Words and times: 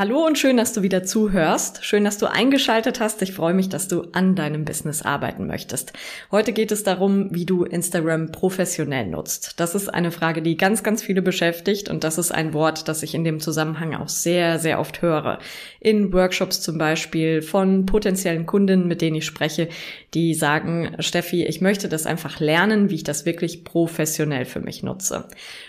Hallo 0.00 0.24
und 0.24 0.38
schön, 0.38 0.56
dass 0.56 0.72
du 0.72 0.80
wieder 0.80 1.04
zuhörst. 1.04 1.84
Schön, 1.84 2.04
dass 2.04 2.16
du 2.16 2.24
eingeschaltet 2.24 3.00
hast. 3.00 3.20
Ich 3.20 3.34
freue 3.34 3.52
mich, 3.52 3.68
dass 3.68 3.86
du 3.86 4.00
an 4.12 4.34
deinem 4.34 4.64
Business 4.64 5.02
arbeiten 5.02 5.46
möchtest. 5.46 5.92
Heute 6.30 6.54
geht 6.54 6.72
es 6.72 6.82
darum, 6.82 7.34
wie 7.34 7.44
du 7.44 7.64
Instagram 7.64 8.32
professionell 8.32 9.08
nutzt. 9.08 9.60
Das 9.60 9.74
ist 9.74 9.92
eine 9.92 10.10
Frage, 10.10 10.40
die 10.40 10.56
ganz, 10.56 10.82
ganz 10.82 11.02
viele 11.02 11.20
beschäftigt 11.20 11.90
und 11.90 12.02
das 12.02 12.16
ist 12.16 12.32
ein 12.32 12.54
Wort, 12.54 12.88
das 12.88 13.02
ich 13.02 13.14
in 13.14 13.24
dem 13.24 13.40
Zusammenhang 13.40 13.94
auch 13.94 14.08
sehr, 14.08 14.58
sehr 14.58 14.80
oft 14.80 15.02
höre. 15.02 15.38
In 15.80 16.14
Workshops 16.14 16.62
zum 16.62 16.78
Beispiel 16.78 17.42
von 17.42 17.84
potenziellen 17.84 18.46
Kunden, 18.46 18.88
mit 18.88 19.02
denen 19.02 19.16
ich 19.16 19.26
spreche, 19.26 19.68
die 20.14 20.32
sagen, 20.32 20.96
Steffi, 21.00 21.44
ich 21.44 21.60
möchte 21.60 21.90
das 21.90 22.06
einfach 22.06 22.40
lernen, 22.40 22.88
wie 22.88 22.94
ich 22.94 23.04
das 23.04 23.26
wirklich 23.26 23.64
professionell 23.64 24.46
für 24.46 24.60
mich 24.60 24.82
nutze. 24.82 25.28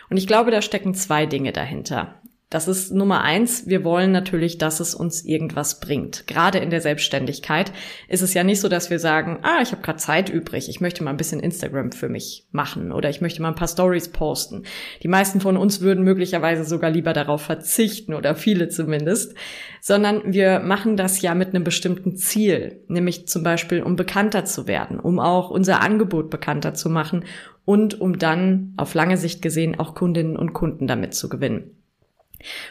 Und 0.10 0.16
ich 0.16 0.26
glaube, 0.26 0.52
da 0.52 0.62
stecken 0.62 0.94
zwei 0.94 1.26
Dinge 1.26 1.52
dahinter. 1.52 2.21
Das 2.52 2.68
ist 2.68 2.92
Nummer 2.92 3.22
eins. 3.22 3.66
Wir 3.68 3.86
wollen 3.86 4.12
natürlich, 4.12 4.58
dass 4.58 4.82
es 4.82 4.94
uns 4.94 5.24
irgendwas 5.24 5.80
bringt. 5.80 6.28
Gerade 6.28 6.58
in 6.58 6.70
der 6.70 6.82
Selbstständigkeit 6.82 7.72
ist 8.10 8.22
es 8.22 8.34
ja 8.34 8.44
nicht 8.44 8.60
so, 8.60 8.68
dass 8.68 8.90
wir 8.90 9.00
sagen, 9.00 9.40
ah, 9.44 9.60
ich 9.62 9.72
habe 9.72 9.82
gerade 9.82 10.00
Zeit 10.00 10.28
übrig, 10.30 10.68
ich 10.68 10.82
möchte 10.82 11.02
mal 11.02 11.12
ein 11.12 11.18
bisschen 11.18 11.40
Instagram 11.40 11.94
für 11.94 12.10
mich 12.10 12.46
machen 12.52 12.92
oder 12.92 13.10
ich 13.10 13.22
möchte 13.22 13.42
mal 13.42 13.48
ein 13.48 13.56
paar 13.56 13.70
Stories 13.70 14.10
posten. 14.10 14.64
Die 15.02 15.08
meisten 15.08 15.40
von 15.40 15.56
uns 15.56 15.80
würden 15.80 16.04
möglicherweise 16.04 16.66
sogar 16.66 16.92
lieber 16.92 17.14
darauf 17.14 17.42
verzichten 17.42 18.14
oder 18.14 18.36
viele 18.36 18.68
zumindest, 18.68 19.34
sondern 19.80 20.34
wir 20.34 20.60
machen 20.60 20.98
das 20.98 21.22
ja 21.22 21.34
mit 21.34 21.56
einem 21.56 21.64
bestimmten 21.64 22.18
Ziel, 22.18 22.84
nämlich 22.90 23.30
zum 23.30 23.44
Beispiel, 23.44 23.82
um 23.82 23.96
bekannter 23.96 24.44
zu 24.44 24.68
werden, 24.68 25.00
um 25.00 25.22
auch 25.22 25.52
unser 25.52 25.80
Angebot 25.80 26.30
bekannter 26.30 26.74
zu 26.74 26.90
machen 26.90 27.24
und 27.64 28.02
um 28.02 28.20
dann 28.20 28.74
auf 28.76 28.94
lange 28.94 29.16
Sicht 29.16 29.42
gesehen 29.42 29.80
auch 29.80 29.96
Kundinnen 29.96 30.36
und 30.36 30.52
Kunden 30.52 30.86
damit 30.86 31.14
zu 31.14 31.30
gewinnen. 31.30 31.78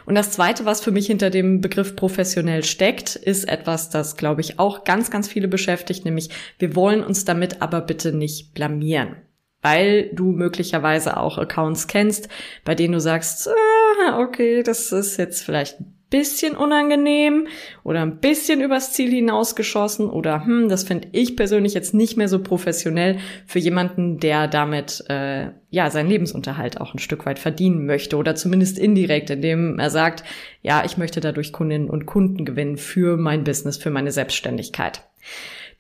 Und 0.07 0.15
das 0.15 0.31
Zweite, 0.31 0.65
was 0.65 0.81
für 0.81 0.91
mich 0.91 1.07
hinter 1.07 1.31
dem 1.31 1.61
Begriff 1.61 1.97
professionell 1.97 2.65
steckt, 2.65 3.17
ist 3.17 3.49
etwas, 3.49 3.91
das, 3.91 4.17
glaube 4.17 4.41
ich, 4.41 4.59
auch 4.59 4.85
ganz, 4.85 5.11
ganz 5.11 5.29
viele 5.29 5.49
beschäftigt, 5.49 6.05
nämlich 6.05 6.31
wir 6.59 6.75
wollen 6.77 7.05
uns 7.05 7.25
damit 7.25 7.63
aber 7.63 7.81
bitte 7.81 8.13
nicht 8.13 8.55
blamieren. 8.55 9.17
Weil 9.63 10.11
du 10.15 10.33
möglicherweise 10.33 11.19
auch 11.19 11.37
Accounts 11.37 11.87
kennst, 11.87 12.29
bei 12.65 12.75
denen 12.75 12.95
du 12.95 13.01
sagst, 13.01 13.49
ah, 13.49 14.21
okay, 14.21 14.63
das 14.63 14.91
ist 14.91 15.19
jetzt 15.19 15.43
vielleicht 15.43 15.77
bisschen 16.11 16.57
unangenehm 16.57 17.47
oder 17.85 18.03
ein 18.03 18.19
bisschen 18.19 18.61
übers 18.61 18.93
Ziel 18.93 19.11
hinausgeschossen 19.11 20.11
oder 20.11 20.45
hm, 20.45 20.69
das 20.69 20.85
finde 20.85 21.09
ich 21.13 21.37
persönlich 21.37 21.73
jetzt 21.73 21.95
nicht 21.95 22.17
mehr 22.17 22.29
so 22.29 22.43
professionell 22.43 23.19
für 23.47 23.61
jemanden, 23.61 24.19
der 24.19 24.49
damit 24.49 25.05
äh, 25.09 25.51
ja 25.71 25.91
seinen 25.91 26.09
Lebensunterhalt 26.09 26.81
auch 26.81 26.93
ein 26.93 26.99
Stück 26.99 27.27
weit 27.27 27.39
verdienen 27.39 27.87
möchte 27.87 28.17
oder 28.17 28.35
zumindest 28.35 28.79
indirekt, 28.79 29.31
indem 29.31 29.79
er 29.79 29.91
sagt, 29.91 30.25
ja, 30.63 30.83
ich 30.85 30.99
möchte 30.99 31.21
dadurch 31.21 31.53
Kundinnen 31.53 31.89
und 31.89 32.07
Kunden 32.07 32.45
gewinnen 32.45 32.77
für 32.77 33.17
mein 33.17 33.45
Business, 33.45 33.77
für 33.77 33.91
meine 33.91 34.11
Selbstständigkeit. 34.11 35.05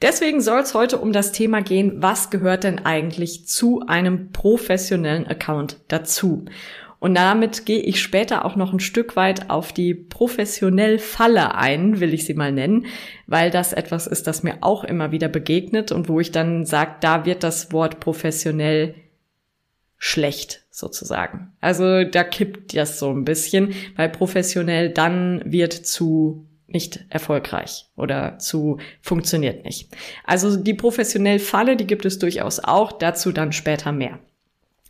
Deswegen 0.03 0.41
soll 0.41 0.60
es 0.60 0.72
heute 0.72 0.99
um 0.99 1.12
das 1.12 1.33
Thema 1.33 1.60
gehen, 1.60 1.94
was 1.97 2.31
gehört 2.31 2.65
denn 2.65 2.78
eigentlich 2.78 3.47
zu 3.47 3.83
einem 3.87 4.33
professionellen 4.33 5.27
Account 5.27 5.77
dazu? 5.88 6.47
Und 7.00 7.15
damit 7.15 7.65
gehe 7.65 7.81
ich 7.81 8.00
später 8.00 8.44
auch 8.44 8.56
noch 8.56 8.75
ein 8.75 8.78
Stück 8.78 9.16
weit 9.16 9.49
auf 9.49 9.72
die 9.72 9.94
professionell 9.94 10.99
Falle 10.99 11.55
ein, 11.55 11.99
will 11.99 12.12
ich 12.12 12.27
sie 12.27 12.34
mal 12.34 12.53
nennen, 12.53 12.87
weil 13.27 13.50
das 13.50 13.72
etwas 13.72 14.06
ist, 14.06 14.27
das 14.27 14.43
mir 14.43 14.59
auch 14.61 14.84
immer 14.84 15.10
wieder 15.10 15.28
begegnet 15.28 15.93
und 15.93 16.09
wo 16.10 16.21
ich 16.21 16.31
dann 16.31 16.66
sage, 16.66 16.97
da 17.00 17.25
wird 17.25 17.43
das 17.43 17.72
Wort 17.72 18.00
professionell 18.00 18.94
schlecht 19.97 20.66
sozusagen. 20.71 21.53
Also 21.60 22.05
da 22.05 22.22
kippt 22.22 22.77
das 22.77 22.99
so 22.99 23.10
ein 23.10 23.25
bisschen, 23.25 23.75
weil 23.97 24.10
professionell 24.10 24.91
dann 24.91 25.43
wird 25.44 25.72
zu 25.72 26.47
nicht 26.66 27.05
erfolgreich 27.09 27.87
oder 27.97 28.39
zu 28.39 28.78
funktioniert 29.00 29.65
nicht. 29.65 29.89
Also 30.25 30.56
die 30.56 30.75
professionell 30.75 31.39
Falle, 31.39 31.77
die 31.77 31.87
gibt 31.87 32.05
es 32.05 32.19
durchaus 32.19 32.60
auch, 32.60 32.93
dazu 32.93 33.33
dann 33.33 33.53
später 33.53 33.91
mehr. 33.91 34.19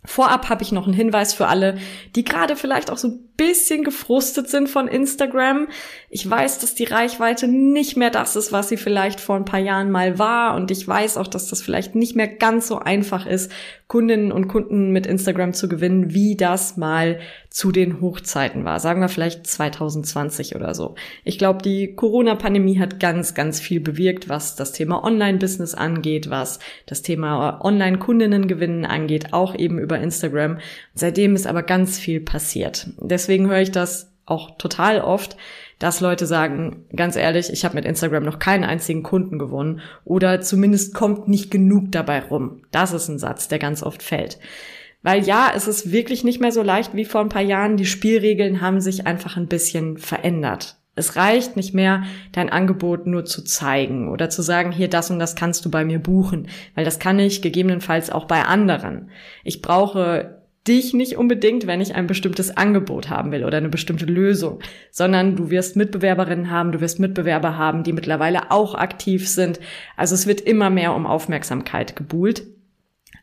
Vorab 0.04 0.48
habe 0.48 0.62
ich 0.62 0.72
noch 0.72 0.86
einen 0.86 0.94
Hinweis 0.94 1.34
für 1.34 1.46
alle, 1.46 1.78
die 2.16 2.24
gerade 2.24 2.56
vielleicht 2.56 2.90
auch 2.90 2.96
so 2.96 3.18
bisschen 3.40 3.84
gefrustet 3.84 4.50
sind 4.50 4.68
von 4.68 4.86
Instagram. 4.86 5.68
Ich 6.10 6.28
weiß, 6.28 6.58
dass 6.58 6.74
die 6.74 6.84
Reichweite 6.84 7.48
nicht 7.48 7.96
mehr 7.96 8.10
das 8.10 8.36
ist, 8.36 8.52
was 8.52 8.68
sie 8.68 8.76
vielleicht 8.76 9.18
vor 9.18 9.36
ein 9.36 9.46
paar 9.46 9.60
Jahren 9.60 9.90
mal 9.90 10.18
war. 10.18 10.54
Und 10.56 10.70
ich 10.70 10.86
weiß 10.86 11.16
auch, 11.16 11.26
dass 11.26 11.48
das 11.48 11.62
vielleicht 11.62 11.94
nicht 11.94 12.14
mehr 12.14 12.28
ganz 12.28 12.68
so 12.68 12.80
einfach 12.80 13.24
ist, 13.24 13.50
Kundinnen 13.90 14.30
und 14.30 14.46
Kunden 14.46 14.90
mit 14.90 15.06
Instagram 15.06 15.54
zu 15.54 15.68
gewinnen, 15.68 16.12
wie 16.12 16.36
das 16.36 16.76
mal 16.76 17.18
zu 17.48 17.72
den 17.72 18.00
Hochzeiten 18.00 18.64
war. 18.64 18.78
Sagen 18.78 19.00
wir 19.00 19.08
vielleicht 19.08 19.46
2020 19.46 20.54
oder 20.54 20.74
so. 20.74 20.94
Ich 21.24 21.38
glaube, 21.38 21.62
die 21.62 21.96
Corona-Pandemie 21.96 22.78
hat 22.78 23.00
ganz, 23.00 23.34
ganz 23.34 23.58
viel 23.58 23.80
bewirkt, 23.80 24.28
was 24.28 24.54
das 24.54 24.70
Thema 24.70 25.02
Online-Business 25.02 25.74
angeht, 25.74 26.30
was 26.30 26.60
das 26.86 27.02
Thema 27.02 27.58
Online-Kundinnen 27.64 28.46
gewinnen 28.46 28.84
angeht, 28.84 29.32
auch 29.32 29.56
eben 29.56 29.80
über 29.80 29.98
Instagram. 29.98 30.58
Seitdem 31.00 31.34
ist 31.34 31.46
aber 31.46 31.62
ganz 31.62 31.98
viel 31.98 32.20
passiert. 32.20 32.88
Deswegen 33.00 33.48
höre 33.48 33.62
ich 33.62 33.70
das 33.72 34.12
auch 34.26 34.58
total 34.58 35.00
oft, 35.00 35.34
dass 35.78 36.02
Leute 36.02 36.26
sagen, 36.26 36.84
ganz 36.94 37.16
ehrlich, 37.16 37.50
ich 37.50 37.64
habe 37.64 37.74
mit 37.74 37.86
Instagram 37.86 38.22
noch 38.22 38.38
keinen 38.38 38.64
einzigen 38.64 39.02
Kunden 39.02 39.38
gewonnen 39.38 39.80
oder 40.04 40.42
zumindest 40.42 40.92
kommt 40.92 41.26
nicht 41.26 41.50
genug 41.50 41.90
dabei 41.90 42.20
rum. 42.20 42.64
Das 42.70 42.92
ist 42.92 43.08
ein 43.08 43.18
Satz, 43.18 43.48
der 43.48 43.58
ganz 43.58 43.82
oft 43.82 44.02
fällt. 44.02 44.38
Weil 45.02 45.24
ja, 45.24 45.50
es 45.56 45.66
ist 45.66 45.90
wirklich 45.90 46.22
nicht 46.22 46.38
mehr 46.38 46.52
so 46.52 46.62
leicht 46.62 46.94
wie 46.94 47.06
vor 47.06 47.22
ein 47.22 47.30
paar 47.30 47.40
Jahren. 47.40 47.78
Die 47.78 47.86
Spielregeln 47.86 48.60
haben 48.60 48.82
sich 48.82 49.06
einfach 49.06 49.38
ein 49.38 49.46
bisschen 49.46 49.96
verändert. 49.96 50.76
Es 50.96 51.16
reicht 51.16 51.56
nicht 51.56 51.72
mehr, 51.72 52.02
dein 52.32 52.50
Angebot 52.50 53.06
nur 53.06 53.24
zu 53.24 53.42
zeigen 53.42 54.10
oder 54.10 54.28
zu 54.28 54.42
sagen, 54.42 54.70
hier 54.70 54.88
das 54.88 55.10
und 55.10 55.18
das 55.18 55.34
kannst 55.34 55.64
du 55.64 55.70
bei 55.70 55.82
mir 55.82 55.98
buchen, 55.98 56.48
weil 56.74 56.84
das 56.84 56.98
kann 56.98 57.18
ich 57.18 57.40
gegebenenfalls 57.40 58.10
auch 58.10 58.26
bei 58.26 58.42
anderen. 58.42 59.08
Ich 59.44 59.62
brauche 59.62 60.39
dich 60.68 60.92
nicht 60.92 61.16
unbedingt, 61.16 61.66
wenn 61.66 61.80
ich 61.80 61.94
ein 61.94 62.06
bestimmtes 62.06 62.56
Angebot 62.56 63.08
haben 63.08 63.32
will 63.32 63.44
oder 63.44 63.56
eine 63.56 63.70
bestimmte 63.70 64.04
Lösung, 64.04 64.60
sondern 64.90 65.36
du 65.36 65.50
wirst 65.50 65.76
Mitbewerberinnen 65.76 66.50
haben, 66.50 66.72
du 66.72 66.80
wirst 66.80 67.00
Mitbewerber 67.00 67.56
haben, 67.56 67.82
die 67.82 67.92
mittlerweile 67.92 68.50
auch 68.50 68.74
aktiv 68.74 69.28
sind. 69.28 69.58
Also 69.96 70.14
es 70.14 70.26
wird 70.26 70.42
immer 70.42 70.68
mehr 70.68 70.94
um 70.94 71.06
Aufmerksamkeit 71.06 71.96
gebuhlt. 71.96 72.42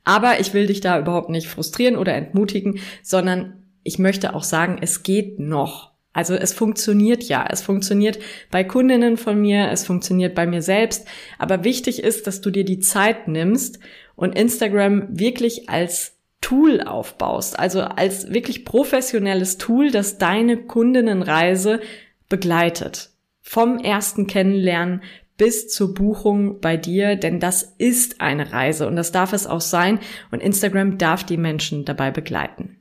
Aber 0.03 0.39
ich 0.39 0.53
will 0.53 0.67
dich 0.67 0.81
da 0.81 0.99
überhaupt 0.99 1.29
nicht 1.29 1.47
frustrieren 1.47 1.97
oder 1.97 2.13
entmutigen, 2.13 2.79
sondern 3.03 3.65
ich 3.83 3.99
möchte 3.99 4.33
auch 4.33 4.43
sagen, 4.43 4.77
es 4.81 5.03
geht 5.03 5.39
noch. 5.39 5.91
Also 6.13 6.33
es 6.33 6.51
funktioniert 6.51 7.23
ja. 7.25 7.45
Es 7.47 7.61
funktioniert 7.61 8.17
bei 8.49 8.63
Kundinnen 8.63 9.17
von 9.17 9.39
mir, 9.39 9.69
es 9.69 9.85
funktioniert 9.85 10.33
bei 10.33 10.47
mir 10.47 10.63
selbst. 10.63 11.07
Aber 11.37 11.63
wichtig 11.63 12.01
ist, 12.01 12.25
dass 12.25 12.41
du 12.41 12.49
dir 12.49 12.65
die 12.65 12.79
Zeit 12.79 13.27
nimmst 13.27 13.79
und 14.15 14.35
Instagram 14.35 15.07
wirklich 15.11 15.69
als 15.69 16.16
Tool 16.41 16.81
aufbaust, 16.81 17.57
also 17.59 17.81
als 17.81 18.31
wirklich 18.31 18.63
professionelles 18.63 19.57
Tool, 19.57 19.91
das 19.91 20.17
deine 20.17 20.57
Kundinnenreise 20.57 21.81
begleitet. 22.29 23.09
Vom 23.41 23.79
ersten 23.79 24.27
Kennenlernen 24.27 25.01
bis 25.37 25.69
zur 25.69 25.93
Buchung 25.93 26.59
bei 26.59 26.77
dir, 26.77 27.15
denn 27.15 27.39
das 27.39 27.75
ist 27.77 28.21
eine 28.21 28.51
Reise 28.51 28.87
und 28.87 28.95
das 28.95 29.11
darf 29.11 29.33
es 29.33 29.47
auch 29.47 29.61
sein 29.61 29.99
und 30.31 30.41
Instagram 30.41 30.97
darf 30.97 31.23
die 31.23 31.37
Menschen 31.37 31.85
dabei 31.85 32.11
begleiten. 32.11 32.77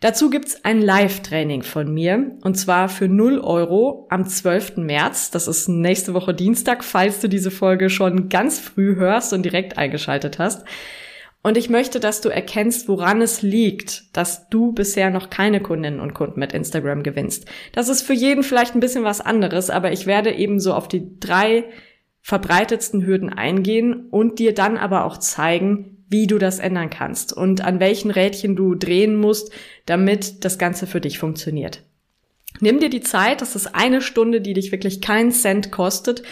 Dazu 0.00 0.28
gibt's 0.28 0.62
ein 0.64 0.82
Live-Training 0.82 1.62
von 1.62 1.92
mir 1.92 2.36
und 2.42 2.56
zwar 2.56 2.88
für 2.90 3.08
0 3.08 3.38
Euro 3.38 4.06
am 4.10 4.26
12. 4.26 4.76
März. 4.76 5.30
Das 5.30 5.48
ist 5.48 5.68
nächste 5.68 6.12
Woche 6.12 6.34
Dienstag, 6.34 6.84
falls 6.84 7.20
du 7.20 7.28
diese 7.28 7.50
Folge 7.50 7.88
schon 7.88 8.28
ganz 8.28 8.58
früh 8.58 8.96
hörst 8.96 9.32
und 9.32 9.42
direkt 9.42 9.78
eingeschaltet 9.78 10.38
hast. 10.38 10.66
Und 11.46 11.56
ich 11.56 11.70
möchte, 11.70 12.00
dass 12.00 12.20
du 12.20 12.28
erkennst, 12.28 12.88
woran 12.88 13.22
es 13.22 13.40
liegt, 13.40 14.16
dass 14.16 14.48
du 14.48 14.72
bisher 14.72 15.10
noch 15.10 15.30
keine 15.30 15.60
Kundinnen 15.60 16.00
und 16.00 16.12
Kunden 16.12 16.40
mit 16.40 16.52
Instagram 16.52 17.04
gewinnst. 17.04 17.44
Das 17.70 17.88
ist 17.88 18.02
für 18.02 18.14
jeden 18.14 18.42
vielleicht 18.42 18.74
ein 18.74 18.80
bisschen 18.80 19.04
was 19.04 19.20
anderes, 19.20 19.70
aber 19.70 19.92
ich 19.92 20.06
werde 20.06 20.32
eben 20.34 20.58
so 20.58 20.74
auf 20.74 20.88
die 20.88 21.20
drei 21.20 21.66
verbreitetsten 22.20 23.06
Hürden 23.06 23.32
eingehen 23.32 24.08
und 24.10 24.40
dir 24.40 24.54
dann 24.54 24.76
aber 24.76 25.04
auch 25.04 25.18
zeigen, 25.18 26.04
wie 26.08 26.26
du 26.26 26.38
das 26.38 26.58
ändern 26.58 26.90
kannst 26.90 27.32
und 27.32 27.60
an 27.60 27.78
welchen 27.78 28.10
Rädchen 28.10 28.56
du 28.56 28.74
drehen 28.74 29.14
musst, 29.14 29.52
damit 29.84 30.44
das 30.44 30.58
Ganze 30.58 30.88
für 30.88 31.00
dich 31.00 31.20
funktioniert. 31.20 31.84
Nimm 32.58 32.80
dir 32.80 32.90
die 32.90 33.02
Zeit, 33.02 33.40
das 33.40 33.54
ist 33.54 33.72
eine 33.72 34.02
Stunde, 34.02 34.40
die 34.40 34.54
dich 34.54 34.72
wirklich 34.72 35.00
keinen 35.00 35.30
Cent 35.30 35.70
kostet. 35.70 36.24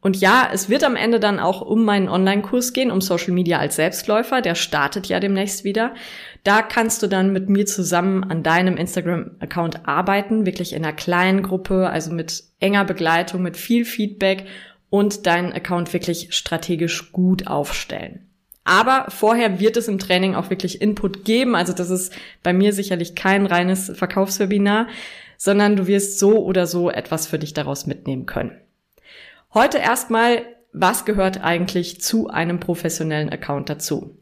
Und 0.00 0.20
ja, 0.20 0.48
es 0.52 0.68
wird 0.68 0.84
am 0.84 0.94
Ende 0.94 1.18
dann 1.18 1.40
auch 1.40 1.62
um 1.62 1.84
meinen 1.84 2.08
Online-Kurs 2.08 2.72
gehen, 2.72 2.90
um 2.90 3.00
Social 3.00 3.32
Media 3.32 3.58
als 3.58 3.76
Selbstläufer. 3.76 4.40
Der 4.40 4.54
startet 4.54 5.06
ja 5.06 5.18
demnächst 5.18 5.64
wieder. 5.64 5.94
Da 6.44 6.62
kannst 6.62 7.02
du 7.02 7.06
dann 7.06 7.32
mit 7.32 7.48
mir 7.48 7.66
zusammen 7.66 8.22
an 8.22 8.42
deinem 8.42 8.76
Instagram-Account 8.76 9.88
arbeiten, 9.88 10.46
wirklich 10.46 10.74
in 10.74 10.84
einer 10.84 10.94
kleinen 10.94 11.42
Gruppe, 11.42 11.90
also 11.90 12.12
mit 12.12 12.44
enger 12.60 12.84
Begleitung, 12.84 13.42
mit 13.42 13.56
viel 13.56 13.84
Feedback 13.84 14.46
und 14.90 15.26
deinen 15.26 15.52
Account 15.52 15.92
wirklich 15.92 16.28
strategisch 16.30 17.10
gut 17.12 17.46
aufstellen. 17.48 18.26
Aber 18.66 19.06
vorher 19.10 19.60
wird 19.60 19.76
es 19.76 19.88
im 19.88 19.98
Training 19.98 20.34
auch 20.34 20.50
wirklich 20.50 20.80
Input 20.82 21.24
geben. 21.24 21.54
Also 21.54 21.72
das 21.72 21.88
ist 21.88 22.12
bei 22.42 22.52
mir 22.52 22.72
sicherlich 22.72 23.14
kein 23.14 23.46
reines 23.46 23.92
Verkaufswebinar, 23.94 24.88
sondern 25.36 25.76
du 25.76 25.86
wirst 25.86 26.18
so 26.18 26.44
oder 26.44 26.66
so 26.66 26.90
etwas 26.90 27.28
für 27.28 27.38
dich 27.38 27.54
daraus 27.54 27.86
mitnehmen 27.86 28.26
können. 28.26 28.60
Heute 29.56 29.78
erstmal, 29.78 30.44
was 30.74 31.06
gehört 31.06 31.42
eigentlich 31.42 32.02
zu 32.02 32.28
einem 32.28 32.60
professionellen 32.60 33.30
Account 33.30 33.70
dazu? 33.70 34.18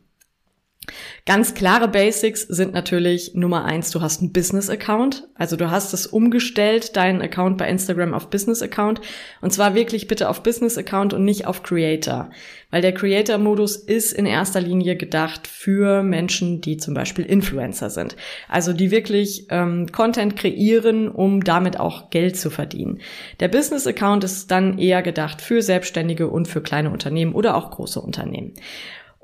Ganz 1.27 1.55
klare 1.55 1.89
Basics 1.89 2.43
sind 2.43 2.75
natürlich 2.75 3.35
Nummer 3.35 3.65
eins, 3.65 3.91
du 3.91 4.03
hast 4.03 4.21
einen 4.21 4.33
Business-Account. 4.33 5.27
Also 5.35 5.57
du 5.57 5.71
hast 5.71 5.95
es 5.95 6.07
umgestellt, 6.07 6.97
deinen 6.97 7.23
Account 7.23 7.57
bei 7.57 7.69
Instagram 7.69 8.13
auf 8.13 8.29
Business-Account. 8.29 9.01
Und 9.41 9.53
zwar 9.53 9.75
wirklich 9.75 10.07
bitte 10.07 10.29
auf 10.29 10.43
Business-Account 10.43 11.15
und 11.15 11.25
nicht 11.25 11.47
auf 11.47 11.63
Creator. 11.63 12.31
Weil 12.71 12.83
der 12.83 12.93
Creator-Modus 12.93 13.77
ist 13.77 14.13
in 14.13 14.27
erster 14.27 14.61
Linie 14.61 14.97
gedacht 14.97 15.47
für 15.47 16.03
Menschen, 16.03 16.61
die 16.61 16.77
zum 16.77 16.93
Beispiel 16.93 17.25
Influencer 17.25 17.89
sind. 17.89 18.17
Also 18.49 18.73
die 18.73 18.91
wirklich 18.91 19.47
ähm, 19.51 19.87
Content 19.93 20.37
kreieren, 20.37 21.09
um 21.09 21.43
damit 21.43 21.81
auch 21.81 22.11
Geld 22.11 22.37
zu 22.37 22.51
verdienen. 22.51 23.01
Der 23.41 23.49
Business-Account 23.49 24.25
ist 24.25 24.51
dann 24.51 24.79
eher 24.79 25.03
gedacht 25.03 25.41
für 25.41 25.63
Selbstständige 25.63 26.29
und 26.29 26.49
für 26.49 26.61
kleine 26.61 26.91
Unternehmen 26.91 27.35
oder 27.35 27.57
auch 27.57 27.71
große 27.71 28.01
Unternehmen. 28.01 28.55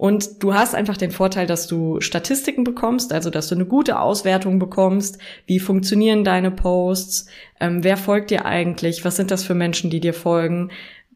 Und 0.00 0.43
du 0.43 0.55
hast 0.55 0.75
einfach 0.75 0.97
den 0.97 1.11
Vorteil, 1.11 1.47
dass 1.47 1.67
du 1.67 2.00
Statistiken 2.00 2.64
bekommst, 2.64 3.12
also 3.12 3.29
dass 3.29 3.49
du 3.49 3.55
eine 3.55 3.67
gute 3.67 4.00
Auswertung 4.00 4.58
bekommst. 4.58 5.19
Wie 5.44 5.61
funktionieren 5.61 6.25
deine 6.25 6.50
Posts? 6.50 7.26
Ähm, 7.61 7.85
wer 7.85 7.99
folgt 7.99 8.31
dir 8.31 8.47
eigentlich? 8.47 9.05
Was 9.05 9.17
sind 9.17 9.31
das 9.31 9.44
für 9.44 9.55
Menschen, 9.55 9.91
die 9.91 10.00
dir 10.00 10.14
folgen? 10.14 10.70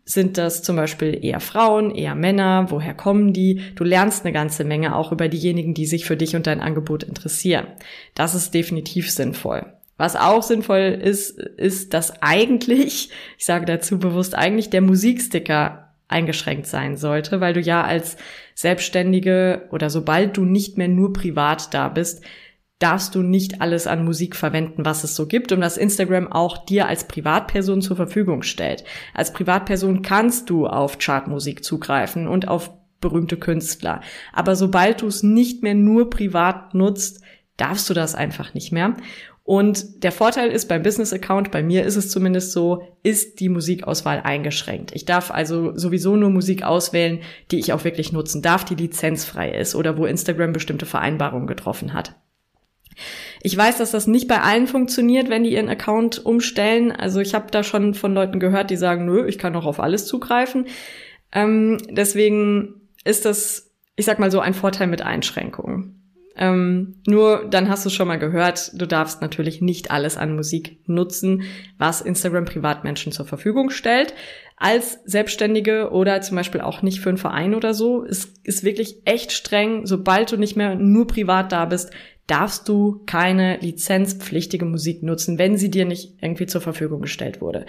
Sind 0.05 0.37
das 0.37 0.63
zum 0.63 0.77
Beispiel 0.77 1.19
eher 1.25 1.41
Frauen, 1.41 1.95
eher 1.95 2.15
Männer? 2.15 2.67
Woher 2.69 2.93
kommen 2.93 3.33
die? 3.33 3.63
Du 3.75 3.85
lernst 3.85 4.23
eine 4.23 4.35
ganze 4.35 4.65
Menge 4.65 4.95
auch 4.95 5.13
über 5.13 5.29
diejenigen, 5.29 5.73
die 5.73 5.87
sich 5.87 6.05
für 6.05 6.19
dich 6.19 6.37
und 6.37 6.47
dein 6.47 6.61
Angebot 6.61 7.05
interessieren. 7.05 7.69
Das 8.15 8.35
ist 8.35 8.53
definitiv 8.53 9.11
sinnvoll. 9.11 9.65
Was 9.97 10.15
auch 10.15 10.43
sinnvoll 10.43 11.01
ist, 11.03 11.39
ist, 11.39 11.95
dass 11.95 12.21
eigentlich, 12.21 13.09
ich 13.39 13.47
sage 13.47 13.65
dazu 13.65 13.99
bewusst 13.99 14.35
eigentlich, 14.35 14.69
der 14.69 14.83
Musiksticker 14.83 15.89
eingeschränkt 16.09 16.67
sein 16.67 16.99
sollte, 16.99 17.41
weil 17.41 17.55
du 17.55 17.61
ja 17.61 17.83
als 17.83 18.19
Selbstständige 18.55 19.69
oder 19.71 19.91
sobald 19.91 20.37
du 20.37 20.45
nicht 20.45 20.79
mehr 20.79 20.89
nur 20.89 21.13
privat 21.13 21.75
da 21.75 21.89
bist, 21.89 22.23
darfst 22.79 23.15
du 23.15 23.23
nicht 23.23 23.61
alles 23.61 23.87
an 23.87 24.05
Musik 24.05 24.37
verwenden, 24.37 24.85
was 24.85 25.05
es 25.05 25.15
so 25.17 25.27
gibt 25.27 25.53
und 25.53 25.61
das 25.61 25.77
Instagram 25.77 26.31
auch 26.31 26.65
dir 26.65 26.87
als 26.87 27.07
Privatperson 27.09 27.83
zur 27.83 27.97
Verfügung 27.97 28.43
stellt. 28.43 28.85
Als 29.15 29.33
Privatperson 29.33 30.03
kannst 30.03 30.51
du 30.51 30.67
auf 30.67 30.99
Chartmusik 30.99 31.65
zugreifen 31.65 32.27
und 32.27 32.49
auf 32.49 32.71
berühmte 33.01 33.37
Künstler. 33.37 34.01
Aber 34.33 34.57
sobald 34.57 35.03
du 35.03 35.07
es 35.07 35.23
nicht 35.23 35.63
mehr 35.63 35.75
nur 35.75 36.11
privat 36.11 36.75
nutzt, 36.75 37.23
darfst 37.57 37.89
du 37.89 37.95
das 37.95 38.15
einfach 38.15 38.55
nicht 38.55 38.73
mehr. 38.73 38.97
Und 39.47 40.03
der 40.03 40.11
Vorteil 40.11 40.51
ist 40.51 40.69
beim 40.69 40.83
Business 40.83 41.13
Account, 41.13 41.51
bei 41.51 41.63
mir 41.63 41.85
ist 41.85 41.97
es 41.97 42.11
zumindest 42.11 42.53
so, 42.53 42.83
ist 43.03 43.41
die 43.41 43.51
Musikauswahl 43.51 44.23
eingeschränkt. 44.25 44.93
Ich 44.95 45.05
darf 45.05 45.31
also 45.31 45.77
sowieso 45.77 46.17
nur 46.17 46.31
Musik 46.31 46.63
auswählen, 46.63 47.21
die 47.51 47.59
ich 47.59 47.75
auch 47.75 47.85
wirklich 47.85 48.11
nutzen 48.11 48.41
darf, 48.41 48.65
die 48.65 48.75
lizenzfrei 48.75 49.51
ist 49.51 49.75
oder 49.75 49.99
wo 49.99 50.07
Instagram 50.07 50.55
bestimmte 50.55 50.87
Vereinbarungen 50.87 51.47
getroffen 51.47 51.93
hat. 51.93 52.17
Ich 53.43 53.55
weiß, 53.55 53.77
dass 53.77 53.91
das 53.91 54.07
nicht 54.07 54.29
bei 54.29 54.41
allen 54.41 54.67
funktioniert, 54.67 55.29
wenn 55.29 55.45
die 55.45 55.53
ihren 55.53 55.69
Account 55.69 56.25
umstellen. 56.25 56.91
Also 56.91 57.21
ich 57.21 57.35
habe 57.35 57.51
da 57.51 57.63
schon 57.63 57.93
von 57.93 58.15
Leuten 58.15 58.41
gehört, 58.41 58.71
die 58.71 58.77
sagen, 58.77 59.05
nö, 59.05 59.27
ich 59.27 59.39
kann 59.39 59.55
auch 59.57 59.67
auf 59.67 59.79
alles 59.79 60.07
zugreifen. 60.07 60.69
Ähm, 61.33 61.79
deswegen 61.91 62.89
ist 63.05 63.27
das, 63.27 63.71
ich 63.97 64.07
sag 64.07 64.19
mal 64.19 64.31
so, 64.31 64.41
ein 64.41 64.55
Vorteil 64.55 64.87
mit 64.87 65.03
Einschränkungen. 65.03 66.04
Ähm, 66.37 66.97
nur 67.07 67.47
dann 67.49 67.69
hast 67.69 67.87
du 67.87 67.91
schon 67.91 68.09
mal 68.09 68.19
gehört, 68.19 68.73
du 68.75 68.87
darfst 68.87 69.23
natürlich 69.23 69.61
nicht 69.61 69.91
alles 69.91 70.17
an 70.17 70.35
Musik 70.35 70.79
nutzen, 70.87 71.43
was 71.79 72.01
Instagram 72.01 72.45
Privatmenschen 72.45 73.13
zur 73.13 73.27
Verfügung 73.27 73.71
stellt. 73.71 74.15
Als 74.57 75.01
Selbstständige 75.05 75.91
oder 75.91 76.21
zum 76.21 76.37
Beispiel 76.37 76.61
auch 76.61 76.83
nicht 76.83 77.01
für 77.01 77.09
einen 77.09 77.19
Verein 77.19 77.55
oder 77.55 77.75
so, 77.75 78.05
es 78.05 78.33
ist 78.45 78.65
wirklich 78.65 79.03
echt 79.05 79.33
streng. 79.33 79.87
Sobald 79.87 80.33
du 80.33 80.37
nicht 80.37 80.57
mehr 80.57 80.75
nur 80.75 81.07
privat 81.07 81.53
da 81.53 81.65
bist, 81.67 81.91
darfst 82.27 82.69
du 82.69 83.03
keine 83.07 83.59
lizenzpflichtige 83.59 84.65
Musik 84.65 85.03
nutzen, 85.03 85.39
wenn 85.39 85.57
sie 85.57 85.71
dir 85.71 85.85
nicht 85.85 86.15
irgendwie 86.21 86.47
zur 86.47 86.61
Verfügung 86.61 87.03
gestellt 87.03 87.41
wurde. 87.41 87.67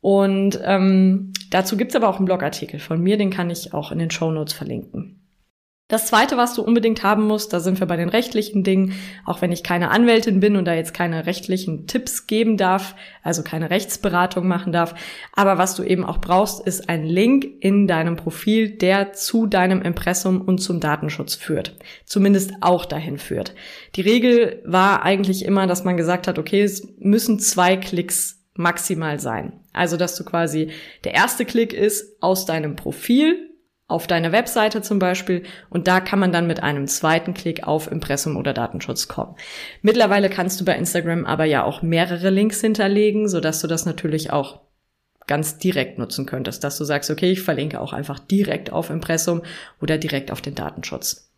Und 0.00 0.60
ähm, 0.64 1.32
dazu 1.50 1.76
gibt's 1.76 1.96
aber 1.96 2.08
auch 2.08 2.16
einen 2.16 2.26
Blogartikel 2.26 2.80
von 2.80 3.02
mir, 3.02 3.16
den 3.16 3.30
kann 3.30 3.50
ich 3.50 3.74
auch 3.74 3.92
in 3.92 3.98
den 3.98 4.10
Show 4.10 4.30
Notes 4.30 4.54
verlinken. 4.54 5.19
Das 5.90 6.06
zweite, 6.06 6.36
was 6.36 6.54
du 6.54 6.62
unbedingt 6.62 7.02
haben 7.02 7.26
musst, 7.26 7.52
da 7.52 7.58
sind 7.58 7.80
wir 7.80 7.86
bei 7.88 7.96
den 7.96 8.08
rechtlichen 8.08 8.62
Dingen, 8.62 8.94
auch 9.26 9.42
wenn 9.42 9.50
ich 9.50 9.64
keine 9.64 9.90
Anwältin 9.90 10.38
bin 10.38 10.54
und 10.54 10.64
da 10.64 10.72
jetzt 10.72 10.94
keine 10.94 11.26
rechtlichen 11.26 11.88
Tipps 11.88 12.28
geben 12.28 12.56
darf, 12.56 12.94
also 13.24 13.42
keine 13.42 13.70
Rechtsberatung 13.70 14.46
machen 14.46 14.72
darf. 14.72 14.94
Aber 15.34 15.58
was 15.58 15.74
du 15.74 15.82
eben 15.82 16.04
auch 16.04 16.18
brauchst, 16.18 16.64
ist 16.64 16.88
ein 16.88 17.04
Link 17.04 17.44
in 17.58 17.88
deinem 17.88 18.14
Profil, 18.14 18.70
der 18.70 19.14
zu 19.14 19.48
deinem 19.48 19.82
Impressum 19.82 20.40
und 20.40 20.58
zum 20.58 20.78
Datenschutz 20.78 21.34
führt. 21.34 21.74
Zumindest 22.04 22.52
auch 22.60 22.84
dahin 22.84 23.18
führt. 23.18 23.56
Die 23.96 24.02
Regel 24.02 24.62
war 24.64 25.02
eigentlich 25.02 25.44
immer, 25.44 25.66
dass 25.66 25.82
man 25.82 25.96
gesagt 25.96 26.28
hat, 26.28 26.38
okay, 26.38 26.62
es 26.62 26.86
müssen 27.00 27.40
zwei 27.40 27.76
Klicks 27.76 28.44
maximal 28.54 29.18
sein. 29.18 29.54
Also, 29.72 29.96
dass 29.96 30.14
du 30.14 30.24
quasi 30.24 30.70
der 31.02 31.14
erste 31.14 31.44
Klick 31.44 31.72
ist 31.72 32.22
aus 32.22 32.46
deinem 32.46 32.76
Profil 32.76 33.49
auf 33.90 34.06
deine 34.06 34.32
Webseite 34.32 34.82
zum 34.82 34.98
Beispiel 34.98 35.44
und 35.68 35.88
da 35.88 36.00
kann 36.00 36.18
man 36.18 36.32
dann 36.32 36.46
mit 36.46 36.62
einem 36.62 36.86
zweiten 36.86 37.34
Klick 37.34 37.64
auf 37.66 37.90
Impressum 37.90 38.36
oder 38.36 38.52
Datenschutz 38.52 39.08
kommen. 39.08 39.36
Mittlerweile 39.82 40.30
kannst 40.30 40.60
du 40.60 40.64
bei 40.64 40.76
Instagram 40.76 41.26
aber 41.26 41.44
ja 41.44 41.64
auch 41.64 41.82
mehrere 41.82 42.30
Links 42.30 42.60
hinterlegen, 42.60 43.28
sodass 43.28 43.60
du 43.60 43.66
das 43.66 43.86
natürlich 43.86 44.32
auch 44.32 44.60
ganz 45.26 45.58
direkt 45.58 45.98
nutzen 45.98 46.26
könntest, 46.26 46.64
dass 46.64 46.76
du 46.76 46.84
sagst, 46.84 47.10
okay, 47.10 47.30
ich 47.30 47.42
verlinke 47.42 47.80
auch 47.80 47.92
einfach 47.92 48.18
direkt 48.18 48.72
auf 48.72 48.90
Impressum 48.90 49.42
oder 49.80 49.96
direkt 49.96 50.32
auf 50.32 50.40
den 50.40 50.56
Datenschutz. 50.56 51.30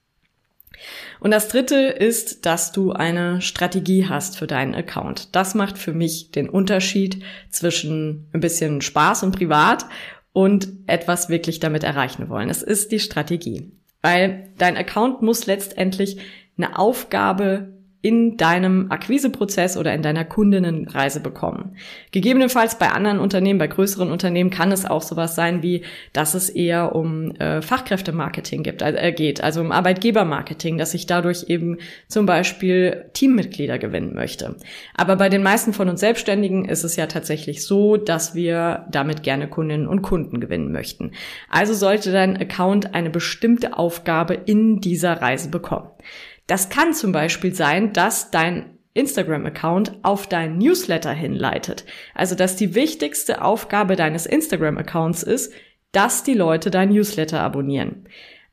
Und 1.21 1.31
das 1.31 1.49
dritte 1.49 1.77
ist, 1.77 2.47
dass 2.47 2.73
du 2.73 2.93
eine 2.93 3.41
Strategie 3.41 4.09
hast 4.09 4.39
für 4.39 4.47
deinen 4.47 4.75
Account. 4.75 5.35
Das 5.35 5.55
macht 5.55 5.79
für 5.79 5.93
mich 5.93 6.31
den 6.31 6.49
Unterschied 6.49 7.23
zwischen 7.51 8.29
ein 8.33 8.41
bisschen 8.41 8.81
Spaß 8.81 9.23
und 9.23 9.37
privat 9.37 9.87
und 10.33 10.69
etwas 10.87 11.29
wirklich 11.29 11.61
damit 11.61 11.85
erreichen 11.85 12.29
wollen. 12.29 12.51
Es 12.51 12.63
ist 12.63 12.93
die 12.93 13.01
Strategie. 13.01 13.73
Weil 14.01 14.51
dein 14.59 14.77
Account 14.77 15.23
muss 15.23 15.47
letztendlich 15.47 16.19
eine 16.57 16.79
Aufgabe 16.79 17.82
in 18.03 18.37
deinem 18.37 18.91
Akquiseprozess 18.91 19.77
oder 19.77 19.95
in 19.95 20.03
deiner 20.03 20.25
Kundinnenreise 20.25 21.21
bekommen. 21.21 21.77
Gegebenenfalls 22.11 22.77
bei 22.77 22.91
anderen 22.91 23.21
Unternehmen, 23.21 23.61
bei 23.61 23.69
größeren 23.69 24.11
Unternehmen 24.11 24.51
kann 24.51 24.73
es 24.73 24.85
auch 24.85 25.03
sowas 25.03 25.37
sein 25.37 25.63
wie, 25.63 25.83
dass 26.13 26.35
es 26.35 26.51
eher 26.51 26.97
um 26.97 27.31
äh, 27.37 27.63
Fachkräftemarketing 27.63 28.65
gibt, 28.65 28.83
äh, 28.83 29.13
geht, 29.13 29.41
also 29.41 29.61
um 29.61 29.71
Arbeitgebermarketing, 29.71 30.79
dass 30.79 30.95
ich 30.95 31.07
dadurch 31.07 31.45
eben 31.49 31.79
zum 32.09 32.27
Beispiel 32.27 33.05
Teammitglieder 33.13 33.79
gewinnen 33.79 34.15
möchte. 34.15 34.57
Aber 34.95 35.15
bei 35.15 35.29
den 35.29 35.45
meisten 35.45 35.73
von 35.73 35.89
uns 35.89 36.01
Selbstständigen 36.01 36.65
ist 36.65 36.83
es 36.83 36.97
ja 36.97 37.07
tatsächlich 37.07 37.65
so, 37.65 37.97
dass 37.97 38.35
wir 38.35 38.85
damit 38.91 39.23
gerne 39.23 39.47
Kundinnen 39.47 39.87
und 39.87 40.03
Kunden 40.03 40.41
gewinnen 40.41 40.73
möchten. 40.73 41.13
Also 41.49 41.73
sollte 41.73 42.11
dein 42.11 42.37
Account 42.37 42.95
eine 42.95 43.11
bestimmte 43.11 43.79
Aufgabe 43.79 44.35
in 44.35 44.81
dieser 44.81 45.23
Reise 45.23 45.49
bekommen. 45.51 45.89
Das 46.47 46.69
kann 46.69 46.93
zum 46.95 47.13
Beispiel 47.13 47.55
sein, 47.55 47.93
dass 47.93 48.31
dein 48.31 48.79
Instagram-Account 48.95 50.01
auf 50.03 50.27
deinen 50.27 50.59
Newsletter 50.59 51.13
hinleitet. 51.13 51.85
Also, 52.15 52.35
dass 52.35 52.57
die 52.57 52.75
wichtigste 52.75 53.43
Aufgabe 53.43 53.97
deines 53.97 54.27
Instagram-Accounts 54.27 55.23
ist, 55.23 55.53
dass 55.93 56.23
die 56.23 56.35
Leute 56.35 56.71
dein 56.71 56.91
Newsletter 56.91 57.41
abonnieren. 57.41 58.09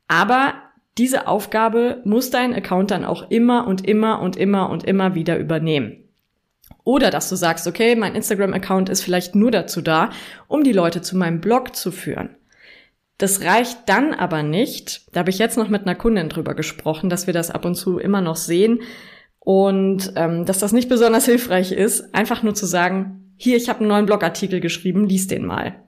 Aber 0.08 0.54
diese 0.98 1.26
Aufgabe 1.26 2.00
muss 2.04 2.30
dein 2.30 2.54
Account 2.54 2.90
dann 2.90 3.04
auch 3.04 3.30
immer 3.30 3.66
und 3.66 3.86
immer 3.86 4.20
und 4.20 4.36
immer 4.36 4.70
und 4.70 4.84
immer 4.84 5.14
wieder 5.14 5.38
übernehmen. 5.38 6.08
Oder 6.84 7.10
dass 7.10 7.28
du 7.28 7.36
sagst, 7.36 7.66
okay, 7.66 7.94
mein 7.94 8.14
Instagram-Account 8.14 8.88
ist 8.88 9.02
vielleicht 9.02 9.34
nur 9.34 9.50
dazu 9.50 9.82
da, 9.82 10.10
um 10.48 10.64
die 10.64 10.72
Leute 10.72 11.02
zu 11.02 11.16
meinem 11.16 11.40
Blog 11.40 11.76
zu 11.76 11.92
führen. 11.92 12.36
Das 13.20 13.42
reicht 13.42 13.80
dann 13.86 14.14
aber 14.14 14.42
nicht. 14.42 15.02
Da 15.12 15.20
habe 15.20 15.28
ich 15.28 15.38
jetzt 15.38 15.58
noch 15.58 15.68
mit 15.68 15.82
einer 15.82 15.94
Kundin 15.94 16.30
drüber 16.30 16.54
gesprochen, 16.54 17.10
dass 17.10 17.26
wir 17.26 17.34
das 17.34 17.50
ab 17.50 17.66
und 17.66 17.74
zu 17.74 17.98
immer 17.98 18.22
noch 18.22 18.36
sehen. 18.36 18.80
Und 19.38 20.14
ähm, 20.16 20.46
dass 20.46 20.58
das 20.58 20.72
nicht 20.72 20.88
besonders 20.88 21.24
hilfreich 21.26 21.70
ist, 21.70 22.14
einfach 22.14 22.42
nur 22.42 22.54
zu 22.54 22.64
sagen, 22.64 23.34
hier, 23.36 23.58
ich 23.58 23.68
habe 23.68 23.80
einen 23.80 23.88
neuen 23.88 24.06
Blogartikel 24.06 24.60
geschrieben, 24.60 25.06
lies 25.06 25.26
den 25.26 25.44
mal. 25.44 25.84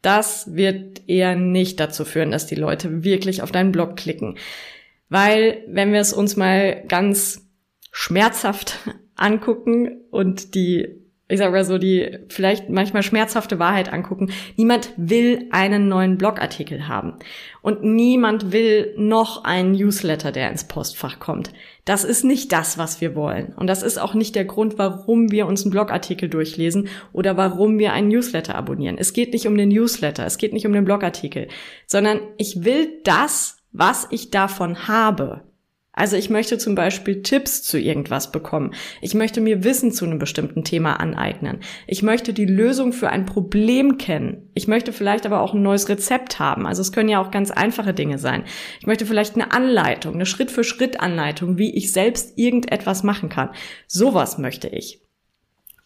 Das 0.00 0.54
wird 0.54 1.08
eher 1.08 1.34
nicht 1.34 1.80
dazu 1.80 2.04
führen, 2.04 2.30
dass 2.30 2.46
die 2.46 2.54
Leute 2.54 3.02
wirklich 3.02 3.42
auf 3.42 3.50
deinen 3.50 3.72
Blog 3.72 3.96
klicken. 3.96 4.36
Weil, 5.08 5.64
wenn 5.66 5.92
wir 5.92 6.00
es 6.00 6.12
uns 6.12 6.36
mal 6.36 6.84
ganz 6.86 7.48
schmerzhaft 7.90 8.78
angucken 9.16 10.02
und 10.12 10.54
die 10.54 11.03
ich 11.26 11.38
sag 11.38 11.52
mal 11.52 11.64
so, 11.64 11.78
die 11.78 12.18
vielleicht 12.28 12.68
manchmal 12.68 13.02
schmerzhafte 13.02 13.58
Wahrheit 13.58 13.90
angucken. 13.90 14.30
Niemand 14.56 14.90
will 14.98 15.46
einen 15.52 15.88
neuen 15.88 16.18
Blogartikel 16.18 16.86
haben. 16.86 17.14
Und 17.62 17.82
niemand 17.82 18.52
will 18.52 18.92
noch 18.98 19.44
einen 19.44 19.72
Newsletter, 19.72 20.32
der 20.32 20.50
ins 20.50 20.64
Postfach 20.64 21.20
kommt. 21.20 21.50
Das 21.86 22.04
ist 22.04 22.24
nicht 22.24 22.52
das, 22.52 22.76
was 22.76 23.00
wir 23.00 23.14
wollen. 23.14 23.54
Und 23.56 23.68
das 23.68 23.82
ist 23.82 23.96
auch 23.96 24.12
nicht 24.12 24.34
der 24.34 24.44
Grund, 24.44 24.76
warum 24.76 25.30
wir 25.30 25.46
uns 25.46 25.62
einen 25.62 25.70
Blogartikel 25.70 26.28
durchlesen 26.28 26.88
oder 27.14 27.38
warum 27.38 27.78
wir 27.78 27.94
einen 27.94 28.08
Newsletter 28.08 28.54
abonnieren. 28.54 28.98
Es 28.98 29.14
geht 29.14 29.32
nicht 29.32 29.46
um 29.46 29.56
den 29.56 29.70
Newsletter, 29.70 30.26
es 30.26 30.36
geht 30.36 30.52
nicht 30.52 30.66
um 30.66 30.74
den 30.74 30.84
Blogartikel, 30.84 31.48
sondern 31.86 32.20
ich 32.36 32.64
will 32.64 33.00
das, 33.02 33.56
was 33.72 34.06
ich 34.10 34.30
davon 34.30 34.88
habe. 34.88 35.42
Also 35.96 36.16
ich 36.16 36.28
möchte 36.28 36.58
zum 36.58 36.74
Beispiel 36.74 37.22
Tipps 37.22 37.62
zu 37.62 37.78
irgendwas 37.78 38.32
bekommen. 38.32 38.74
Ich 39.00 39.14
möchte 39.14 39.40
mir 39.40 39.62
Wissen 39.62 39.92
zu 39.92 40.04
einem 40.04 40.18
bestimmten 40.18 40.64
Thema 40.64 40.98
aneignen. 40.98 41.60
Ich 41.86 42.02
möchte 42.02 42.32
die 42.32 42.46
Lösung 42.46 42.92
für 42.92 43.10
ein 43.10 43.26
Problem 43.26 43.96
kennen. 43.96 44.50
Ich 44.54 44.66
möchte 44.66 44.92
vielleicht 44.92 45.24
aber 45.24 45.40
auch 45.40 45.54
ein 45.54 45.62
neues 45.62 45.88
Rezept 45.88 46.40
haben. 46.40 46.66
Also 46.66 46.82
es 46.82 46.90
können 46.90 47.08
ja 47.08 47.22
auch 47.22 47.30
ganz 47.30 47.52
einfache 47.52 47.94
Dinge 47.94 48.18
sein. 48.18 48.44
Ich 48.80 48.86
möchte 48.88 49.06
vielleicht 49.06 49.36
eine 49.36 49.52
Anleitung, 49.52 50.14
eine 50.14 50.26
Schritt-für-Schritt-Anleitung, 50.26 51.58
wie 51.58 51.72
ich 51.76 51.92
selbst 51.92 52.36
irgendetwas 52.36 53.04
machen 53.04 53.28
kann. 53.28 53.50
Sowas 53.86 54.36
möchte 54.36 54.68
ich. 54.68 55.00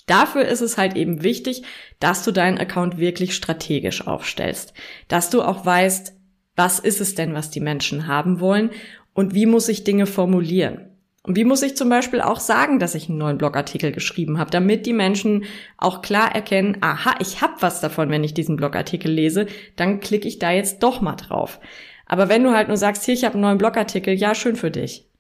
Dafür 0.06 0.46
ist 0.46 0.62
es 0.62 0.78
halt 0.78 0.96
eben 0.96 1.22
wichtig, 1.22 1.64
dass 2.00 2.24
du 2.24 2.32
deinen 2.32 2.56
Account 2.56 2.96
wirklich 2.96 3.36
strategisch 3.36 4.06
aufstellst. 4.06 4.72
Dass 5.08 5.28
du 5.28 5.42
auch 5.42 5.66
weißt, 5.66 6.14
was 6.56 6.78
ist 6.78 7.02
es 7.02 7.14
denn, 7.14 7.34
was 7.34 7.50
die 7.50 7.60
Menschen 7.60 8.06
haben 8.06 8.40
wollen 8.40 8.70
und 9.18 9.34
wie 9.34 9.46
muss 9.46 9.68
ich 9.68 9.82
Dinge 9.82 10.06
formulieren. 10.06 10.92
Und 11.24 11.34
wie 11.34 11.42
muss 11.42 11.64
ich 11.64 11.76
zum 11.76 11.88
Beispiel 11.88 12.20
auch 12.20 12.38
sagen, 12.38 12.78
dass 12.78 12.94
ich 12.94 13.08
einen 13.08 13.18
neuen 13.18 13.36
Blogartikel 13.36 13.90
geschrieben 13.90 14.38
habe, 14.38 14.52
damit 14.52 14.86
die 14.86 14.92
Menschen 14.92 15.42
auch 15.76 16.02
klar 16.02 16.32
erkennen, 16.32 16.76
aha, 16.82 17.16
ich 17.18 17.42
habe 17.42 17.54
was 17.58 17.80
davon, 17.80 18.10
wenn 18.10 18.22
ich 18.22 18.32
diesen 18.32 18.54
Blogartikel 18.54 19.10
lese, 19.10 19.46
dann 19.74 19.98
klicke 19.98 20.28
ich 20.28 20.38
da 20.38 20.52
jetzt 20.52 20.84
doch 20.84 21.00
mal 21.00 21.16
drauf. 21.16 21.58
Aber 22.06 22.28
wenn 22.28 22.44
du 22.44 22.52
halt 22.52 22.68
nur 22.68 22.76
sagst, 22.76 23.04
hier, 23.06 23.14
ich 23.14 23.24
habe 23.24 23.34
einen 23.34 23.42
neuen 23.42 23.58
Blogartikel, 23.58 24.14
ja, 24.14 24.36
schön 24.36 24.54
für 24.54 24.70
dich. 24.70 25.10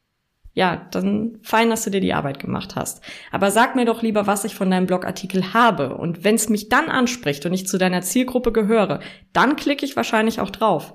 Ja, 0.54 0.86
dann 0.92 1.40
fein, 1.42 1.68
dass 1.68 1.82
du 1.82 1.90
dir 1.90 2.00
die 2.00 2.14
Arbeit 2.14 2.38
gemacht 2.38 2.76
hast. 2.76 3.02
Aber 3.32 3.50
sag 3.50 3.74
mir 3.74 3.84
doch 3.84 4.02
lieber, 4.02 4.28
was 4.28 4.44
ich 4.44 4.54
von 4.54 4.70
deinem 4.70 4.86
Blogartikel 4.86 5.54
habe. 5.54 5.96
Und 5.96 6.22
wenn 6.22 6.36
es 6.36 6.48
mich 6.48 6.68
dann 6.68 6.88
anspricht 6.88 7.44
und 7.46 7.52
ich 7.52 7.66
zu 7.66 7.78
deiner 7.78 8.02
Zielgruppe 8.02 8.52
gehöre, 8.52 9.00
dann 9.32 9.56
klicke 9.56 9.84
ich 9.84 9.96
wahrscheinlich 9.96 10.38
auch 10.38 10.50
drauf. 10.50 10.94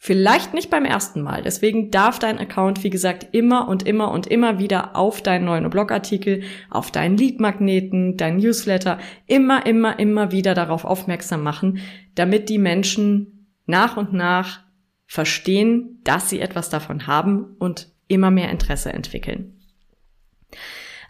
Vielleicht 0.00 0.54
nicht 0.54 0.70
beim 0.70 0.84
ersten 0.84 1.22
Mal. 1.22 1.42
Deswegen 1.42 1.90
darf 1.90 2.20
dein 2.20 2.38
Account, 2.38 2.84
wie 2.84 2.90
gesagt, 2.90 3.26
immer 3.32 3.68
und 3.68 3.84
immer 3.84 4.12
und 4.12 4.28
immer 4.28 4.60
wieder 4.60 4.94
auf 4.94 5.22
deinen 5.22 5.44
neuen 5.44 5.68
Blogartikel, 5.70 6.42
auf 6.70 6.92
deinen 6.92 7.16
Leadmagneten, 7.16 8.16
deinen 8.16 8.38
Newsletter, 8.38 8.98
immer, 9.26 9.66
immer, 9.66 9.98
immer 9.98 10.30
wieder 10.30 10.54
darauf 10.54 10.84
aufmerksam 10.84 11.42
machen, 11.42 11.80
damit 12.14 12.48
die 12.48 12.58
Menschen 12.58 13.48
nach 13.66 13.96
und 13.96 14.12
nach 14.12 14.60
verstehen, 15.06 16.00
dass 16.04 16.30
sie 16.30 16.40
etwas 16.40 16.70
davon 16.70 17.08
haben 17.08 17.56
und 17.58 17.90
immer 18.06 18.30
mehr 18.30 18.50
Interesse 18.50 18.92
entwickeln. 18.92 19.60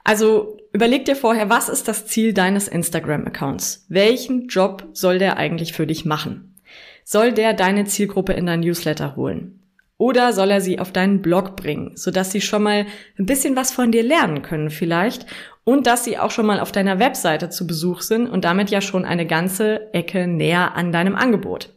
Also 0.03 0.57
überleg 0.73 1.05
dir 1.05 1.17
vorher, 1.17 1.51
was 1.51 1.69
ist 1.69 1.89
das 1.89 2.07
Ziel 2.07 2.33
deines 2.33 2.69
Instagram-Accounts? 2.69 3.85
Welchen 3.91 4.49
Job 4.49 4.89
soll 4.95 5.19
der 5.19 5.37
eigentlich 5.37 5.75
für 5.75 5.87
dich 5.87 6.07
machen? 6.07 6.48
Soll 7.11 7.33
der 7.33 7.55
deine 7.55 7.87
Zielgruppe 7.87 8.35
in 8.35 8.45
dein 8.45 8.61
Newsletter 8.61 9.17
holen? 9.17 9.63
Oder 9.97 10.35
soll 10.35 10.51
er 10.51 10.61
sie 10.61 10.79
auf 10.79 10.93
deinen 10.93 11.23
Blog 11.23 11.57
bringen, 11.57 11.93
sodass 11.95 12.33
sie 12.33 12.43
schon 12.43 12.63
mal 12.63 12.85
ein 13.19 13.25
bisschen 13.25 13.57
was 13.57 13.73
von 13.73 13.91
dir 13.91 14.03
lernen 14.03 14.43
können 14.43 14.69
vielleicht 14.69 15.25
und 15.65 15.87
dass 15.87 16.05
sie 16.05 16.19
auch 16.19 16.31
schon 16.31 16.45
mal 16.45 16.61
auf 16.61 16.71
deiner 16.71 16.99
Webseite 16.99 17.49
zu 17.49 17.67
Besuch 17.67 18.03
sind 18.03 18.27
und 18.27 18.45
damit 18.45 18.69
ja 18.69 18.83
schon 18.83 19.07
eine 19.07 19.25
ganze 19.25 19.91
Ecke 19.95 20.27
näher 20.27 20.75
an 20.75 20.93
deinem 20.93 21.17
Angebot. 21.17 21.73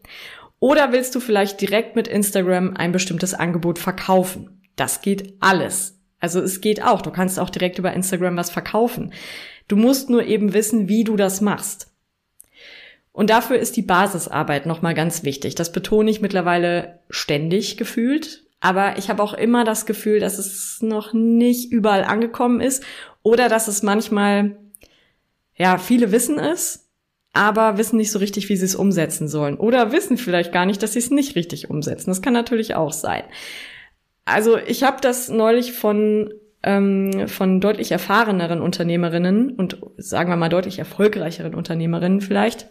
Oder 0.60 0.92
willst 0.92 1.16
du 1.16 1.22
vielleicht 1.22 1.62
direkt 1.62 1.96
mit 1.96 2.10
Instagram 2.10 2.76
ein 2.76 2.92
bestimmtes 2.92 3.34
Angebot 3.34 3.80
verkaufen? 3.80 4.62
Das 4.76 5.02
geht 5.02 5.36
alles. 5.40 5.98
Also 6.20 6.42
es 6.42 6.60
geht 6.60 6.84
auch. 6.84 7.02
Du 7.02 7.10
kannst 7.10 7.40
auch 7.40 7.50
direkt 7.50 7.80
über 7.80 7.94
Instagram 7.94 8.36
was 8.36 8.50
verkaufen. 8.50 9.14
Du 9.70 9.78
musst 9.78 10.10
nur 10.10 10.26
eben 10.26 10.54
wissen, 10.54 10.90
wie 10.90 11.06
du 11.06 11.16
das 11.16 11.40
machst. 11.40 11.91
Und 13.14 13.30
dafür 13.30 13.60
ist 13.60 13.76
die 13.76 13.82
Basisarbeit 13.82 14.66
nochmal 14.66 14.94
ganz 14.94 15.24
wichtig. 15.24 15.56
Das 15.56 15.72
betone 15.72 16.10
ich 16.10 16.22
mittlerweile 16.22 17.00
ständig 17.10 17.78
gefühlt. 17.78 18.46
Aber 18.62 18.98
ich 18.98 19.10
habe 19.10 19.24
auch 19.24 19.34
immer 19.34 19.64
das 19.64 19.86
Gefühl, 19.86 20.20
dass 20.20 20.38
es 20.38 20.82
noch 20.82 21.14
nicht 21.14 21.72
überall 21.72 22.04
angekommen 22.04 22.62
ist 22.62 22.84
oder 23.24 23.50
dass 23.50 23.68
es 23.68 23.82
manchmal, 23.82 24.58
ja, 25.56 25.78
viele 25.78 26.12
wissen 26.12 26.38
es, 26.38 26.90
aber 27.34 27.78
wissen 27.78 27.98
nicht 27.98 28.12
so 28.12 28.20
richtig, 28.20 28.50
wie 28.50 28.56
sie 28.56 28.66
es 28.66 28.76
umsetzen 28.76 29.28
sollen. 29.28 29.58
Oder 29.58 29.92
wissen 29.92 30.18
vielleicht 30.18 30.52
gar 30.52 30.66
nicht, 30.66 30.84
dass 30.84 30.94
sie 30.94 31.00
es 31.00 31.10
nicht 31.10 31.36
richtig 31.36 31.70
umsetzen. 31.70 32.12
Das 32.12 32.22
kann 32.22 32.34
natürlich 32.34 32.76
auch 32.76 32.94
sein. 32.94 33.24
Also 34.26 34.58
ich 34.58 34.84
habe 34.84 34.98
das 35.02 35.30
neulich 35.30 35.74
von 35.74 36.32
ähm, 36.64 37.28
von 37.28 37.60
deutlich 37.60 37.92
erfahreneren 37.92 38.62
Unternehmerinnen 38.62 39.52
und 39.52 39.82
sagen 39.98 40.30
wir 40.30 40.36
mal 40.36 40.50
deutlich 40.50 40.78
erfolgreicheren 40.78 41.56
Unternehmerinnen 41.56 42.22
vielleicht 42.22 42.68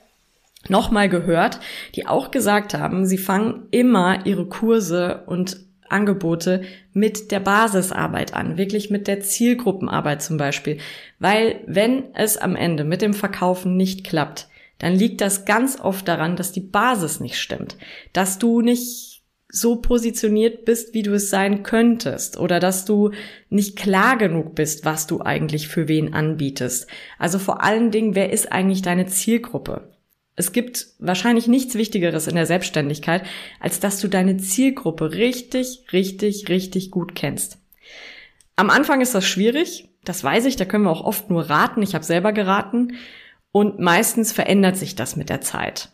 nochmal 0.69 1.09
gehört, 1.09 1.61
die 1.95 2.07
auch 2.07 2.31
gesagt 2.31 2.75
haben, 2.75 3.07
sie 3.07 3.19
fangen 3.19 3.67
immer 3.71 4.26
ihre 4.26 4.47
Kurse 4.47 5.25
und 5.26 5.59
Angebote 5.88 6.62
mit 6.93 7.31
der 7.33 7.40
Basisarbeit 7.40 8.35
an, 8.35 8.57
wirklich 8.57 8.90
mit 8.90 9.09
der 9.09 9.21
Zielgruppenarbeit 9.21 10.23
zum 10.23 10.37
Beispiel. 10.37 10.79
Weil 11.19 11.61
wenn 11.67 12.14
es 12.14 12.37
am 12.37 12.57
Ende 12.57 12.85
mit 12.85 13.02
dem 13.02 13.14
Verkaufen 13.14 13.76
nicht 13.76 14.05
klappt, 14.05 14.49
dann 14.79 14.95
liegt 14.95 15.21
das 15.21 15.45
ganz 15.45 15.79
oft 15.81 16.09
daran, 16.09 16.37
dass 16.37 16.52
die 16.52 16.61
Basis 16.61 17.21
nicht 17.21 17.38
stimmt, 17.38 17.76
dass 18.12 18.38
du 18.38 18.61
nicht 18.61 19.23
so 19.52 19.76
positioniert 19.76 20.64
bist, 20.64 20.95
wie 20.95 21.02
du 21.02 21.12
es 21.12 21.29
sein 21.29 21.64
könntest 21.64 22.38
oder 22.38 22.61
dass 22.61 22.85
du 22.85 23.11
nicht 23.49 23.76
klar 23.76 24.17
genug 24.17 24.55
bist, 24.55 24.85
was 24.85 25.09
du 25.09 25.21
eigentlich 25.21 25.67
für 25.67 25.88
wen 25.88 26.14
anbietest. 26.14 26.87
Also 27.19 27.40
vor 27.40 27.62
allen 27.62 27.90
Dingen, 27.90 28.14
wer 28.14 28.33
ist 28.33 28.52
eigentlich 28.52 28.83
deine 28.83 29.07
Zielgruppe? 29.07 29.90
Es 30.37 30.52
gibt 30.52 30.87
wahrscheinlich 30.99 31.49
nichts 31.49 31.75
Wichtigeres 31.75 32.26
in 32.26 32.34
der 32.34 32.46
Selbstständigkeit, 32.46 33.25
als 33.58 33.80
dass 33.80 34.00
du 34.00 34.08
deine 34.08 34.38
Zielgruppe 34.38 35.12
richtig, 35.12 35.84
richtig, 35.92 36.49
richtig 36.49 36.90
gut 36.90 37.14
kennst. 37.14 37.58
Am 38.56 38.70
Anfang 38.70 39.00
ist 39.00 39.14
das 39.14 39.26
schwierig, 39.26 39.88
das 40.04 40.25
weiß 40.25 40.46
ich, 40.46 40.56
da 40.56 40.64
können 40.64 40.84
wir 40.84 40.90
auch 40.90 41.04
oft 41.04 41.30
nur 41.30 41.49
raten, 41.50 41.82
ich 41.82 41.94
habe 41.94 42.04
selber 42.04 42.32
geraten 42.32 42.96
und 43.52 43.80
meistens 43.80 44.32
verändert 44.32 44.76
sich 44.76 44.94
das 44.94 45.16
mit 45.16 45.28
der 45.28 45.40
Zeit. 45.40 45.90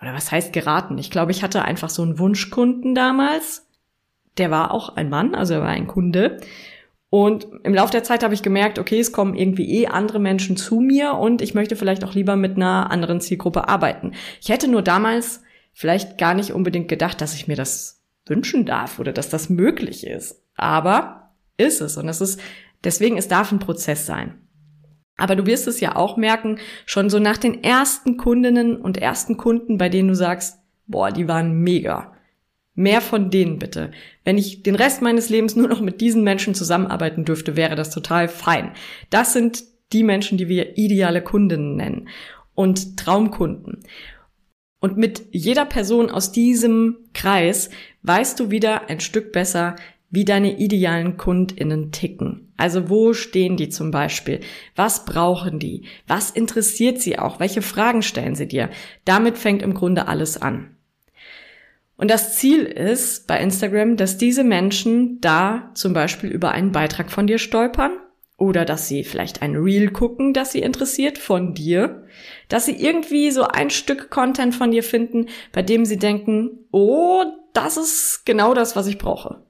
Oder 0.00 0.14
was 0.14 0.30
heißt 0.32 0.52
geraten? 0.52 0.96
Ich 0.98 1.10
glaube, 1.10 1.32
ich 1.32 1.42
hatte 1.42 1.62
einfach 1.62 1.90
so 1.90 2.02
einen 2.02 2.18
Wunschkunden 2.18 2.94
damals, 2.94 3.66
der 4.38 4.50
war 4.50 4.70
auch 4.70 4.96
ein 4.96 5.10
Mann, 5.10 5.34
also 5.34 5.54
er 5.54 5.60
war 5.60 5.68
ein 5.68 5.86
Kunde 5.86 6.40
und 7.10 7.48
im 7.64 7.74
Laufe 7.74 7.90
der 7.90 8.04
Zeit 8.04 8.22
habe 8.22 8.34
ich 8.34 8.42
gemerkt, 8.42 8.78
okay, 8.78 9.00
es 9.00 9.10
kommen 9.10 9.34
irgendwie 9.34 9.82
eh 9.82 9.88
andere 9.88 10.20
Menschen 10.20 10.56
zu 10.56 10.78
mir 10.78 11.14
und 11.14 11.42
ich 11.42 11.54
möchte 11.54 11.74
vielleicht 11.74 12.04
auch 12.04 12.14
lieber 12.14 12.36
mit 12.36 12.54
einer 12.56 12.90
anderen 12.90 13.20
Zielgruppe 13.20 13.68
arbeiten. 13.68 14.12
Ich 14.40 14.48
hätte 14.48 14.68
nur 14.68 14.82
damals 14.82 15.42
vielleicht 15.72 16.18
gar 16.18 16.34
nicht 16.34 16.52
unbedingt 16.52 16.86
gedacht, 16.86 17.20
dass 17.20 17.34
ich 17.34 17.48
mir 17.48 17.56
das 17.56 18.04
wünschen 18.26 18.64
darf 18.64 19.00
oder 19.00 19.12
dass 19.12 19.28
das 19.28 19.50
möglich 19.50 20.06
ist. 20.06 20.40
Aber 20.54 21.32
ist 21.56 21.80
es 21.80 21.96
und 21.96 22.08
es 22.08 22.20
ist, 22.20 22.40
deswegen, 22.84 23.18
es 23.18 23.26
darf 23.26 23.50
ein 23.50 23.58
Prozess 23.58 24.06
sein. 24.06 24.46
Aber 25.16 25.34
du 25.34 25.46
wirst 25.46 25.66
es 25.66 25.80
ja 25.80 25.96
auch 25.96 26.16
merken, 26.16 26.58
schon 26.86 27.10
so 27.10 27.18
nach 27.18 27.36
den 27.36 27.62
ersten 27.64 28.18
Kundinnen 28.18 28.76
und 28.76 28.98
ersten 28.98 29.36
Kunden, 29.36 29.78
bei 29.78 29.88
denen 29.88 30.08
du 30.08 30.14
sagst, 30.14 30.60
boah, 30.86 31.10
die 31.10 31.26
waren 31.26 31.60
mega. 31.60 32.12
Mehr 32.74 33.00
von 33.00 33.30
denen 33.30 33.58
bitte. 33.58 33.90
Wenn 34.24 34.38
ich 34.38 34.62
den 34.62 34.74
Rest 34.74 35.02
meines 35.02 35.28
Lebens 35.28 35.56
nur 35.56 35.68
noch 35.68 35.80
mit 35.80 36.00
diesen 36.00 36.22
Menschen 36.22 36.54
zusammenarbeiten 36.54 37.24
dürfte, 37.24 37.56
wäre 37.56 37.74
das 37.74 37.90
total 37.90 38.28
fein. 38.28 38.72
Das 39.10 39.32
sind 39.32 39.64
die 39.92 40.04
Menschen, 40.04 40.38
die 40.38 40.48
wir 40.48 40.78
ideale 40.78 41.22
Kundinnen 41.22 41.76
nennen 41.76 42.08
und 42.54 42.96
Traumkunden. 42.96 43.82
Und 44.80 44.96
mit 44.96 45.24
jeder 45.32 45.66
Person 45.66 46.10
aus 46.10 46.32
diesem 46.32 46.96
Kreis 47.12 47.70
weißt 48.02 48.40
du 48.40 48.50
wieder 48.50 48.88
ein 48.88 49.00
Stück 49.00 49.32
besser, 49.32 49.76
wie 50.10 50.24
deine 50.24 50.58
idealen 50.58 51.16
KundInnen 51.16 51.92
ticken. 51.92 52.52
Also 52.56 52.88
wo 52.88 53.12
stehen 53.12 53.56
die 53.56 53.68
zum 53.68 53.90
Beispiel? 53.90 54.40
Was 54.74 55.04
brauchen 55.04 55.58
die? 55.58 55.84
Was 56.06 56.30
interessiert 56.30 57.00
sie 57.00 57.18
auch? 57.18 57.40
Welche 57.40 57.62
Fragen 57.62 58.02
stellen 58.02 58.34
sie 58.34 58.48
dir? 58.48 58.70
Damit 59.04 59.38
fängt 59.38 59.62
im 59.62 59.74
Grunde 59.74 60.08
alles 60.08 60.40
an. 60.40 60.76
Und 62.00 62.10
das 62.10 62.34
Ziel 62.34 62.62
ist 62.64 63.26
bei 63.26 63.38
Instagram, 63.38 63.98
dass 63.98 64.16
diese 64.16 64.42
Menschen 64.42 65.20
da 65.20 65.70
zum 65.74 65.92
Beispiel 65.92 66.30
über 66.30 66.50
einen 66.50 66.72
Beitrag 66.72 67.10
von 67.10 67.26
dir 67.26 67.36
stolpern 67.36 67.92
oder 68.38 68.64
dass 68.64 68.88
sie 68.88 69.04
vielleicht 69.04 69.42
ein 69.42 69.54
Reel 69.54 69.90
gucken, 69.90 70.32
das 70.32 70.52
sie 70.52 70.60
interessiert 70.60 71.18
von 71.18 71.52
dir, 71.52 72.06
dass 72.48 72.64
sie 72.64 72.82
irgendwie 72.82 73.30
so 73.30 73.42
ein 73.42 73.68
Stück 73.68 74.08
Content 74.08 74.54
von 74.54 74.70
dir 74.70 74.82
finden, 74.82 75.26
bei 75.52 75.60
dem 75.60 75.84
sie 75.84 75.98
denken, 75.98 76.60
oh, 76.72 77.22
das 77.52 77.76
ist 77.76 78.22
genau 78.24 78.54
das, 78.54 78.76
was 78.76 78.86
ich 78.86 78.96
brauche. 78.96 79.44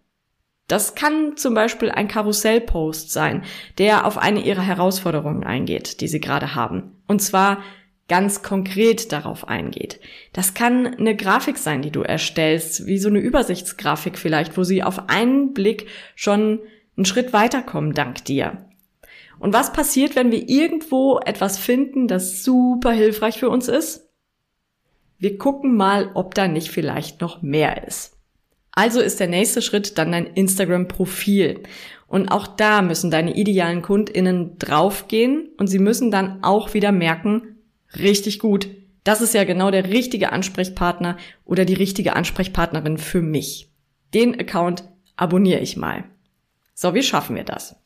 Das 0.66 0.96
kann 0.96 1.36
zum 1.36 1.54
Beispiel 1.54 1.92
ein 1.92 2.08
Karussellpost 2.08 3.12
sein, 3.12 3.44
der 3.78 4.06
auf 4.06 4.18
eine 4.18 4.40
ihrer 4.40 4.62
Herausforderungen 4.62 5.44
eingeht, 5.44 6.00
die 6.00 6.08
sie 6.08 6.20
gerade 6.20 6.56
haben. 6.56 7.00
Und 7.06 7.22
zwar 7.22 7.62
ganz 8.10 8.42
konkret 8.42 9.12
darauf 9.12 9.46
eingeht. 9.46 10.00
Das 10.32 10.52
kann 10.52 10.84
eine 10.84 11.14
Grafik 11.14 11.56
sein, 11.56 11.80
die 11.80 11.92
du 11.92 12.02
erstellst, 12.02 12.86
wie 12.86 12.98
so 12.98 13.08
eine 13.08 13.20
Übersichtsgrafik 13.20 14.18
vielleicht, 14.18 14.58
wo 14.58 14.64
sie 14.64 14.82
auf 14.82 15.08
einen 15.08 15.54
Blick 15.54 15.86
schon 16.16 16.58
einen 16.96 17.04
Schritt 17.04 17.32
weiterkommen 17.32 17.94
dank 17.94 18.24
dir. 18.24 18.66
Und 19.38 19.54
was 19.54 19.72
passiert, 19.72 20.16
wenn 20.16 20.32
wir 20.32 20.48
irgendwo 20.48 21.20
etwas 21.24 21.56
finden, 21.56 22.08
das 22.08 22.42
super 22.42 22.90
hilfreich 22.90 23.38
für 23.38 23.48
uns 23.48 23.68
ist? 23.68 24.08
Wir 25.16 25.38
gucken 25.38 25.76
mal, 25.76 26.10
ob 26.14 26.34
da 26.34 26.48
nicht 26.48 26.70
vielleicht 26.70 27.20
noch 27.20 27.42
mehr 27.42 27.86
ist. 27.86 28.16
Also 28.72 29.00
ist 29.00 29.20
der 29.20 29.28
nächste 29.28 29.62
Schritt 29.62 29.98
dann 29.98 30.10
dein 30.10 30.26
Instagram-Profil. 30.26 31.62
Und 32.08 32.28
auch 32.32 32.48
da 32.48 32.82
müssen 32.82 33.12
deine 33.12 33.36
idealen 33.36 33.82
KundInnen 33.82 34.58
draufgehen 34.58 35.50
und 35.58 35.68
sie 35.68 35.78
müssen 35.78 36.10
dann 36.10 36.42
auch 36.42 36.74
wieder 36.74 36.90
merken, 36.90 37.59
Richtig 37.98 38.38
gut. 38.38 38.68
Das 39.04 39.20
ist 39.20 39.34
ja 39.34 39.44
genau 39.44 39.70
der 39.70 39.88
richtige 39.88 40.32
Ansprechpartner 40.32 41.16
oder 41.44 41.64
die 41.64 41.74
richtige 41.74 42.14
Ansprechpartnerin 42.14 42.98
für 42.98 43.22
mich. 43.22 43.70
Den 44.14 44.38
Account 44.38 44.84
abonniere 45.16 45.60
ich 45.60 45.76
mal. 45.76 46.04
So, 46.74 46.94
wie 46.94 47.02
schaffen 47.02 47.36
wir 47.36 47.44
das? 47.44 47.76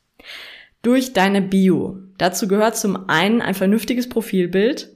Durch 0.82 1.12
deine 1.12 1.42
Bio. 1.42 1.98
Dazu 2.18 2.48
gehört 2.48 2.76
zum 2.76 3.08
einen 3.08 3.40
ein 3.42 3.54
vernünftiges 3.54 4.08
Profilbild, 4.08 4.90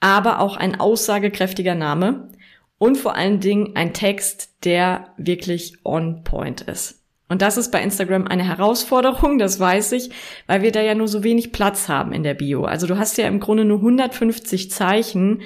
aber 0.00 0.40
auch 0.40 0.56
ein 0.56 0.78
aussagekräftiger 0.78 1.74
Name 1.74 2.30
und 2.78 2.96
vor 2.96 3.14
allen 3.14 3.40
Dingen 3.40 3.76
ein 3.76 3.92
Text, 3.92 4.64
der 4.64 5.12
wirklich 5.16 5.84
on 5.84 6.24
point 6.24 6.62
ist. 6.62 6.99
Und 7.30 7.42
das 7.42 7.56
ist 7.56 7.70
bei 7.70 7.80
Instagram 7.80 8.26
eine 8.26 8.42
Herausforderung, 8.42 9.38
das 9.38 9.60
weiß 9.60 9.92
ich, 9.92 10.10
weil 10.48 10.62
wir 10.62 10.72
da 10.72 10.82
ja 10.82 10.96
nur 10.96 11.06
so 11.06 11.22
wenig 11.22 11.52
Platz 11.52 11.88
haben 11.88 12.12
in 12.12 12.24
der 12.24 12.34
Bio. 12.34 12.64
Also 12.64 12.88
du 12.88 12.98
hast 12.98 13.18
ja 13.18 13.28
im 13.28 13.38
Grunde 13.38 13.64
nur 13.64 13.78
150 13.78 14.68
Zeichen, 14.72 15.42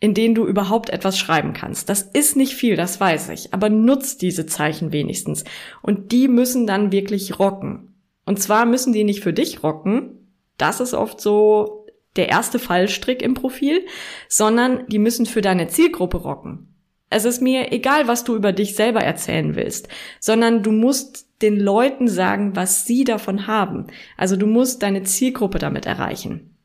in 0.00 0.12
denen 0.12 0.34
du 0.34 0.46
überhaupt 0.46 0.90
etwas 0.90 1.18
schreiben 1.18 1.54
kannst. 1.54 1.88
Das 1.88 2.02
ist 2.02 2.36
nicht 2.36 2.52
viel, 2.54 2.76
das 2.76 3.00
weiß 3.00 3.30
ich, 3.30 3.54
aber 3.54 3.70
nutzt 3.70 4.20
diese 4.20 4.44
Zeichen 4.44 4.92
wenigstens. 4.92 5.44
Und 5.80 6.12
die 6.12 6.28
müssen 6.28 6.66
dann 6.66 6.92
wirklich 6.92 7.38
rocken. 7.38 7.94
Und 8.26 8.38
zwar 8.38 8.66
müssen 8.66 8.92
die 8.92 9.04
nicht 9.04 9.22
für 9.22 9.32
dich 9.32 9.62
rocken, 9.62 10.28
das 10.58 10.80
ist 10.80 10.92
oft 10.92 11.22
so 11.22 11.86
der 12.16 12.28
erste 12.28 12.58
Fallstrick 12.58 13.22
im 13.22 13.32
Profil, 13.32 13.86
sondern 14.28 14.86
die 14.88 14.98
müssen 14.98 15.24
für 15.24 15.40
deine 15.40 15.68
Zielgruppe 15.68 16.18
rocken. 16.18 16.73
Es 17.14 17.24
ist 17.24 17.40
mir 17.40 17.70
egal, 17.70 18.08
was 18.08 18.24
du 18.24 18.34
über 18.34 18.50
dich 18.50 18.74
selber 18.74 19.00
erzählen 19.00 19.54
willst, 19.54 19.86
sondern 20.18 20.64
du 20.64 20.72
musst 20.72 21.28
den 21.42 21.60
Leuten 21.60 22.08
sagen, 22.08 22.56
was 22.56 22.86
sie 22.86 23.04
davon 23.04 23.46
haben. 23.46 23.86
Also 24.16 24.34
du 24.34 24.48
musst 24.48 24.82
deine 24.82 25.04
Zielgruppe 25.04 25.60
damit 25.60 25.86
erreichen. 25.86 26.56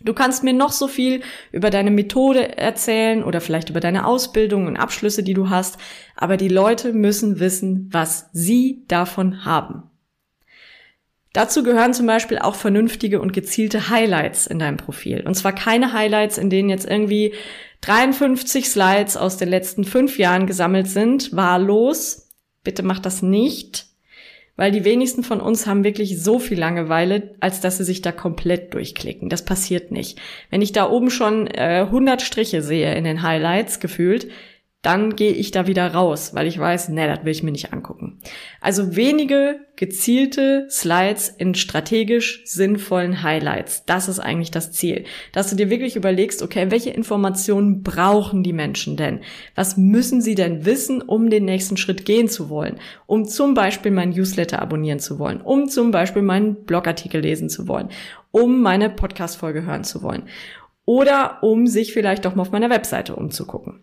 Du 0.00 0.14
kannst 0.14 0.44
mir 0.44 0.54
noch 0.54 0.72
so 0.72 0.88
viel 0.88 1.20
über 1.52 1.68
deine 1.68 1.90
Methode 1.90 2.56
erzählen 2.56 3.22
oder 3.22 3.42
vielleicht 3.42 3.68
über 3.68 3.80
deine 3.80 4.06
Ausbildung 4.06 4.66
und 4.66 4.78
Abschlüsse, 4.78 5.22
die 5.22 5.34
du 5.34 5.50
hast, 5.50 5.76
aber 6.16 6.38
die 6.38 6.48
Leute 6.48 6.94
müssen 6.94 7.38
wissen, 7.38 7.90
was 7.92 8.30
sie 8.32 8.84
davon 8.88 9.44
haben. 9.44 9.90
Dazu 11.32 11.62
gehören 11.62 11.92
zum 11.92 12.06
Beispiel 12.06 12.38
auch 12.38 12.54
vernünftige 12.54 13.20
und 13.20 13.32
gezielte 13.32 13.90
Highlights 13.90 14.46
in 14.46 14.58
deinem 14.58 14.78
Profil. 14.78 15.22
Und 15.26 15.34
zwar 15.34 15.54
keine 15.54 15.92
Highlights, 15.92 16.38
in 16.38 16.50
denen 16.50 16.70
jetzt 16.70 16.88
irgendwie 16.88 17.34
53 17.82 18.68
Slides 18.68 19.16
aus 19.16 19.36
den 19.36 19.48
letzten 19.48 19.84
fünf 19.84 20.18
Jahren 20.18 20.46
gesammelt 20.46 20.88
sind, 20.88 21.34
wahllos. 21.36 22.30
Bitte 22.64 22.82
macht 22.82 23.06
das 23.06 23.22
nicht, 23.22 23.86
weil 24.56 24.72
die 24.72 24.84
wenigsten 24.84 25.22
von 25.22 25.40
uns 25.40 25.66
haben 25.66 25.84
wirklich 25.84 26.20
so 26.20 26.38
viel 26.38 26.58
Langeweile, 26.58 27.34
als 27.40 27.60
dass 27.60 27.78
sie 27.78 27.84
sich 27.84 28.02
da 28.02 28.10
komplett 28.10 28.74
durchklicken. 28.74 29.28
Das 29.28 29.44
passiert 29.44 29.92
nicht. 29.92 30.18
Wenn 30.50 30.62
ich 30.62 30.72
da 30.72 30.90
oben 30.90 31.10
schon 31.10 31.46
äh, 31.46 31.84
100 31.86 32.22
Striche 32.22 32.62
sehe 32.62 32.94
in 32.94 33.04
den 33.04 33.22
Highlights 33.22 33.78
gefühlt, 33.80 34.28
dann 34.88 35.16
gehe 35.16 35.32
ich 35.32 35.50
da 35.50 35.66
wieder 35.66 35.92
raus, 35.92 36.32
weil 36.32 36.46
ich 36.46 36.58
weiß, 36.58 36.88
nee, 36.88 37.06
das 37.06 37.22
will 37.22 37.32
ich 37.32 37.42
mir 37.42 37.52
nicht 37.52 37.74
angucken. 37.74 38.20
Also 38.62 38.96
wenige 38.96 39.60
gezielte 39.76 40.66
Slides 40.70 41.28
in 41.28 41.54
strategisch 41.54 42.40
sinnvollen 42.46 43.22
Highlights. 43.22 43.84
Das 43.84 44.08
ist 44.08 44.18
eigentlich 44.18 44.50
das 44.50 44.72
Ziel. 44.72 45.04
Dass 45.34 45.50
du 45.50 45.56
dir 45.56 45.68
wirklich 45.68 45.94
überlegst, 45.94 46.40
okay, 46.40 46.70
welche 46.70 46.88
Informationen 46.88 47.82
brauchen 47.82 48.42
die 48.42 48.54
Menschen 48.54 48.96
denn? 48.96 49.20
Was 49.54 49.76
müssen 49.76 50.22
sie 50.22 50.34
denn 50.34 50.64
wissen, 50.64 51.02
um 51.02 51.28
den 51.28 51.44
nächsten 51.44 51.76
Schritt 51.76 52.06
gehen 52.06 52.30
zu 52.30 52.48
wollen? 52.48 52.80
Um 53.04 53.26
zum 53.26 53.52
Beispiel 53.52 53.92
mein 53.92 54.08
Newsletter 54.08 54.62
abonnieren 54.62 55.00
zu 55.00 55.18
wollen? 55.18 55.42
Um 55.42 55.68
zum 55.68 55.90
Beispiel 55.90 56.22
meinen 56.22 56.64
Blogartikel 56.64 57.20
lesen 57.20 57.50
zu 57.50 57.68
wollen? 57.68 57.90
Um 58.30 58.62
meine 58.62 58.88
Podcast-Folge 58.88 59.66
hören 59.66 59.84
zu 59.84 60.02
wollen? 60.02 60.22
Oder 60.86 61.42
um 61.42 61.66
sich 61.66 61.92
vielleicht 61.92 62.24
doch 62.24 62.34
mal 62.34 62.40
auf 62.40 62.52
meiner 62.52 62.70
Webseite 62.70 63.14
umzugucken. 63.14 63.82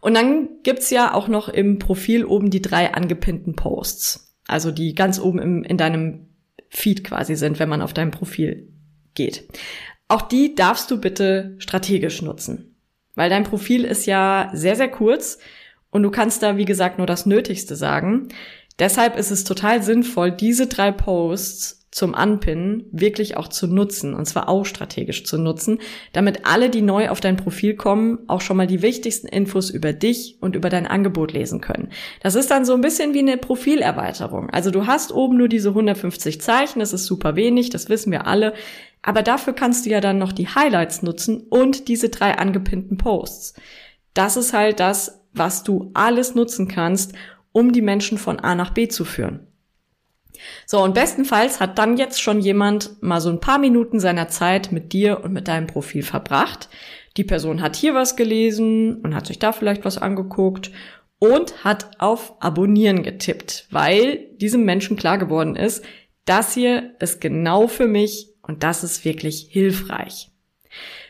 Und 0.00 0.14
dann 0.14 0.48
gibt's 0.62 0.90
ja 0.90 1.14
auch 1.14 1.28
noch 1.28 1.48
im 1.48 1.78
Profil 1.78 2.24
oben 2.24 2.50
die 2.50 2.62
drei 2.62 2.92
angepinnten 2.94 3.54
Posts. 3.54 4.36
Also 4.46 4.70
die 4.70 4.94
ganz 4.94 5.18
oben 5.18 5.38
im, 5.38 5.64
in 5.64 5.76
deinem 5.76 6.28
Feed 6.68 7.04
quasi 7.04 7.36
sind, 7.36 7.58
wenn 7.58 7.68
man 7.68 7.82
auf 7.82 7.92
dein 7.92 8.10
Profil 8.10 8.68
geht. 9.14 9.48
Auch 10.08 10.22
die 10.22 10.54
darfst 10.54 10.90
du 10.90 11.00
bitte 11.00 11.54
strategisch 11.58 12.22
nutzen. 12.22 12.76
Weil 13.14 13.30
dein 13.30 13.44
Profil 13.44 13.84
ist 13.84 14.06
ja 14.06 14.50
sehr, 14.52 14.76
sehr 14.76 14.88
kurz 14.88 15.38
und 15.90 16.02
du 16.02 16.10
kannst 16.10 16.42
da, 16.42 16.56
wie 16.56 16.64
gesagt, 16.64 16.98
nur 16.98 17.06
das 17.06 17.26
Nötigste 17.26 17.76
sagen. 17.76 18.28
Deshalb 18.78 19.16
ist 19.16 19.30
es 19.30 19.44
total 19.44 19.82
sinnvoll, 19.82 20.32
diese 20.32 20.66
drei 20.66 20.92
Posts 20.92 21.81
zum 21.92 22.14
Anpinnen 22.14 22.86
wirklich 22.90 23.36
auch 23.36 23.48
zu 23.48 23.66
nutzen 23.66 24.14
und 24.14 24.24
zwar 24.24 24.48
auch 24.48 24.64
strategisch 24.64 25.24
zu 25.24 25.36
nutzen, 25.36 25.78
damit 26.14 26.46
alle, 26.46 26.70
die 26.70 26.80
neu 26.80 27.10
auf 27.10 27.20
dein 27.20 27.36
Profil 27.36 27.76
kommen, 27.76 28.18
auch 28.28 28.40
schon 28.40 28.56
mal 28.56 28.66
die 28.66 28.80
wichtigsten 28.80 29.28
Infos 29.28 29.68
über 29.68 29.92
dich 29.92 30.38
und 30.40 30.56
über 30.56 30.70
dein 30.70 30.86
Angebot 30.86 31.32
lesen 31.32 31.60
können. 31.60 31.90
Das 32.22 32.34
ist 32.34 32.50
dann 32.50 32.64
so 32.64 32.72
ein 32.72 32.80
bisschen 32.80 33.12
wie 33.12 33.18
eine 33.18 33.36
Profilerweiterung. 33.36 34.48
Also 34.48 34.70
du 34.70 34.86
hast 34.86 35.12
oben 35.12 35.36
nur 35.36 35.48
diese 35.48 35.68
150 35.68 36.40
Zeichen, 36.40 36.80
das 36.80 36.94
ist 36.94 37.04
super 37.04 37.36
wenig, 37.36 37.68
das 37.68 37.90
wissen 37.90 38.10
wir 38.10 38.26
alle, 38.26 38.54
aber 39.02 39.22
dafür 39.22 39.52
kannst 39.52 39.84
du 39.84 39.90
ja 39.90 40.00
dann 40.00 40.16
noch 40.16 40.32
die 40.32 40.48
Highlights 40.48 41.02
nutzen 41.02 41.42
und 41.50 41.88
diese 41.88 42.08
drei 42.08 42.38
angepinnten 42.38 42.96
Posts. 42.96 43.54
Das 44.14 44.38
ist 44.38 44.54
halt 44.54 44.80
das, 44.80 45.20
was 45.34 45.62
du 45.62 45.90
alles 45.92 46.34
nutzen 46.34 46.68
kannst, 46.68 47.12
um 47.52 47.72
die 47.72 47.82
Menschen 47.82 48.16
von 48.16 48.40
A 48.40 48.54
nach 48.54 48.70
B 48.70 48.88
zu 48.88 49.04
führen. 49.04 49.51
So, 50.66 50.82
und 50.82 50.94
bestenfalls 50.94 51.60
hat 51.60 51.78
dann 51.78 51.96
jetzt 51.96 52.20
schon 52.20 52.40
jemand 52.40 53.02
mal 53.02 53.20
so 53.20 53.30
ein 53.30 53.40
paar 53.40 53.58
Minuten 53.58 54.00
seiner 54.00 54.28
Zeit 54.28 54.72
mit 54.72 54.92
dir 54.92 55.22
und 55.22 55.32
mit 55.32 55.48
deinem 55.48 55.66
Profil 55.66 56.02
verbracht. 56.02 56.68
Die 57.16 57.24
Person 57.24 57.60
hat 57.60 57.76
hier 57.76 57.94
was 57.94 58.16
gelesen 58.16 58.96
und 59.02 59.14
hat 59.14 59.26
sich 59.26 59.38
da 59.38 59.52
vielleicht 59.52 59.84
was 59.84 59.98
angeguckt 59.98 60.70
und 61.18 61.62
hat 61.62 62.00
auf 62.00 62.34
Abonnieren 62.40 63.02
getippt, 63.04 63.68
weil 63.70 64.28
diesem 64.38 64.64
Menschen 64.64 64.96
klar 64.96 65.18
geworden 65.18 65.54
ist, 65.54 65.84
das 66.24 66.54
hier 66.54 66.94
ist 66.98 67.20
genau 67.20 67.68
für 67.68 67.86
mich 67.86 68.30
und 68.42 68.62
das 68.64 68.82
ist 68.82 69.04
wirklich 69.04 69.48
hilfreich. 69.50 70.31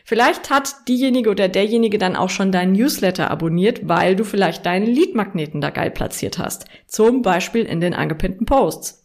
Vielleicht 0.05 0.49
hat 0.49 0.75
diejenige 0.87 1.29
oder 1.29 1.47
derjenige 1.47 1.97
dann 1.97 2.17
auch 2.17 2.29
schon 2.29 2.51
deinen 2.51 2.73
Newsletter 2.73 3.31
abonniert, 3.31 3.87
weil 3.87 4.15
du 4.15 4.25
vielleicht 4.25 4.65
deinen 4.65 4.85
Leadmagneten 4.85 5.61
da 5.61 5.69
geil 5.69 5.91
platziert 5.91 6.37
hast. 6.37 6.65
Zum 6.87 7.21
Beispiel 7.21 7.63
in 7.63 7.79
den 7.79 7.93
angepinnten 7.93 8.45
Posts. 8.45 9.01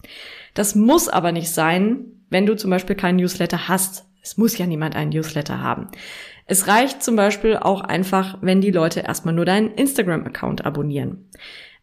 Das 0.54 0.74
muss 0.74 1.08
aber 1.08 1.30
nicht 1.30 1.50
sein, 1.50 2.04
wenn 2.30 2.46
du 2.46 2.56
zum 2.56 2.70
Beispiel 2.70 2.96
keinen 2.96 3.16
Newsletter 3.16 3.68
hast. 3.68 4.06
Es 4.22 4.36
muss 4.36 4.58
ja 4.58 4.66
niemand 4.66 4.96
einen 4.96 5.10
Newsletter 5.10 5.60
haben. 5.60 5.88
Es 6.46 6.66
reicht 6.66 7.02
zum 7.02 7.14
Beispiel 7.14 7.56
auch 7.56 7.82
einfach, 7.82 8.38
wenn 8.40 8.60
die 8.60 8.72
Leute 8.72 9.00
erstmal 9.00 9.34
nur 9.34 9.44
deinen 9.44 9.70
Instagram-Account 9.70 10.64
abonnieren. 10.64 11.28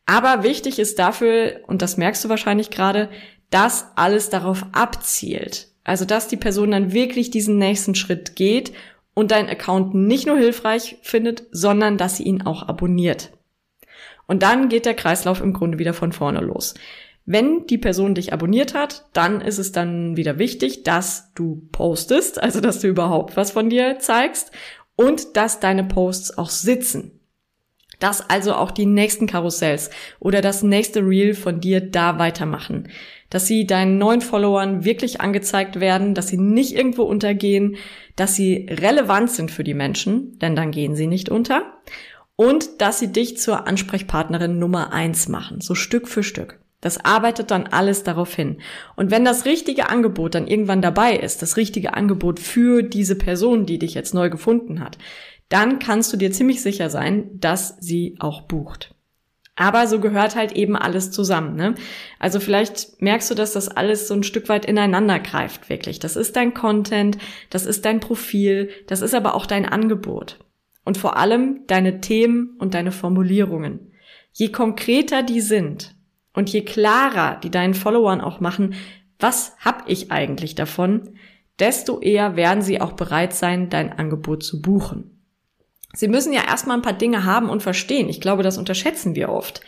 Aber 0.06 0.44
wichtig 0.44 0.78
ist 0.78 1.00
dafür, 1.00 1.62
und 1.68 1.82
das 1.82 1.98
merkst 1.98 2.26
du 2.26 2.30
wahrscheinlich 2.30 2.70
gerade, 2.70 3.10
dass 3.50 3.92
alles 3.96 4.30
darauf 4.30 4.66
abzielt. 4.74 5.70
Also, 5.84 6.04
dass 6.04 6.28
die 6.28 6.38
Person 6.38 6.72
dann 6.72 6.94
wirklich 6.94 7.30
diesen 7.30 7.58
nächsten 7.58 7.96
Schritt 7.96 8.36
geht 8.36 8.74
und 9.16 9.32
dein 9.32 9.50
Account 9.50 9.96
nicht 9.96 10.28
nur 10.28 10.38
hilfreich 10.38 10.98
findet, 11.02 11.46
sondern 11.52 11.98
dass 11.98 12.18
sie 12.18 12.24
ihn 12.24 12.44
auch 12.44 12.68
abonniert. 12.68 13.32
Und 14.28 14.44
dann 14.44 14.70
geht 14.70 14.86
der 14.86 14.94
Kreislauf 14.94 15.42
im 15.42 15.54
Grunde 15.54 15.80
wieder 15.80 15.94
von 15.94 16.12
vorne 16.12 16.42
los. 16.42 16.76
Wenn 17.26 17.66
die 17.66 17.80
Person 17.80 18.14
dich 18.14 18.34
abonniert 18.34 18.76
hat, 18.76 19.06
dann 19.14 19.42
ist 19.42 19.58
es 19.58 19.72
dann 19.72 20.16
wieder 20.16 20.38
wichtig, 20.38 20.84
dass 20.84 21.34
du 21.34 21.68
postest, 21.72 22.42
also 22.42 22.62
dass 22.62 22.80
du 22.82 22.88
überhaupt 22.88 23.36
was 23.36 23.50
von 23.52 23.72
dir 23.72 23.98
zeigst 23.98 24.52
und 24.96 25.36
dass 25.36 25.60
deine 25.60 25.84
Posts 25.84 26.38
auch 26.38 26.50
sitzen. 26.50 27.20
dass 28.00 28.30
also 28.30 28.54
auch 28.56 28.72
die 28.72 28.86
nächsten 28.86 29.26
Karussells 29.26 29.90
oder 30.20 30.42
das 30.42 30.64
nächste 30.64 31.00
Reel 31.00 31.34
von 31.34 31.62
dir 31.62 31.80
da 31.80 32.20
weitermachen. 32.20 32.90
Dass 33.30 33.48
sie 33.48 33.66
deinen 33.66 33.98
neuen 33.98 34.22
Followern 34.22 34.86
wirklich 34.86 35.22
angezeigt 35.22 35.80
werden, 35.80 36.14
dass 36.14 36.28
sie 36.28 36.38
nicht 36.38 36.74
irgendwo 36.76 37.04
untergehen, 37.04 37.78
dass 38.16 38.36
sie 38.36 38.68
relevant 38.70 39.32
sind 39.32 39.52
für 39.52 39.64
die 39.64 39.74
Menschen, 39.74 40.38
denn 40.40 40.56
dann 40.56 40.72
gehen 40.72 40.96
sie 40.96 41.08
nicht 41.08 41.30
unter. 41.30 41.74
Und 42.36 42.82
dass 42.82 43.00
sie 43.00 43.12
dich 43.12 43.38
zur 43.38 43.68
Ansprechpartnerin 43.68 44.60
Nummer 44.60 44.92
eins 44.92 45.28
machen, 45.28 45.62
so 45.62 45.74
Stück 45.74 46.08
für 46.08 46.24
Stück. 46.24 46.60
Das 46.82 47.04
arbeitet 47.04 47.50
dann 47.50 47.66
alles 47.66 48.04
darauf 48.04 48.36
hin. 48.36 48.58
Und 48.96 49.10
wenn 49.10 49.26
das 49.26 49.46
richtige 49.46 49.90
Angebot 49.90 50.36
dann 50.36 50.46
irgendwann 50.46 50.84
dabei 50.84 51.16
ist, 51.16 51.42
das 51.42 51.58
richtige 51.58 51.96
Angebot 51.96 52.40
für 52.40 52.84
diese 52.84 53.16
Person, 53.16 53.66
die 53.66 53.80
dich 53.80 53.96
jetzt 53.96 54.14
neu 54.14 54.30
gefunden 54.30 54.82
hat, 54.82 55.00
dann 55.50 55.80
kannst 55.80 56.14
du 56.14 56.18
dir 56.18 56.32
ziemlich 56.32 56.62
sicher 56.62 56.90
sein, 56.90 57.30
dass 57.40 57.78
sie 57.80 58.16
auch 58.20 58.44
bucht. 58.44 58.95
Aber 59.56 59.88
so 59.88 60.02
gehört 60.02 60.36
halt 60.36 60.52
eben 60.52 60.76
alles 60.76 61.12
zusammen. 61.12 61.56
Ne? 61.56 61.76
Also 62.20 62.40
vielleicht 62.40 63.02
merkst 63.02 63.32
du, 63.32 63.36
dass 63.36 63.54
das 63.54 63.70
alles 63.70 64.08
so 64.08 64.14
ein 64.14 64.24
Stück 64.24 64.50
weit 64.50 64.66
ineinander 64.66 65.20
greift, 65.20 65.70
wirklich. 65.70 66.00
Das 66.00 66.18
ist 66.18 66.36
dein 66.36 66.54
Content, 66.54 67.18
das 67.50 67.66
ist 67.66 67.86
dein 67.86 68.02
Profil, 68.02 68.70
das 68.88 69.02
ist 69.02 69.14
aber 69.14 69.34
auch 69.34 69.46
dein 69.46 69.66
Angebot. 69.66 70.40
Und 70.84 70.98
vor 70.98 71.18
allem 71.18 71.62
deine 71.68 72.02
Themen 72.02 72.56
und 72.60 72.74
deine 72.74 72.92
Formulierungen. 72.92 73.92
Je 74.34 74.50
konkreter 74.52 75.24
die 75.24 75.42
sind 75.42 75.96
und 76.34 76.50
je 76.50 76.64
klarer 76.64 77.40
die 77.40 77.50
deinen 77.50 77.74
Followern 77.74 78.20
auch 78.20 78.42
machen, 78.42 78.76
was 79.20 79.56
hab 79.64 79.90
ich 79.90 80.12
eigentlich 80.12 80.56
davon, 80.56 81.16
desto 81.60 82.02
eher 82.02 82.36
werden 82.36 82.62
sie 82.62 82.82
auch 82.82 82.94
bereit 82.94 83.34
sein, 83.34 83.70
dein 83.70 83.94
Angebot 83.94 84.44
zu 84.44 84.62
buchen. 84.62 85.15
Sie 85.96 86.08
müssen 86.08 86.34
ja 86.34 86.42
erstmal 86.46 86.78
ein 86.78 86.84
paar 86.84 86.94
Dinge 86.94 87.26
haben 87.26 87.50
und 87.50 87.64
verstehen. 87.64 88.10
Ich 88.10 88.22
glaube, 88.22 88.44
das 88.44 88.58
unterschätzen 88.58 89.16
wir 89.16 89.30
oft. 89.30 89.62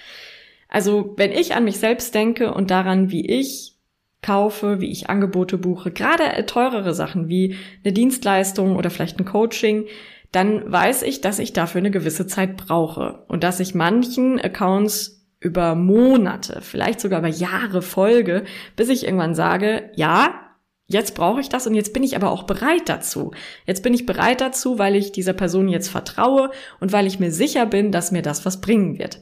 Also, 0.69 1.13
wenn 1.17 1.31
ich 1.31 1.55
an 1.55 1.63
mich 1.63 1.79
selbst 1.79 2.13
denke 2.13 2.53
und 2.53 2.71
daran, 2.71 3.09
wie 3.09 3.25
ich 3.25 3.75
kaufe, 4.21 4.81
wie 4.81 4.91
ich 4.91 5.09
Angebote 5.09 5.57
buche, 5.57 5.91
gerade 5.91 6.45
teurere 6.45 6.93
Sachen 6.93 7.29
wie 7.29 7.55
eine 7.83 7.93
Dienstleistung 7.93 8.75
oder 8.75 8.89
vielleicht 8.89 9.19
ein 9.19 9.25
Coaching, 9.25 9.85
dann 10.31 10.69
weiß 10.69 11.03
ich, 11.03 11.21
dass 11.21 11.39
ich 11.39 11.53
dafür 11.53 11.79
eine 11.79 11.91
gewisse 11.91 12.27
Zeit 12.27 12.57
brauche 12.57 13.23
und 13.27 13.43
dass 13.43 13.59
ich 13.59 13.75
manchen 13.75 14.39
Accounts 14.39 15.25
über 15.39 15.75
Monate, 15.75 16.59
vielleicht 16.61 16.99
sogar 16.99 17.19
über 17.19 17.27
Jahre 17.27 17.81
folge, 17.81 18.43
bis 18.75 18.89
ich 18.89 19.05
irgendwann 19.05 19.35
sage, 19.35 19.91
ja, 19.95 20.46
jetzt 20.87 21.15
brauche 21.15 21.41
ich 21.41 21.49
das 21.49 21.67
und 21.67 21.75
jetzt 21.75 21.93
bin 21.93 22.03
ich 22.03 22.15
aber 22.15 22.31
auch 22.31 22.43
bereit 22.43 22.87
dazu. 22.87 23.31
Jetzt 23.65 23.83
bin 23.83 23.93
ich 23.93 24.05
bereit 24.05 24.41
dazu, 24.41 24.79
weil 24.79 24.95
ich 24.95 25.11
dieser 25.11 25.33
Person 25.33 25.67
jetzt 25.67 25.89
vertraue 25.89 26.51
und 26.79 26.91
weil 26.91 27.07
ich 27.07 27.19
mir 27.19 27.31
sicher 27.31 27.65
bin, 27.65 27.91
dass 27.91 28.11
mir 28.11 28.21
das 28.21 28.45
was 28.45 28.61
bringen 28.61 28.97
wird. 28.97 29.21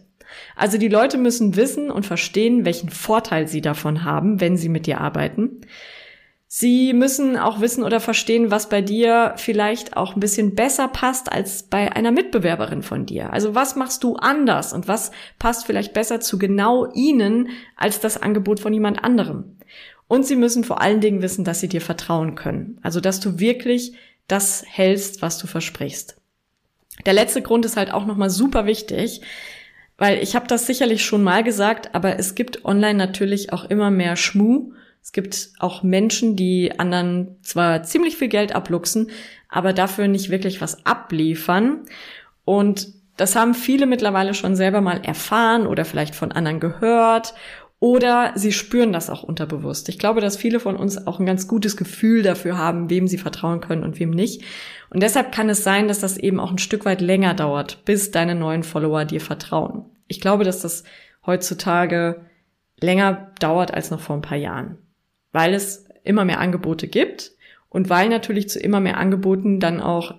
Also 0.55 0.77
die 0.77 0.87
Leute 0.87 1.17
müssen 1.17 1.55
wissen 1.55 1.89
und 1.91 2.05
verstehen, 2.05 2.65
welchen 2.65 2.89
Vorteil 2.89 3.47
sie 3.47 3.61
davon 3.61 4.03
haben, 4.03 4.41
wenn 4.41 4.57
sie 4.57 4.69
mit 4.69 4.85
dir 4.85 5.01
arbeiten. 5.01 5.61
Sie 6.47 6.93
müssen 6.93 7.35
auch 7.35 7.59
wissen 7.59 7.83
oder 7.83 7.99
verstehen, 7.99 8.49
was 8.51 8.69
bei 8.69 8.81
dir 8.81 9.33
vielleicht 9.35 9.97
auch 9.97 10.15
ein 10.15 10.21
bisschen 10.21 10.55
besser 10.55 10.87
passt 10.87 11.29
als 11.29 11.63
bei 11.63 11.93
einer 11.93 12.11
Mitbewerberin 12.11 12.81
von 12.81 13.05
dir. 13.05 13.33
Also 13.33 13.55
was 13.55 13.75
machst 13.75 14.03
du 14.03 14.15
anders 14.15 14.71
und 14.71 14.87
was 14.87 15.11
passt 15.37 15.65
vielleicht 15.65 15.93
besser 15.93 16.21
zu 16.21 16.37
genau 16.37 16.87
ihnen 16.93 17.49
als 17.75 17.99
das 17.99 18.21
Angebot 18.21 18.61
von 18.61 18.71
jemand 18.73 19.03
anderem. 19.03 19.54
Und 20.07 20.25
sie 20.25 20.35
müssen 20.35 20.63
vor 20.63 20.81
allen 20.81 21.01
Dingen 21.01 21.21
wissen, 21.21 21.43
dass 21.43 21.59
sie 21.59 21.67
dir 21.67 21.81
vertrauen 21.81 22.35
können. 22.35 22.79
Also, 22.83 22.99
dass 22.99 23.19
du 23.19 23.39
wirklich 23.39 23.93
das 24.27 24.63
hältst, 24.67 25.21
was 25.21 25.37
du 25.37 25.47
versprichst. 25.47 26.17
Der 27.05 27.13
letzte 27.13 27.41
Grund 27.41 27.65
ist 27.65 27.77
halt 27.77 27.91
auch 27.91 28.05
nochmal 28.05 28.29
super 28.29 28.65
wichtig, 28.65 29.21
weil 29.97 30.21
ich 30.21 30.35
habe 30.35 30.47
das 30.47 30.67
sicherlich 30.67 31.05
schon 31.05 31.23
mal 31.23 31.43
gesagt, 31.43 31.93
aber 31.93 32.19
es 32.19 32.35
gibt 32.35 32.65
online 32.65 32.95
natürlich 32.95 33.53
auch 33.53 33.65
immer 33.65 33.91
mehr 33.91 34.15
Schmu. 34.15 34.71
Es 35.01 35.11
gibt 35.11 35.51
auch 35.59 35.83
Menschen, 35.83 36.35
die 36.35 36.79
anderen 36.79 37.37
zwar 37.43 37.83
ziemlich 37.83 38.17
viel 38.17 38.27
Geld 38.27 38.53
abluchsen, 38.55 39.11
aber 39.49 39.73
dafür 39.73 40.07
nicht 40.07 40.29
wirklich 40.29 40.61
was 40.61 40.85
abliefern. 40.85 41.81
Und 42.43 42.87
das 43.17 43.35
haben 43.35 43.53
viele 43.53 43.85
mittlerweile 43.85 44.33
schon 44.33 44.55
selber 44.55 44.81
mal 44.81 45.01
erfahren 45.03 45.67
oder 45.67 45.85
vielleicht 45.85 46.15
von 46.15 46.31
anderen 46.31 46.59
gehört 46.59 47.33
oder 47.85 48.31
sie 48.33 48.51
spüren 48.51 48.91
das 48.91 49.11
auch 49.11 49.21
unterbewusst. 49.21 49.89
Ich 49.89 49.99
glaube, 49.99 50.19
dass 50.19 50.37
viele 50.37 50.59
von 50.59 50.75
uns 50.75 51.05
auch 51.05 51.19
ein 51.19 51.25
ganz 51.27 51.47
gutes 51.47 51.77
Gefühl 51.77 52.23
dafür 52.23 52.57
haben, 52.57 52.89
wem 52.89 53.07
sie 53.07 53.19
vertrauen 53.19 53.61
können 53.61 53.83
und 53.83 53.99
wem 53.99 54.09
nicht. 54.09 54.41
Und 54.89 55.03
deshalb 55.03 55.31
kann 55.31 55.49
es 55.49 55.63
sein, 55.63 55.87
dass 55.87 55.99
das 55.99 56.17
eben 56.17 56.39
auch 56.39 56.49
ein 56.49 56.57
Stück 56.57 56.83
weit 56.85 56.99
länger 56.99 57.35
dauert, 57.35 57.85
bis 57.85 58.09
deine 58.09 58.33
neuen 58.33 58.63
Follower 58.63 59.05
dir 59.05 59.21
vertrauen. 59.21 59.85
Ich 60.07 60.19
glaube, 60.19 60.43
dass 60.43 60.61
das 60.61 60.83
heutzutage 61.27 62.25
länger 62.79 63.31
dauert 63.39 63.71
als 63.71 63.91
noch 63.91 63.99
vor 63.99 64.15
ein 64.15 64.23
paar 64.23 64.39
Jahren, 64.39 64.79
weil 65.31 65.53
es 65.53 65.87
immer 66.03 66.25
mehr 66.25 66.39
Angebote 66.39 66.87
gibt 66.87 67.33
und 67.69 67.87
weil 67.87 68.09
natürlich 68.09 68.49
zu 68.49 68.59
immer 68.59 68.79
mehr 68.79 68.97
Angeboten 68.97 69.59
dann 69.59 69.79
auch 69.79 70.15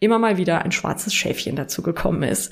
immer 0.00 0.18
mal 0.18 0.38
wieder 0.38 0.64
ein 0.64 0.72
schwarzes 0.72 1.14
Schäfchen 1.14 1.54
dazu 1.54 1.82
gekommen 1.82 2.24
ist. 2.24 2.50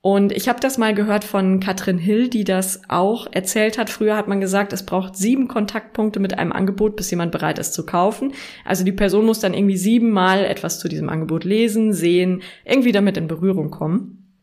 Und 0.00 0.30
ich 0.30 0.48
habe 0.48 0.60
das 0.60 0.78
mal 0.78 0.94
gehört 0.94 1.24
von 1.24 1.58
Katrin 1.58 1.98
Hill, 1.98 2.28
die 2.28 2.44
das 2.44 2.82
auch 2.88 3.26
erzählt 3.32 3.78
hat. 3.78 3.90
Früher 3.90 4.16
hat 4.16 4.28
man 4.28 4.40
gesagt, 4.40 4.72
es 4.72 4.86
braucht 4.86 5.16
sieben 5.16 5.48
Kontaktpunkte 5.48 6.20
mit 6.20 6.38
einem 6.38 6.52
Angebot, 6.52 6.94
bis 6.94 7.10
jemand 7.10 7.32
bereit 7.32 7.58
ist 7.58 7.74
zu 7.74 7.84
kaufen. 7.84 8.32
Also 8.64 8.84
die 8.84 8.92
Person 8.92 9.26
muss 9.26 9.40
dann 9.40 9.54
irgendwie 9.54 9.76
siebenmal 9.76 10.44
etwas 10.44 10.78
zu 10.78 10.88
diesem 10.88 11.08
Angebot 11.08 11.44
lesen, 11.44 11.92
sehen, 11.92 12.42
irgendwie 12.64 12.92
damit 12.92 13.16
in 13.16 13.26
Berührung 13.26 13.70
kommen. 13.70 14.36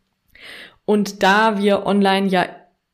Und 0.83 1.23
da 1.23 1.57
wir 1.57 1.85
online 1.85 2.27
ja 2.27 2.47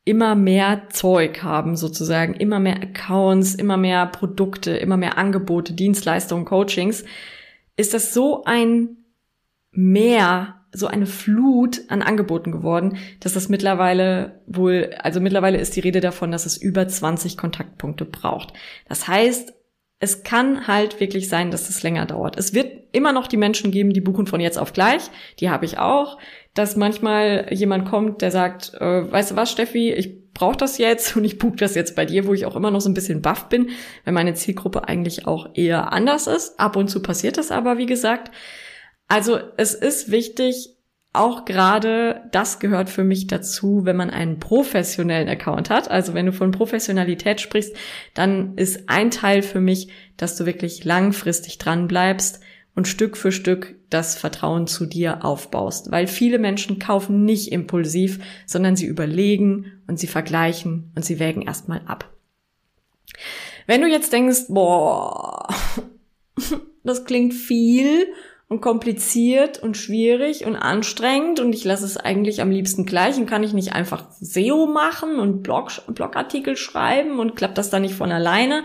immer 0.04 0.34
mehr 0.34 0.88
Zeug 0.90 1.42
haben, 1.42 1.76
sozusagen, 1.76 2.34
immer 2.34 2.60
mehr 2.60 2.76
Accounts, 2.76 3.54
immer 3.54 3.76
mehr 3.76 4.06
Produkte, 4.06 4.76
immer 4.76 4.96
mehr 4.96 5.18
Angebote, 5.18 5.72
Dienstleistungen, 5.74 6.44
Coachings, 6.44 7.04
ist 7.76 7.92
das 7.92 8.14
so 8.14 8.44
ein 8.44 8.96
Mehr 9.74 10.61
so 10.72 10.86
eine 10.86 11.06
Flut 11.06 11.82
an 11.88 12.02
Angeboten 12.02 12.50
geworden, 12.50 12.96
dass 13.20 13.34
das 13.34 13.48
mittlerweile 13.48 14.40
wohl, 14.46 14.90
also 14.98 15.20
mittlerweile 15.20 15.58
ist 15.58 15.76
die 15.76 15.80
Rede 15.80 16.00
davon, 16.00 16.32
dass 16.32 16.46
es 16.46 16.56
über 16.56 16.88
20 16.88 17.36
Kontaktpunkte 17.36 18.04
braucht. 18.04 18.54
Das 18.88 19.06
heißt, 19.06 19.52
es 20.02 20.24
kann 20.24 20.66
halt 20.66 20.98
wirklich 20.98 21.28
sein, 21.28 21.52
dass 21.52 21.70
es 21.70 21.84
länger 21.84 22.06
dauert. 22.06 22.36
Es 22.36 22.54
wird 22.54 22.88
immer 22.90 23.12
noch 23.12 23.28
die 23.28 23.36
Menschen 23.36 23.70
geben, 23.70 23.92
die 23.92 24.00
buchen 24.00 24.26
von 24.26 24.40
jetzt 24.40 24.58
auf 24.58 24.72
gleich. 24.72 25.02
Die 25.38 25.48
habe 25.48 25.64
ich 25.64 25.78
auch. 25.78 26.18
Dass 26.54 26.74
manchmal 26.74 27.46
jemand 27.52 27.88
kommt, 27.88 28.20
der 28.20 28.32
sagt, 28.32 28.74
äh, 28.80 29.10
weißt 29.12 29.30
du 29.30 29.36
was, 29.36 29.52
Steffi, 29.52 29.92
ich 29.92 30.32
brauche 30.32 30.56
das 30.56 30.78
jetzt 30.78 31.16
und 31.16 31.24
ich 31.24 31.38
buche 31.38 31.56
das 31.56 31.76
jetzt 31.76 31.94
bei 31.94 32.04
dir, 32.04 32.26
wo 32.26 32.34
ich 32.34 32.46
auch 32.46 32.56
immer 32.56 32.72
noch 32.72 32.80
so 32.80 32.90
ein 32.90 32.94
bisschen 32.94 33.22
baff 33.22 33.48
bin, 33.48 33.70
weil 34.04 34.12
meine 34.12 34.34
Zielgruppe 34.34 34.88
eigentlich 34.88 35.26
auch 35.28 35.50
eher 35.54 35.92
anders 35.92 36.26
ist. 36.26 36.58
Ab 36.58 36.74
und 36.74 36.88
zu 36.88 37.00
passiert 37.00 37.38
das 37.38 37.52
aber, 37.52 37.78
wie 37.78 37.86
gesagt. 37.86 38.32
Also 39.12 39.38
es 39.58 39.74
ist 39.74 40.10
wichtig, 40.10 40.70
auch 41.12 41.44
gerade 41.44 42.22
das 42.32 42.60
gehört 42.60 42.88
für 42.88 43.04
mich 43.04 43.26
dazu, 43.26 43.84
wenn 43.84 43.94
man 43.94 44.08
einen 44.08 44.38
professionellen 44.38 45.28
Account 45.28 45.68
hat. 45.68 45.90
Also 45.90 46.14
wenn 46.14 46.24
du 46.24 46.32
von 46.32 46.50
Professionalität 46.50 47.38
sprichst, 47.38 47.76
dann 48.14 48.56
ist 48.56 48.88
ein 48.88 49.10
Teil 49.10 49.42
für 49.42 49.60
mich, 49.60 49.88
dass 50.16 50.36
du 50.36 50.46
wirklich 50.46 50.86
langfristig 50.86 51.58
dran 51.58 51.88
bleibst 51.88 52.40
und 52.74 52.88
Stück 52.88 53.18
für 53.18 53.32
Stück 53.32 53.74
das 53.90 54.16
Vertrauen 54.16 54.66
zu 54.66 54.86
dir 54.86 55.26
aufbaust. 55.26 55.90
Weil 55.90 56.06
viele 56.06 56.38
Menschen 56.38 56.78
kaufen 56.78 57.26
nicht 57.26 57.52
impulsiv, 57.52 58.18
sondern 58.46 58.76
sie 58.76 58.86
überlegen 58.86 59.82
und 59.88 59.98
sie 59.98 60.06
vergleichen 60.06 60.90
und 60.96 61.04
sie 61.04 61.18
wägen 61.18 61.42
erstmal 61.42 61.82
ab. 61.84 62.10
Wenn 63.66 63.82
du 63.82 63.88
jetzt 63.88 64.10
denkst, 64.10 64.46
boah, 64.48 65.48
das 66.82 67.04
klingt 67.04 67.34
viel 67.34 68.06
und 68.52 68.60
kompliziert 68.60 69.62
und 69.62 69.78
schwierig 69.78 70.44
und 70.44 70.56
anstrengend 70.56 71.40
und 71.40 71.54
ich 71.54 71.64
lasse 71.64 71.86
es 71.86 71.96
eigentlich 71.96 72.42
am 72.42 72.50
liebsten 72.50 72.84
gleich 72.84 73.16
und 73.16 73.24
kann 73.24 73.42
ich 73.42 73.54
nicht 73.54 73.72
einfach 73.72 74.04
SEO 74.20 74.66
machen 74.66 75.18
und 75.18 75.42
Blog, 75.42 75.70
Blogartikel 75.86 76.54
schreiben 76.58 77.18
und 77.18 77.34
klappt 77.34 77.56
das 77.56 77.70
dann 77.70 77.80
nicht 77.80 77.94
von 77.94 78.12
alleine. 78.12 78.64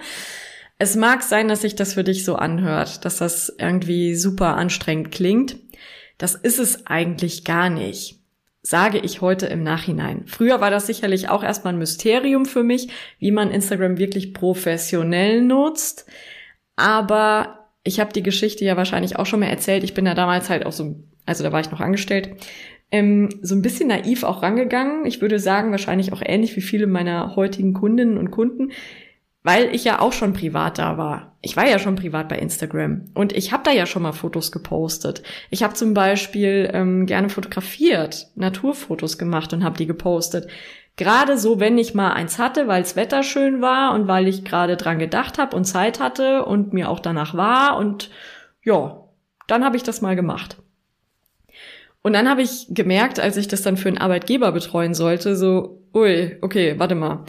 Es 0.78 0.97
mag 0.97 1.23
sein, 1.23 1.47
dass 1.47 1.62
sich 1.62 1.76
das 1.76 1.93
für 1.93 2.04
dich 2.04 2.26
so 2.26 2.36
anhört, 2.36 3.06
dass 3.06 3.15
das 3.15 3.47
irgendwie 3.58 4.13
super 4.15 4.58
anstrengend 4.58 5.13
klingt. 5.13 5.56
Das 6.17 6.36
ist 6.36 6.60
es 6.60 6.86
eigentlich 6.86 7.45
gar 7.45 7.69
nicht, 7.69 8.19
sage 8.62 8.97
ich 8.97 9.21
heute 9.21 9.45
im 9.45 9.63
Nachhinein. 9.63 10.23
Früher 10.28 10.60
war 10.60 10.69
das 10.69 10.86
sicherlich 10.86 11.30
auch 11.30 11.45
erstmal 11.45 11.73
ein 11.73 11.80
Mysterium 11.80 12.45
für 12.45 12.63
mich, 12.63 12.89
wie 13.19 13.32
man 13.32 13.52
Instagram 13.52 13.97
wirklich 13.97 14.34
professionell 14.34 15.41
nutzt. 15.41 16.08
Aber 16.76 17.66
ich 17.88 18.00
habe 18.00 18.13
die 18.13 18.23
Geschichte 18.23 18.65
ja 18.65 18.78
wahrscheinlich 18.78 19.17
auch 19.17 19.26
schon 19.26 19.39
mal 19.39 19.47
erzählt. 19.47 19.84
Ich 19.84 19.93
bin 19.93 20.06
da 20.06 20.13
damals 20.13 20.50
halt 20.50 20.65
auch 20.65 20.73
so, 20.73 20.97
also 21.26 21.43
da 21.43 21.52
war 21.52 21.62
ich 21.62 21.71
noch 21.71 21.80
angestellt, 21.80 22.36
ähm, 22.91 23.30
so 23.41 23.56
ein 23.56 23.62
bisschen 23.62 23.88
naiv 23.88 24.23
auch 24.23 24.43
rangegangen. 24.43 25.06
Ich 25.06 25.21
würde 25.21 25.39
sagen, 25.39 25.71
wahrscheinlich 25.71 26.13
auch 26.13 26.21
ähnlich 26.23 26.56
wie 26.56 26.62
viele 26.62 26.88
meiner 26.88 27.36
heutigen 27.36 27.73
Kundinnen 27.73 28.17
und 28.17 28.32
Kunden, 28.32 28.71
weil 29.43 29.73
ich 29.73 29.86
ja 29.86 30.00
auch 30.00 30.13
schon 30.13 30.34
privat 30.34 30.78
da 30.78 30.97
war. 30.97 31.38
Ich 31.41 31.56
war 31.56 31.67
ja 31.67 31.80
schon 31.80 31.95
privat 31.95 32.28
bei 32.28 32.38
Instagram 32.38 33.06
und 33.13 33.34
ich 33.34 33.54
habe 33.54 33.63
da 33.63 33.71
ja 33.71 33.86
schon 33.86 34.04
mal 34.04 34.12
Fotos 34.12 34.52
gepostet. 34.52 35.23
Ich 35.50 35.63
habe 35.63 35.73
zum 35.73 35.93
Beispiel 35.93 36.69
ähm, 36.73 37.06
gerne 37.06 37.30
fotografiert, 37.30 38.28
Naturfotos 38.36 39.17
gemacht 39.17 39.54
und 39.54 39.63
habe 39.63 39.78
die 39.78 39.88
gepostet. 39.88 40.47
Gerade 40.97 41.38
so, 41.38 41.60
wenn 41.60 41.77
ich 41.77 41.93
mal 41.93 42.12
eins 42.12 42.38
hatte, 42.39 42.67
weil 42.67 42.81
das 42.81 42.95
Wetter 42.95 43.23
schön 43.23 43.62
war 43.62 43.93
und 43.93 44.07
weil 44.07 44.27
ich 44.27 44.43
gerade 44.43 44.75
dran 44.75 44.99
gedacht 44.99 45.38
habe 45.38 45.55
und 45.55 45.65
Zeit 45.65 45.99
hatte 45.99 46.43
und 46.43 46.73
mir 46.73 46.89
auch 46.89 46.99
danach 46.99 47.36
war 47.36 47.77
und 47.77 48.10
ja, 48.63 49.03
dann 49.47 49.63
habe 49.63 49.77
ich 49.77 49.83
das 49.83 50.01
mal 50.01 50.15
gemacht. 50.15 50.57
Und 52.01 52.13
dann 52.13 52.29
habe 52.29 52.41
ich 52.41 52.67
gemerkt, 52.69 53.19
als 53.19 53.38
ich 53.38 53.47
das 53.47 53.62
dann 53.62 53.77
für 53.77 53.89
einen 53.89 53.97
Arbeitgeber 53.97 54.51
betreuen 54.51 54.93
sollte, 54.93 55.36
so, 55.36 55.83
ui, 55.93 56.38
okay, 56.41 56.77
warte 56.77 56.95
mal 56.95 57.23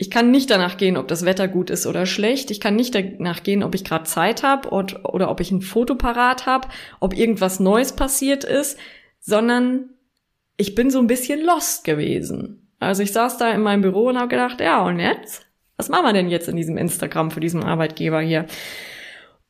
ich 0.00 0.10
kann 0.10 0.30
nicht 0.30 0.48
danach 0.48 0.78
gehen, 0.78 0.96
ob 0.96 1.08
das 1.08 1.26
Wetter 1.26 1.46
gut 1.46 1.68
ist 1.68 1.86
oder 1.86 2.06
schlecht. 2.06 2.50
Ich 2.50 2.58
kann 2.58 2.74
nicht 2.74 2.94
danach 2.94 3.42
gehen, 3.42 3.62
ob 3.62 3.74
ich 3.74 3.84
gerade 3.84 4.04
Zeit 4.04 4.42
habe 4.42 4.70
oder 4.70 5.30
ob 5.30 5.40
ich 5.40 5.50
ein 5.50 5.60
Foto 5.60 5.94
parat 5.94 6.46
habe, 6.46 6.68
ob 7.00 7.14
irgendwas 7.14 7.60
Neues 7.60 7.92
passiert 7.94 8.42
ist, 8.42 8.78
sondern 9.20 9.90
ich 10.56 10.74
bin 10.74 10.90
so 10.90 11.00
ein 11.00 11.06
bisschen 11.06 11.44
lost 11.44 11.84
gewesen. 11.84 12.69
Also 12.80 13.02
ich 13.02 13.12
saß 13.12 13.38
da 13.38 13.52
in 13.52 13.60
meinem 13.60 13.82
Büro 13.82 14.08
und 14.08 14.18
habe 14.18 14.28
gedacht, 14.28 14.60
ja, 14.60 14.82
und 14.84 14.98
jetzt? 14.98 15.46
Was 15.76 15.88
machen 15.88 16.06
wir 16.06 16.12
denn 16.12 16.28
jetzt 16.28 16.48
in 16.48 16.56
diesem 16.56 16.76
Instagram 16.76 17.30
für 17.30 17.40
diesen 17.40 17.62
Arbeitgeber 17.62 18.20
hier? 18.20 18.46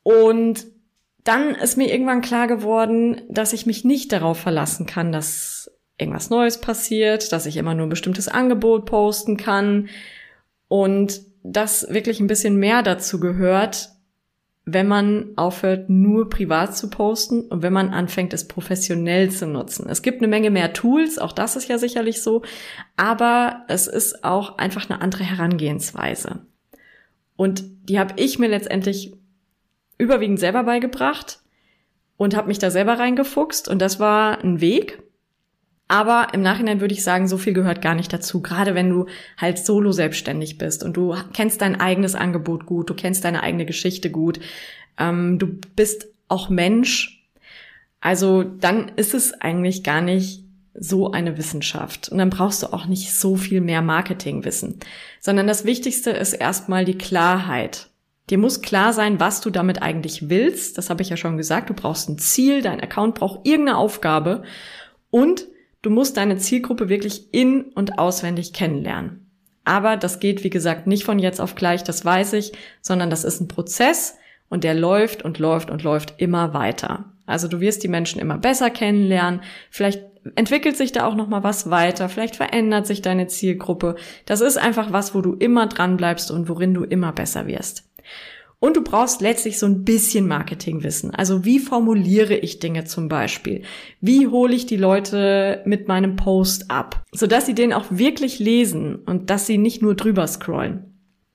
Und 0.02 0.66
dann 1.24 1.54
ist 1.54 1.78
mir 1.78 1.90
irgendwann 1.90 2.20
klar 2.20 2.46
geworden, 2.46 3.22
dass 3.28 3.52
ich 3.54 3.64
mich 3.64 3.84
nicht 3.84 4.12
darauf 4.12 4.38
verlassen 4.38 4.84
kann, 4.84 5.12
dass 5.12 5.70
irgendwas 5.96 6.28
Neues 6.30 6.60
passiert, 6.60 7.32
dass 7.32 7.46
ich 7.46 7.56
immer 7.56 7.74
nur 7.74 7.86
ein 7.86 7.90
bestimmtes 7.90 8.28
Angebot 8.28 8.84
posten 8.84 9.36
kann, 9.36 9.88
und 10.70 11.22
dass 11.42 11.92
wirklich 11.92 12.20
ein 12.20 12.28
bisschen 12.28 12.56
mehr 12.56 12.82
dazu 12.82 13.18
gehört, 13.18 13.90
wenn 14.64 14.86
man 14.86 15.32
aufhört, 15.36 15.88
nur 15.88 16.28
privat 16.28 16.76
zu 16.76 16.90
posten 16.90 17.42
und 17.42 17.62
wenn 17.62 17.72
man 17.72 17.90
anfängt, 17.90 18.32
es 18.32 18.46
professionell 18.46 19.30
zu 19.30 19.46
nutzen. 19.46 19.88
Es 19.88 20.02
gibt 20.02 20.18
eine 20.18 20.28
Menge 20.28 20.50
mehr 20.50 20.72
Tools, 20.72 21.18
auch 21.18 21.32
das 21.32 21.56
ist 21.56 21.68
ja 21.68 21.78
sicherlich 21.78 22.22
so, 22.22 22.42
aber 22.96 23.64
es 23.68 23.86
ist 23.86 24.22
auch 24.24 24.58
einfach 24.58 24.88
eine 24.88 25.00
andere 25.00 25.24
Herangehensweise. 25.24 26.46
Und 27.36 27.64
die 27.88 27.98
habe 27.98 28.14
ich 28.16 28.38
mir 28.38 28.48
letztendlich 28.48 29.16
überwiegend 29.98 30.38
selber 30.38 30.64
beigebracht 30.64 31.40
und 32.16 32.36
habe 32.36 32.48
mich 32.48 32.58
da 32.58 32.70
selber 32.70 32.98
reingefuchst 32.98 33.68
und 33.68 33.80
das 33.80 33.98
war 33.98 34.44
ein 34.44 34.60
Weg, 34.60 35.02
aber 35.90 36.29
im 36.35 36.40
Nachhinein 36.40 36.81
würde 36.81 36.94
ich 36.94 37.03
sagen, 37.03 37.26
so 37.26 37.37
viel 37.37 37.53
gehört 37.53 37.83
gar 37.83 37.96
nicht 37.96 38.12
dazu. 38.12 38.40
Gerade 38.40 38.76
wenn 38.76 38.90
du 38.90 39.07
halt 39.37 39.59
solo 39.59 39.90
selbstständig 39.90 40.57
bist 40.57 40.85
und 40.85 40.96
du 40.96 41.16
kennst 41.33 41.62
dein 41.62 41.81
eigenes 41.81 42.14
Angebot 42.14 42.64
gut, 42.64 42.88
du 42.88 42.94
kennst 42.94 43.24
deine 43.24 43.42
eigene 43.42 43.66
Geschichte 43.66 44.09
gut, 44.09 44.38
ähm, 44.98 45.40
du 45.40 45.48
bist 45.74 46.07
auch 46.29 46.48
Mensch. 46.48 47.26
Also 48.00 48.44
dann 48.44 48.92
ist 48.94 49.14
es 49.14 49.33
eigentlich 49.40 49.83
gar 49.83 50.00
nicht 50.00 50.44
so 50.74 51.11
eine 51.11 51.37
Wissenschaft. 51.37 52.09
Und 52.09 52.18
dann 52.18 52.31
brauchst 52.31 52.62
du 52.62 52.72
auch 52.72 52.87
nicht 52.87 53.12
so 53.12 53.35
viel 53.35 53.61
mehr 53.61 53.83
Marketingwissen, 53.83 54.79
sondern 55.18 55.48
das 55.48 55.64
Wichtigste 55.64 56.11
ist 56.11 56.35
erstmal 56.35 56.85
die 56.85 56.98
Klarheit. 56.98 57.88
Dir 58.31 58.38
muss 58.38 58.62
klar 58.62 58.92
sein, 58.92 59.18
was 59.18 59.40
du 59.40 59.50
damit 59.50 59.83
eigentlich 59.83 60.29
willst. 60.29 60.79
Das 60.79 60.88
habe 60.88 61.03
ich 61.03 61.09
ja 61.09 61.16
schon 61.16 61.37
gesagt. 61.37 61.68
Du 61.68 61.74
brauchst 61.74 62.09
ein 62.09 62.18
Ziel, 62.18 62.62
dein 62.62 62.81
Account 62.81 63.16
braucht 63.16 63.44
irgendeine 63.44 63.76
Aufgabe 63.76 64.44
und 65.11 65.48
Du 65.82 65.90
musst 65.90 66.16
deine 66.16 66.36
Zielgruppe 66.36 66.88
wirklich 66.88 67.32
in 67.32 67.62
und 67.62 67.98
auswendig 67.98 68.52
kennenlernen. 68.52 69.30
Aber 69.64 69.96
das 69.96 70.20
geht, 70.20 70.44
wie 70.44 70.50
gesagt, 70.50 70.86
nicht 70.86 71.04
von 71.04 71.18
jetzt 71.18 71.40
auf 71.40 71.54
gleich, 71.54 71.84
das 71.84 72.04
weiß 72.04 72.34
ich, 72.34 72.52
sondern 72.80 73.10
das 73.10 73.24
ist 73.24 73.40
ein 73.40 73.48
Prozess 73.48 74.16
und 74.48 74.64
der 74.64 74.74
läuft 74.74 75.22
und 75.22 75.38
läuft 75.38 75.70
und 75.70 75.82
läuft 75.82 76.14
immer 76.18 76.54
weiter. 76.54 77.12
Also 77.26 77.46
du 77.46 77.60
wirst 77.60 77.82
die 77.84 77.88
Menschen 77.88 78.20
immer 78.20 78.38
besser 78.38 78.70
kennenlernen. 78.70 79.42
Vielleicht 79.70 80.02
entwickelt 80.34 80.76
sich 80.76 80.92
da 80.92 81.06
auch 81.06 81.14
noch 81.14 81.28
mal 81.28 81.44
was 81.44 81.70
weiter. 81.70 82.08
Vielleicht 82.08 82.36
verändert 82.36 82.86
sich 82.86 83.02
deine 83.02 83.28
Zielgruppe. 83.28 83.96
Das 84.26 84.40
ist 84.40 84.58
einfach 84.58 84.92
was, 84.92 85.14
wo 85.14 85.20
du 85.20 85.34
immer 85.34 85.66
dran 85.66 85.96
bleibst 85.96 86.30
und 86.30 86.48
worin 86.48 86.74
du 86.74 86.84
immer 86.84 87.12
besser 87.12 87.46
wirst. 87.46 87.88
Und 88.60 88.76
du 88.76 88.84
brauchst 88.84 89.22
letztlich 89.22 89.58
so 89.58 89.64
ein 89.64 89.84
bisschen 89.84 90.28
Marketingwissen. 90.28 91.14
Also 91.14 91.46
wie 91.46 91.58
formuliere 91.58 92.36
ich 92.36 92.58
Dinge 92.58 92.84
zum 92.84 93.08
Beispiel? 93.08 93.62
Wie 94.02 94.28
hole 94.28 94.54
ich 94.54 94.66
die 94.66 94.76
Leute 94.76 95.62
mit 95.64 95.88
meinem 95.88 96.16
Post 96.16 96.70
ab? 96.70 97.02
Sodass 97.10 97.46
sie 97.46 97.54
den 97.54 97.72
auch 97.72 97.86
wirklich 97.88 98.38
lesen 98.38 98.96
und 98.96 99.30
dass 99.30 99.46
sie 99.46 99.56
nicht 99.56 99.80
nur 99.80 99.94
drüber 99.94 100.26
scrollen. 100.26 100.90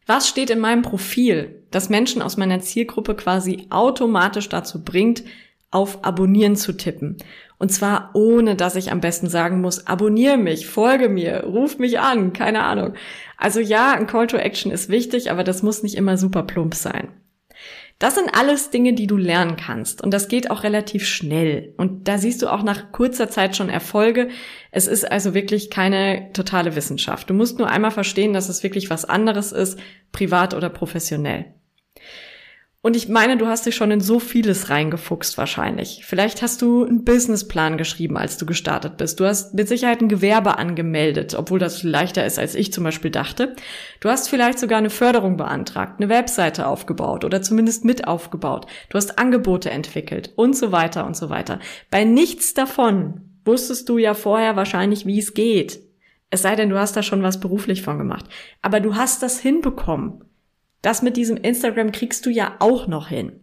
Was 0.05 0.27
steht 0.27 0.51
in 0.51 0.59
meinem 0.59 0.83
Profil, 0.83 1.63
das 1.71 1.89
Menschen 1.89 2.21
aus 2.21 2.37
meiner 2.37 2.59
Zielgruppe 2.59 3.15
quasi 3.15 3.65
automatisch 3.71 4.47
dazu 4.47 4.83
bringt, 4.83 5.23
auf 5.71 6.05
Abonnieren 6.05 6.55
zu 6.55 6.73
tippen? 6.73 7.17
Und 7.57 7.71
zwar 7.71 8.11
ohne, 8.13 8.55
dass 8.55 8.75
ich 8.75 8.91
am 8.91 9.01
besten 9.01 9.29
sagen 9.29 9.61
muss, 9.61 9.87
abonniere 9.87 10.37
mich, 10.37 10.67
folge 10.67 11.09
mir, 11.09 11.45
ruf 11.45 11.79
mich 11.79 11.99
an, 11.99 12.33
keine 12.33 12.63
Ahnung. 12.63 12.93
Also 13.37 13.59
ja, 13.59 13.93
ein 13.93 14.07
Call 14.07 14.27
to 14.27 14.37
Action 14.37 14.71
ist 14.71 14.89
wichtig, 14.89 15.31
aber 15.31 15.43
das 15.43 15.63
muss 15.63 15.83
nicht 15.83 15.95
immer 15.95 16.17
super 16.17 16.43
plump 16.43 16.75
sein. 16.75 17.09
Das 17.97 18.15
sind 18.15 18.29
alles 18.37 18.71
Dinge, 18.71 18.93
die 18.93 19.07
du 19.07 19.15
lernen 19.15 19.55
kannst. 19.55 20.03
Und 20.03 20.13
das 20.13 20.27
geht 20.27 20.51
auch 20.51 20.63
relativ 20.63 21.07
schnell. 21.07 21.73
Und 21.77 22.09
da 22.09 22.17
siehst 22.17 22.41
du 22.41 22.49
auch 22.49 22.61
nach 22.61 22.91
kurzer 22.91 23.29
Zeit 23.29 23.55
schon 23.55 23.69
Erfolge. 23.69 24.27
Es 24.71 24.85
ist 24.87 25.09
also 25.09 25.33
wirklich 25.33 25.69
keine 25.69 26.31
totale 26.33 26.75
Wissenschaft. 26.75 27.29
Du 27.29 27.33
musst 27.33 27.57
nur 27.57 27.69
einmal 27.69 27.91
verstehen, 27.91 28.33
dass 28.33 28.49
es 28.49 28.63
wirklich 28.63 28.89
was 28.89 29.05
anderes 29.05 29.53
ist, 29.53 29.79
privat 30.11 30.53
oder 30.53 30.69
professionell. 30.69 31.54
Und 32.85 32.95
ich 32.95 33.09
meine, 33.09 33.35
du 33.35 33.47
hast 33.47 33.65
dich 33.65 33.75
schon 33.75 33.89
in 33.89 33.99
so 33.99 34.19
vieles 34.19 34.69
reingefuchst 34.69 35.39
wahrscheinlich. 35.39 36.03
Vielleicht 36.05 36.43
hast 36.43 36.61
du 36.61 36.85
einen 36.85 37.03
Businessplan 37.03 37.79
geschrieben, 37.79 38.15
als 38.15 38.37
du 38.37 38.45
gestartet 38.45 38.97
bist. 38.97 39.19
Du 39.19 39.25
hast 39.25 39.55
mit 39.55 39.67
Sicherheit 39.67 40.01
ein 40.01 40.07
Gewerbe 40.07 40.59
angemeldet, 40.59 41.33
obwohl 41.33 41.57
das 41.57 41.81
leichter 41.81 42.23
ist, 42.27 42.37
als 42.37 42.53
ich 42.53 42.71
zum 42.71 42.83
Beispiel 42.83 43.09
dachte. 43.09 43.55
Du 44.01 44.09
hast 44.09 44.29
vielleicht 44.29 44.59
sogar 44.59 44.77
eine 44.77 44.91
Förderung 44.91 45.35
beantragt, 45.35 45.93
eine 45.97 46.09
Webseite 46.09 46.67
aufgebaut 46.67 47.25
oder 47.25 47.41
zumindest 47.41 47.85
mit 47.85 48.07
aufgebaut. 48.07 48.67
Du 48.89 48.99
hast 48.99 49.17
Angebote 49.17 49.71
entwickelt 49.71 50.33
und 50.35 50.55
so 50.55 50.71
weiter 50.71 51.07
und 51.07 51.17
so 51.17 51.31
weiter. 51.31 51.59
Bei 51.89 52.03
nichts 52.03 52.53
davon 52.53 53.39
wusstest 53.45 53.89
du 53.89 53.97
ja 53.97 54.13
vorher 54.13 54.57
wahrscheinlich, 54.57 55.07
wie 55.07 55.17
es 55.17 55.33
geht. 55.33 55.79
Es 56.29 56.43
sei 56.43 56.55
denn, 56.55 56.69
du 56.69 56.77
hast 56.77 56.95
da 56.95 57.01
schon 57.01 57.23
was 57.23 57.39
beruflich 57.39 57.81
von 57.81 57.97
gemacht. 57.97 58.25
Aber 58.61 58.79
du 58.79 58.93
hast 58.93 59.23
das 59.23 59.39
hinbekommen. 59.39 60.21
Das 60.85 61.01
mit 61.01 61.17
diesem 61.17 61.37
Instagram 61.37 61.91
kriegst 61.91 62.27
du 62.27 62.29
ja 62.29 62.57
auch 62.59 62.85
noch 62.85 63.07
hin. 63.07 63.39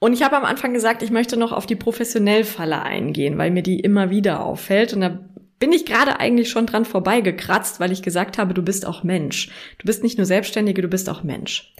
Und 0.00 0.12
ich 0.12 0.22
habe 0.22 0.36
am 0.36 0.44
Anfang 0.44 0.74
gesagt, 0.74 1.02
ich 1.02 1.10
möchte 1.10 1.38
noch 1.38 1.50
auf 1.50 1.64
die 1.64 1.76
Professionellfalle 1.76 2.82
eingehen, 2.82 3.38
weil 3.38 3.50
mir 3.50 3.62
die 3.62 3.80
immer 3.80 4.10
wieder 4.10 4.44
auffällt. 4.44 4.92
Und 4.92 5.00
da 5.00 5.18
bin 5.58 5.72
ich 5.72 5.86
gerade 5.86 6.20
eigentlich 6.20 6.50
schon 6.50 6.66
dran 6.66 6.84
vorbeigekratzt, 6.84 7.80
weil 7.80 7.90
ich 7.90 8.02
gesagt 8.02 8.36
habe, 8.36 8.52
du 8.52 8.60
bist 8.60 8.84
auch 8.84 9.02
Mensch. 9.02 9.48
Du 9.78 9.86
bist 9.86 10.02
nicht 10.02 10.18
nur 10.18 10.26
Selbstständige, 10.26 10.82
du 10.82 10.88
bist 10.88 11.08
auch 11.08 11.22
Mensch. 11.22 11.72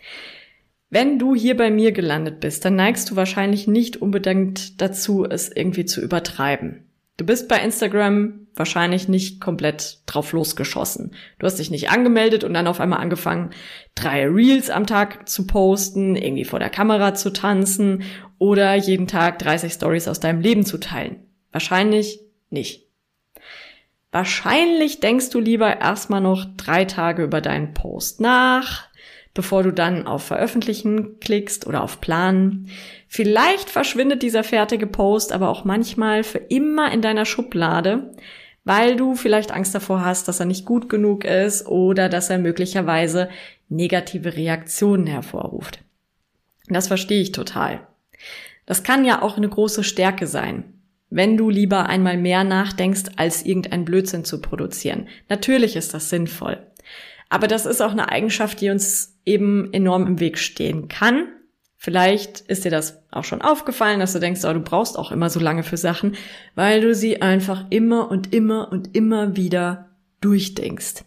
Wenn 0.89 1.19
du 1.19 1.35
hier 1.35 1.55
bei 1.55 1.71
mir 1.71 1.93
gelandet 1.93 2.41
bist, 2.41 2.65
dann 2.65 2.77
neigst 2.77 3.11
du 3.11 3.17
wahrscheinlich 3.17 3.67
nicht 3.67 3.99
unbedingt 3.99 4.81
dazu, 4.81 5.27
es 5.29 5.55
irgendwie 5.55 5.85
zu 5.85 6.01
übertreiben. 6.01 6.87
Du 7.19 7.27
bist 7.27 7.47
bei 7.47 7.63
Instagram 7.63 8.47
wahrscheinlich 8.59 9.09
nicht 9.09 9.41
komplett 9.41 9.99
drauf 10.07 10.33
losgeschossen. 10.33 11.13
Du 11.39 11.47
hast 11.47 11.59
dich 11.59 11.71
nicht 11.71 11.91
angemeldet 11.91 12.45
und 12.45 12.55
dann 12.55 12.67
auf 12.67 12.81
einmal 12.81 13.01
angefangen, 13.01 13.51
drei 13.95 14.27
Reels 14.27 14.71
am 14.71 14.87
Tag 14.87 15.29
zu 15.29 15.47
posten, 15.47 16.17
irgendwie 16.17 16.45
vor 16.45 16.59
der 16.59 16.71
Kamera 16.71 17.15
zu 17.15 17.33
tanzen 17.33 18.03
oder 18.39 18.75
jeden 18.75 19.07
Tag 19.07 19.39
30 19.39 19.73
Stories 19.73 20.09
aus 20.09 20.21
deinem 20.21 20.41
Leben 20.41 20.65
zu 20.65 20.79
teilen. 20.79 21.23
Wahrscheinlich 21.53 22.21
nicht. 22.51 22.89
Wahrscheinlich 24.11 25.01
denkst 25.01 25.31
du 25.31 25.39
lieber 25.39 25.81
erstmal 25.81 26.21
noch 26.21 26.47
drei 26.57 26.85
Tage 26.87 27.25
über 27.25 27.41
deinen 27.41 27.75
Post 27.75 28.21
nach, 28.21 28.89
bevor 29.35 29.63
du 29.63 29.73
dann 29.73 30.07
auf 30.07 30.25
Veröffentlichen 30.25 31.21
klickst 31.21 31.67
oder 31.67 31.83
auf 31.83 32.01
Planen. 32.01 32.71
Vielleicht 33.07 33.69
verschwindet 33.69 34.23
dieser 34.23 34.45
fertige 34.45 34.87
Post 34.87 35.33
aber 35.33 35.51
auch 35.51 35.65
manchmal 35.65 36.25
für 36.25 36.39
immer 36.39 36.91
in 36.91 37.03
deiner 37.03 37.27
Schublade, 37.27 38.13
weil 38.69 38.97
du 38.97 39.15
vielleicht 39.15 39.51
Angst 39.51 39.75
davor 39.75 40.05
hast, 40.05 40.29
dass 40.29 40.41
er 40.41 40.47
nicht 40.47 40.67
gut 40.67 40.91
genug 40.91 41.25
ist 41.25 41.67
oder 41.67 42.11
dass 42.11 42.29
er 42.29 42.37
möglicherweise 42.37 43.31
negative 43.71 44.37
Reaktionen 44.37 45.07
hervorruft. 45.07 45.81
Das 46.69 46.87
verstehe 46.87 47.23
ich 47.23 47.33
total. 47.33 47.81
Das 48.67 48.83
kann 48.83 49.07
ja 49.07 49.23
auch 49.23 49.39
eine 49.39 49.49
große 49.49 49.85
Stärke 49.85 50.27
sein, 50.27 50.65
wenn 51.09 51.39
du 51.39 51.49
lieber 51.49 51.87
einmal 51.87 52.19
mehr 52.19 52.45
nachdenkst, 52.45 53.05
als 53.17 53.43
irgendein 53.47 53.87
Blödsinn 53.87 54.27
zu 54.27 54.43
produzieren. 54.43 55.09
Natürlich 55.31 55.75
ist 55.75 55.95
das 55.95 56.11
sinnvoll. 56.11 56.59
Aber 57.31 57.49
das 57.49 57.65
ist 57.65 57.81
auch 57.81 57.93
eine 57.93 58.11
Eigenschaft, 58.11 58.61
die 58.61 58.69
uns 58.69 59.19
eben 59.25 59.73
enorm 59.73 60.07
im 60.07 60.21
Weg 60.21 60.37
stehen 60.37 60.89
kann. 60.89 61.29
Vielleicht 61.81 62.41
ist 62.41 62.65
dir 62.65 62.73
das 62.73 63.01
auch 63.13 63.23
schon 63.23 63.41
aufgefallen, 63.41 64.01
dass 64.01 64.13
du 64.13 64.19
denkst, 64.19 64.45
oh, 64.45 64.53
du 64.53 64.61
brauchst 64.61 64.99
auch 64.99 65.13
immer 65.13 65.31
so 65.31 65.39
lange 65.39 65.63
für 65.63 65.77
Sachen, 65.77 66.17
weil 66.57 66.81
du 66.81 66.93
sie 66.93 67.23
einfach 67.23 67.67
immer 67.71 68.11
und 68.11 68.35
immer 68.35 68.73
und 68.73 68.97
immer 68.97 69.37
wieder 69.37 69.89
durchdenkst. 70.21 71.05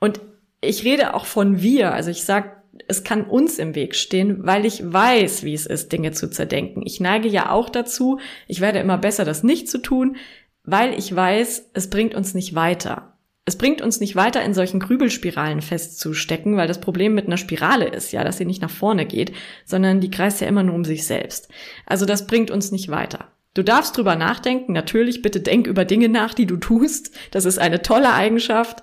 Und 0.00 0.20
ich 0.60 0.82
rede 0.82 1.14
auch 1.14 1.26
von 1.26 1.62
wir. 1.62 1.94
Also 1.94 2.10
ich 2.10 2.24
sag, 2.24 2.64
es 2.88 3.04
kann 3.04 3.24
uns 3.24 3.60
im 3.60 3.76
Weg 3.76 3.94
stehen, 3.94 4.44
weil 4.44 4.66
ich 4.66 4.82
weiß, 4.84 5.44
wie 5.44 5.54
es 5.54 5.64
ist, 5.64 5.92
Dinge 5.92 6.10
zu 6.10 6.28
zerdenken. 6.28 6.82
Ich 6.84 6.98
neige 6.98 7.28
ja 7.28 7.50
auch 7.50 7.68
dazu, 7.68 8.18
ich 8.48 8.60
werde 8.60 8.80
immer 8.80 8.98
besser, 8.98 9.24
das 9.24 9.44
nicht 9.44 9.68
zu 9.70 9.78
tun, 9.78 10.16
weil 10.64 10.98
ich 10.98 11.14
weiß, 11.14 11.70
es 11.72 11.88
bringt 11.88 12.16
uns 12.16 12.34
nicht 12.34 12.56
weiter. 12.56 13.13
Es 13.46 13.58
bringt 13.58 13.82
uns 13.82 14.00
nicht 14.00 14.16
weiter, 14.16 14.42
in 14.42 14.54
solchen 14.54 14.80
Grübelspiralen 14.80 15.60
festzustecken, 15.60 16.56
weil 16.56 16.66
das 16.66 16.80
Problem 16.80 17.14
mit 17.14 17.26
einer 17.26 17.36
Spirale 17.36 17.86
ist 17.86 18.10
ja, 18.10 18.24
dass 18.24 18.38
sie 18.38 18.46
nicht 18.46 18.62
nach 18.62 18.70
vorne 18.70 19.04
geht, 19.04 19.32
sondern 19.66 20.00
die 20.00 20.10
kreist 20.10 20.40
ja 20.40 20.46
immer 20.46 20.62
nur 20.62 20.74
um 20.74 20.84
sich 20.84 21.06
selbst. 21.06 21.48
Also 21.84 22.06
das 22.06 22.26
bringt 22.26 22.50
uns 22.50 22.72
nicht 22.72 22.88
weiter. 22.88 23.28
Du 23.52 23.62
darfst 23.62 23.96
drüber 23.96 24.16
nachdenken, 24.16 24.72
natürlich, 24.72 25.20
bitte 25.20 25.40
denk 25.40 25.66
über 25.66 25.84
Dinge 25.84 26.08
nach, 26.08 26.32
die 26.32 26.46
du 26.46 26.56
tust. 26.56 27.14
Das 27.30 27.44
ist 27.44 27.58
eine 27.58 27.82
tolle 27.82 28.12
Eigenschaft. 28.12 28.82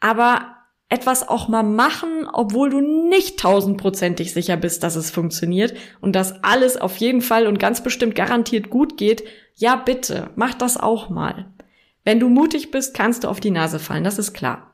Aber 0.00 0.56
etwas 0.90 1.28
auch 1.28 1.48
mal 1.48 1.62
machen, 1.62 2.26
obwohl 2.32 2.70
du 2.70 2.80
nicht 2.80 3.38
tausendprozentig 3.38 4.32
sicher 4.32 4.56
bist, 4.56 4.82
dass 4.82 4.96
es 4.96 5.10
funktioniert 5.10 5.74
und 6.00 6.14
dass 6.14 6.42
alles 6.42 6.76
auf 6.76 6.96
jeden 6.96 7.20
Fall 7.20 7.46
und 7.46 7.58
ganz 7.58 7.82
bestimmt 7.82 8.14
garantiert 8.14 8.70
gut 8.70 8.96
geht, 8.96 9.24
ja 9.54 9.76
bitte, 9.76 10.30
mach 10.34 10.54
das 10.54 10.76
auch 10.78 11.10
mal. 11.10 11.52
Wenn 12.08 12.20
du 12.20 12.30
mutig 12.30 12.70
bist, 12.70 12.94
kannst 12.94 13.24
du 13.24 13.28
auf 13.28 13.38
die 13.38 13.50
Nase 13.50 13.78
fallen, 13.78 14.02
das 14.02 14.18
ist 14.18 14.32
klar. 14.32 14.72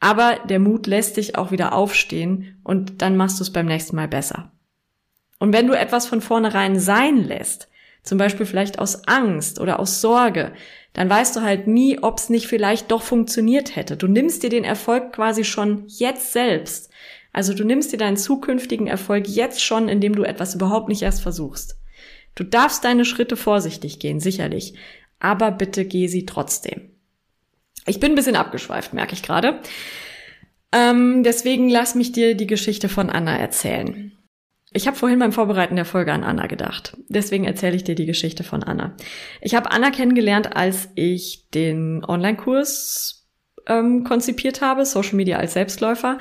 Aber 0.00 0.38
der 0.50 0.58
Mut 0.58 0.86
lässt 0.86 1.16
dich 1.16 1.34
auch 1.34 1.50
wieder 1.50 1.72
aufstehen 1.72 2.60
und 2.62 3.00
dann 3.00 3.16
machst 3.16 3.40
du 3.40 3.42
es 3.42 3.50
beim 3.50 3.64
nächsten 3.64 3.96
Mal 3.96 4.06
besser. 4.06 4.52
Und 5.38 5.54
wenn 5.54 5.66
du 5.66 5.72
etwas 5.72 6.06
von 6.06 6.20
vornherein 6.20 6.78
sein 6.78 7.24
lässt, 7.24 7.70
zum 8.02 8.18
Beispiel 8.18 8.44
vielleicht 8.44 8.78
aus 8.80 9.08
Angst 9.08 9.60
oder 9.60 9.80
aus 9.80 10.02
Sorge, 10.02 10.52
dann 10.92 11.08
weißt 11.08 11.34
du 11.36 11.40
halt 11.40 11.66
nie, 11.66 12.00
ob 12.02 12.18
es 12.18 12.28
nicht 12.28 12.48
vielleicht 12.48 12.90
doch 12.90 13.00
funktioniert 13.00 13.76
hätte. 13.76 13.96
Du 13.96 14.06
nimmst 14.06 14.42
dir 14.42 14.50
den 14.50 14.64
Erfolg 14.64 15.14
quasi 15.14 15.44
schon 15.44 15.84
jetzt 15.86 16.34
selbst. 16.34 16.90
Also 17.32 17.54
du 17.54 17.64
nimmst 17.64 17.94
dir 17.94 17.98
deinen 17.98 18.18
zukünftigen 18.18 18.88
Erfolg 18.88 19.26
jetzt 19.26 19.64
schon, 19.64 19.88
indem 19.88 20.14
du 20.14 20.22
etwas 20.22 20.54
überhaupt 20.54 20.90
nicht 20.90 21.00
erst 21.00 21.22
versuchst. 21.22 21.78
Du 22.34 22.44
darfst 22.44 22.84
deine 22.84 23.06
Schritte 23.06 23.38
vorsichtig 23.38 24.00
gehen, 24.00 24.20
sicherlich 24.20 24.74
aber 25.24 25.50
bitte 25.50 25.86
geh 25.86 26.06
sie 26.06 26.26
trotzdem. 26.26 26.90
Ich 27.86 27.98
bin 27.98 28.12
ein 28.12 28.14
bisschen 28.14 28.36
abgeschweift, 28.36 28.92
merke 28.92 29.14
ich 29.14 29.22
gerade. 29.22 29.60
Ähm, 30.70 31.22
deswegen 31.22 31.68
lass 31.68 31.94
mich 31.94 32.12
dir 32.12 32.36
die 32.36 32.46
Geschichte 32.46 32.88
von 32.88 33.10
Anna 33.10 33.36
erzählen. 33.36 34.12
Ich 34.72 34.86
habe 34.86 34.96
vorhin 34.96 35.20
beim 35.20 35.32
Vorbereiten 35.32 35.76
der 35.76 35.84
Folge 35.84 36.12
an 36.12 36.24
Anna 36.24 36.46
gedacht. 36.46 36.96
Deswegen 37.08 37.44
erzähle 37.44 37.76
ich 37.76 37.84
dir 37.84 37.94
die 37.94 38.06
Geschichte 38.06 38.44
von 38.44 38.62
Anna. 38.62 38.96
Ich 39.40 39.54
habe 39.54 39.70
Anna 39.70 39.90
kennengelernt, 39.90 40.56
als 40.56 40.88
ich 40.94 41.48
den 41.50 42.04
Online-Kurs 42.04 43.28
ähm, 43.66 44.04
konzipiert 44.04 44.60
habe, 44.60 44.84
Social 44.84 45.14
Media 45.14 45.38
als 45.38 45.54
Selbstläufer 45.54 46.18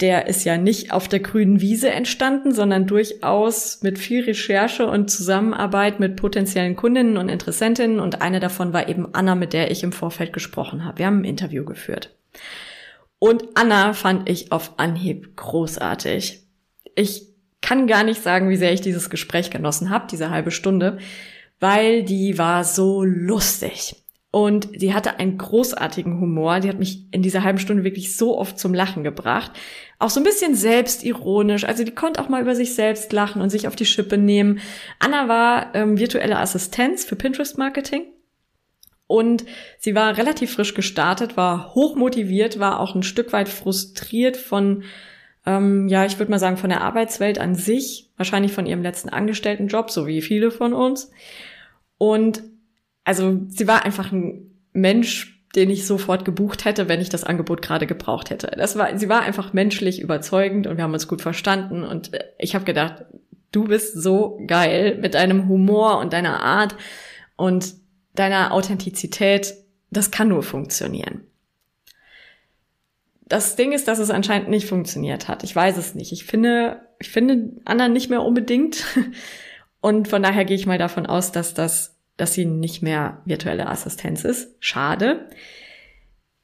der 0.00 0.26
ist 0.26 0.44
ja 0.44 0.58
nicht 0.58 0.92
auf 0.92 1.06
der 1.06 1.20
grünen 1.20 1.60
Wiese 1.60 1.90
entstanden, 1.90 2.52
sondern 2.52 2.86
durchaus 2.86 3.82
mit 3.82 3.98
viel 3.98 4.24
Recherche 4.24 4.86
und 4.86 5.08
Zusammenarbeit 5.08 6.00
mit 6.00 6.16
potenziellen 6.16 6.74
Kundinnen 6.74 7.16
und 7.16 7.28
Interessentinnen. 7.28 8.00
Und 8.00 8.20
eine 8.20 8.40
davon 8.40 8.72
war 8.72 8.88
eben 8.88 9.14
Anna, 9.14 9.36
mit 9.36 9.52
der 9.52 9.70
ich 9.70 9.84
im 9.84 9.92
Vorfeld 9.92 10.32
gesprochen 10.32 10.84
habe. 10.84 10.98
Wir 10.98 11.06
haben 11.06 11.20
ein 11.20 11.24
Interview 11.24 11.64
geführt. 11.64 12.16
Und 13.20 13.44
Anna 13.54 13.92
fand 13.92 14.28
ich 14.28 14.50
auf 14.50 14.78
Anhieb 14.78 15.36
großartig. 15.36 16.42
Ich 16.96 17.28
kann 17.62 17.86
gar 17.86 18.02
nicht 18.02 18.22
sagen, 18.22 18.50
wie 18.50 18.56
sehr 18.56 18.72
ich 18.72 18.80
dieses 18.80 19.10
Gespräch 19.10 19.50
genossen 19.50 19.90
habe, 19.90 20.08
diese 20.10 20.30
halbe 20.30 20.50
Stunde, 20.50 20.98
weil 21.60 22.02
die 22.02 22.36
war 22.36 22.64
so 22.64 23.04
lustig. 23.04 24.03
Und 24.34 24.68
sie 24.76 24.92
hatte 24.92 25.20
einen 25.20 25.38
großartigen 25.38 26.20
Humor. 26.20 26.58
Die 26.58 26.68
hat 26.68 26.80
mich 26.80 27.04
in 27.12 27.22
dieser 27.22 27.44
halben 27.44 27.60
Stunde 27.60 27.84
wirklich 27.84 28.16
so 28.16 28.36
oft 28.36 28.58
zum 28.58 28.74
Lachen 28.74 29.04
gebracht. 29.04 29.52
Auch 30.00 30.10
so 30.10 30.18
ein 30.18 30.24
bisschen 30.24 30.56
selbstironisch. 30.56 31.62
Also 31.62 31.84
die 31.84 31.94
konnte 31.94 32.20
auch 32.20 32.28
mal 32.28 32.42
über 32.42 32.56
sich 32.56 32.74
selbst 32.74 33.12
lachen 33.12 33.40
und 33.40 33.50
sich 33.50 33.68
auf 33.68 33.76
die 33.76 33.86
Schippe 33.86 34.18
nehmen. 34.18 34.58
Anna 34.98 35.28
war 35.28 35.72
ähm, 35.76 36.00
virtuelle 36.00 36.36
Assistenz 36.36 37.04
für 37.04 37.14
Pinterest 37.14 37.58
Marketing. 37.58 38.06
Und 39.06 39.44
sie 39.78 39.94
war 39.94 40.18
relativ 40.18 40.54
frisch 40.54 40.74
gestartet, 40.74 41.36
war 41.36 41.72
hoch 41.76 41.94
motiviert, 41.94 42.58
war 42.58 42.80
auch 42.80 42.96
ein 42.96 43.04
Stück 43.04 43.32
weit 43.32 43.48
frustriert 43.48 44.36
von, 44.36 44.82
ähm, 45.46 45.86
ja, 45.86 46.06
ich 46.06 46.18
würde 46.18 46.32
mal 46.32 46.40
sagen, 46.40 46.56
von 46.56 46.70
der 46.70 46.80
Arbeitswelt 46.80 47.38
an 47.38 47.54
sich, 47.54 48.10
wahrscheinlich 48.16 48.50
von 48.50 48.66
ihrem 48.66 48.82
letzten 48.82 49.10
Angestelltenjob, 49.10 49.92
so 49.92 50.08
wie 50.08 50.22
viele 50.22 50.50
von 50.50 50.72
uns. 50.72 51.12
Und 51.98 52.42
also 53.04 53.40
sie 53.48 53.68
war 53.68 53.84
einfach 53.84 54.12
ein 54.12 54.50
Mensch, 54.72 55.34
den 55.54 55.70
ich 55.70 55.86
sofort 55.86 56.24
gebucht 56.24 56.64
hätte, 56.64 56.88
wenn 56.88 57.00
ich 57.00 57.08
das 57.08 57.24
Angebot 57.24 57.62
gerade 57.62 57.86
gebraucht 57.86 58.30
hätte. 58.30 58.50
Das 58.56 58.76
war, 58.76 58.98
sie 58.98 59.08
war 59.08 59.22
einfach 59.22 59.52
menschlich 59.52 60.00
überzeugend 60.00 60.66
und 60.66 60.76
wir 60.76 60.84
haben 60.84 60.94
uns 60.94 61.06
gut 61.06 61.22
verstanden 61.22 61.84
und 61.84 62.10
ich 62.38 62.54
habe 62.54 62.64
gedacht, 62.64 63.04
du 63.52 63.64
bist 63.64 63.94
so 63.94 64.40
geil 64.46 64.98
mit 65.00 65.14
deinem 65.14 65.48
Humor 65.48 65.98
und 66.00 66.12
deiner 66.12 66.42
Art 66.42 66.74
und 67.36 67.74
deiner 68.14 68.52
Authentizität. 68.52 69.54
Das 69.90 70.10
kann 70.10 70.28
nur 70.28 70.42
funktionieren. 70.42 71.22
Das 73.26 73.56
Ding 73.56 73.72
ist, 73.72 73.88
dass 73.88 74.00
es 74.00 74.10
anscheinend 74.10 74.50
nicht 74.50 74.68
funktioniert 74.68 75.28
hat. 75.28 75.44
Ich 75.44 75.54
weiß 75.54 75.76
es 75.76 75.94
nicht. 75.94 76.12
Ich 76.12 76.24
finde, 76.24 76.80
ich 76.98 77.10
finde 77.10 77.52
anderen 77.64 77.92
nicht 77.92 78.10
mehr 78.10 78.22
unbedingt. 78.22 78.84
Und 79.80 80.08
von 80.08 80.22
daher 80.22 80.44
gehe 80.44 80.56
ich 80.56 80.66
mal 80.66 80.78
davon 80.78 81.06
aus, 81.06 81.30
dass 81.30 81.52
das 81.54 81.93
dass 82.16 82.34
sie 82.34 82.44
nicht 82.44 82.82
mehr 82.82 83.22
virtuelle 83.24 83.68
Assistenz 83.68 84.24
ist. 84.24 84.54
Schade. 84.60 85.28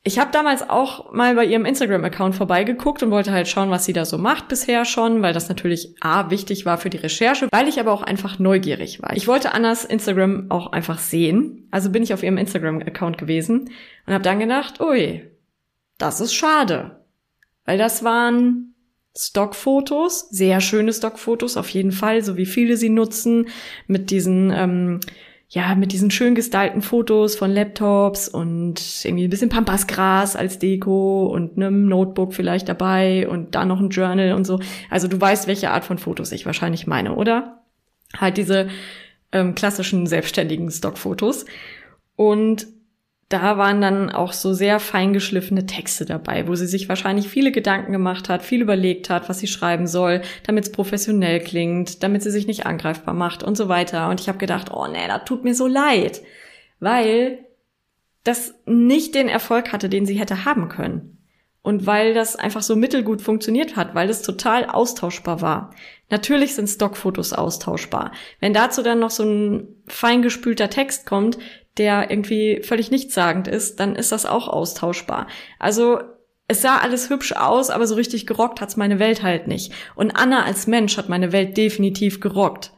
Ich 0.03 0.19
habe 0.19 0.31
damals 0.33 0.69
auch 0.69 1.13
mal 1.13 1.35
bei 1.35 1.45
ihrem 1.45 1.67
Instagram-Account 1.67 2.35
vorbeigeguckt 2.35 3.03
und 3.03 3.11
wollte 3.11 3.33
halt 3.33 3.49
schauen, 3.49 3.69
was 3.69 3.85
sie 3.85 3.93
da 3.93 4.07
so 4.07 4.17
macht 4.17 4.49
bisher 4.49 4.87
schon, 4.87 5.21
weil 5.21 5.35
das 5.35 5.51
natürlich 5.51 5.95
A 6.01 6.31
wichtig 6.31 6.65
war 6.65 6.79
für 6.79 6.89
die 6.89 6.97
Recherche, 6.97 7.49
weil 7.53 7.69
ich 7.69 7.79
aber 7.79 7.93
auch 7.93 8.03
einfach 8.03 8.39
neugierig 8.39 9.03
war. 9.03 9.15
Ich 9.15 9.29
wollte 9.29 9.53
Annas 9.53 9.85
Instagram 9.85 10.47
auch 10.51 10.73
einfach 10.73 10.99
sehen, 10.99 11.69
also 11.71 11.91
bin 11.91 12.03
ich 12.03 12.15
auf 12.15 12.23
ihrem 12.23 12.39
Instagram-Account 12.39 13.19
gewesen 13.19 13.71
und 14.07 14.15
habe 14.15 14.25
dann 14.25 14.39
gedacht, 14.39 14.81
ui, 14.81 15.31
das 15.99 16.23
ist 16.23 16.33
schade, 16.33 17.05
weil 17.67 17.77
das 17.77 18.03
waren 18.03 18.75
Stockfotos, 19.15 20.31
sehr 20.31 20.63
schöne 20.63 20.95
Stockfotos 20.95 21.59
auf 21.59 21.69
jeden 21.69 21.93
Fall, 21.93 22.23
so 22.23 22.39
wie 22.39 22.47
viele 22.47 22.79
sie 22.79 22.89
nutzen, 22.89 23.49
mit 23.87 24.11
diesen 24.11 24.51
ähm, 24.51 25.01
ja, 25.53 25.75
mit 25.75 25.91
diesen 25.91 26.13
schön 26.13 26.37
gestylten 26.37 26.81
Fotos 26.81 27.35
von 27.35 27.51
Laptops 27.51 28.29
und 28.29 28.81
irgendwie 29.05 29.25
ein 29.25 29.31
bisschen 29.31 29.49
Pampasgras 29.49 30.37
als 30.37 30.61
Deko 30.61 31.27
und 31.27 31.57
einem 31.57 31.87
Notebook 31.87 32.35
vielleicht 32.35 32.69
dabei 32.69 33.29
und 33.29 33.57
da 33.57 33.65
noch 33.65 33.81
ein 33.81 33.91
Journal 33.91 34.33
und 34.35 34.47
so. 34.47 34.61
Also 34.91 35.09
du 35.09 35.21
weißt, 35.21 35.49
welche 35.49 35.71
Art 35.71 35.85
von 35.85 35.99
Fotos 35.99 36.31
ich 36.31 36.47
wahrscheinlich 36.47 36.87
meine, 36.87 37.17
oder? 37.17 37.65
Halt 38.17 38.37
diese 38.37 38.69
ähm, 39.33 39.57
klassischen 39.57 40.07
selbstständigen 40.07 40.71
Stockfotos. 40.71 41.47
Und 42.15 42.69
da 43.31 43.57
waren 43.57 43.81
dann 43.81 44.11
auch 44.11 44.33
so 44.33 44.53
sehr 44.53 44.81
feingeschliffene 44.81 45.65
Texte 45.65 46.05
dabei, 46.05 46.49
wo 46.49 46.57
sie 46.57 46.67
sich 46.67 46.89
wahrscheinlich 46.89 47.29
viele 47.29 47.53
Gedanken 47.53 47.93
gemacht 47.93 48.29
hat, 48.29 48.43
viel 48.43 48.61
überlegt 48.61 49.09
hat, 49.09 49.29
was 49.29 49.39
sie 49.39 49.47
schreiben 49.47 49.87
soll, 49.87 50.23
damit 50.43 50.65
es 50.65 50.73
professionell 50.73 51.39
klingt, 51.39 52.03
damit 52.03 52.25
sie 52.25 52.33
sich 52.33 52.49
nicht 52.49 52.67
angreifbar 52.67 53.15
macht 53.15 53.45
und 53.45 53.57
so 53.57 53.69
weiter. 53.69 54.09
Und 54.09 54.19
ich 54.21 54.29
habe 54.29 54.39
gedacht, 54.39 54.73
oh 54.73 54.89
nee, 54.89 55.07
das 55.07 55.25
tut 55.27 55.45
mir 55.45 55.55
so 55.55 55.69
leid, 55.69 56.23
weil 56.81 57.47
das 58.25 58.53
nicht 58.67 59.15
den 59.15 59.29
Erfolg 59.29 59.73
hatte, 59.73 59.89
den 59.89 60.07
sie 60.07 60.19
hätte 60.19 60.45
haben 60.45 60.69
können. 60.69 61.19
Und 61.63 61.87
weil 61.87 62.15
das 62.15 62.35
einfach 62.35 62.63
so 62.63 62.75
mittelgut 62.75 63.23
funktioniert 63.23 63.77
hat, 63.77 63.95
weil 63.95 64.09
es 64.11 64.23
total 64.23 64.65
austauschbar 64.65 65.41
war. 65.41 65.75
Natürlich 66.09 66.55
sind 66.55 66.69
Stockfotos 66.69 67.33
austauschbar. 67.33 68.11
Wenn 68.41 68.55
dazu 68.55 68.83
dann 68.83 68.99
noch 68.99 69.11
so 69.11 69.23
ein 69.23 69.69
feingespülter 69.87 70.71
Text 70.71 71.07
kommt, 71.07 71.39
der 71.81 72.11
irgendwie 72.11 72.61
völlig 72.63 72.91
nichtssagend 72.91 73.49
ist, 73.49 73.81
dann 73.81 73.97
ist 73.97 74.13
das 74.13 74.27
auch 74.27 74.47
austauschbar. 74.47 75.27
Also 75.59 75.99
es 76.47 76.61
sah 76.61 76.77
alles 76.77 77.09
hübsch 77.09 77.33
aus, 77.33 77.71
aber 77.71 77.87
so 77.87 77.95
richtig 77.95 78.27
gerockt 78.27 78.61
hat's 78.61 78.77
meine 78.77 78.99
Welt 78.99 79.23
halt 79.23 79.49
nicht. 79.49 79.73
Und 79.95 80.11
Anna 80.11 80.45
als 80.45 80.67
Mensch 80.67 80.99
hat 80.99 81.09
meine 81.09 81.33
Welt 81.33 81.57
definitiv 81.57 82.21
gerockt. 82.21 82.73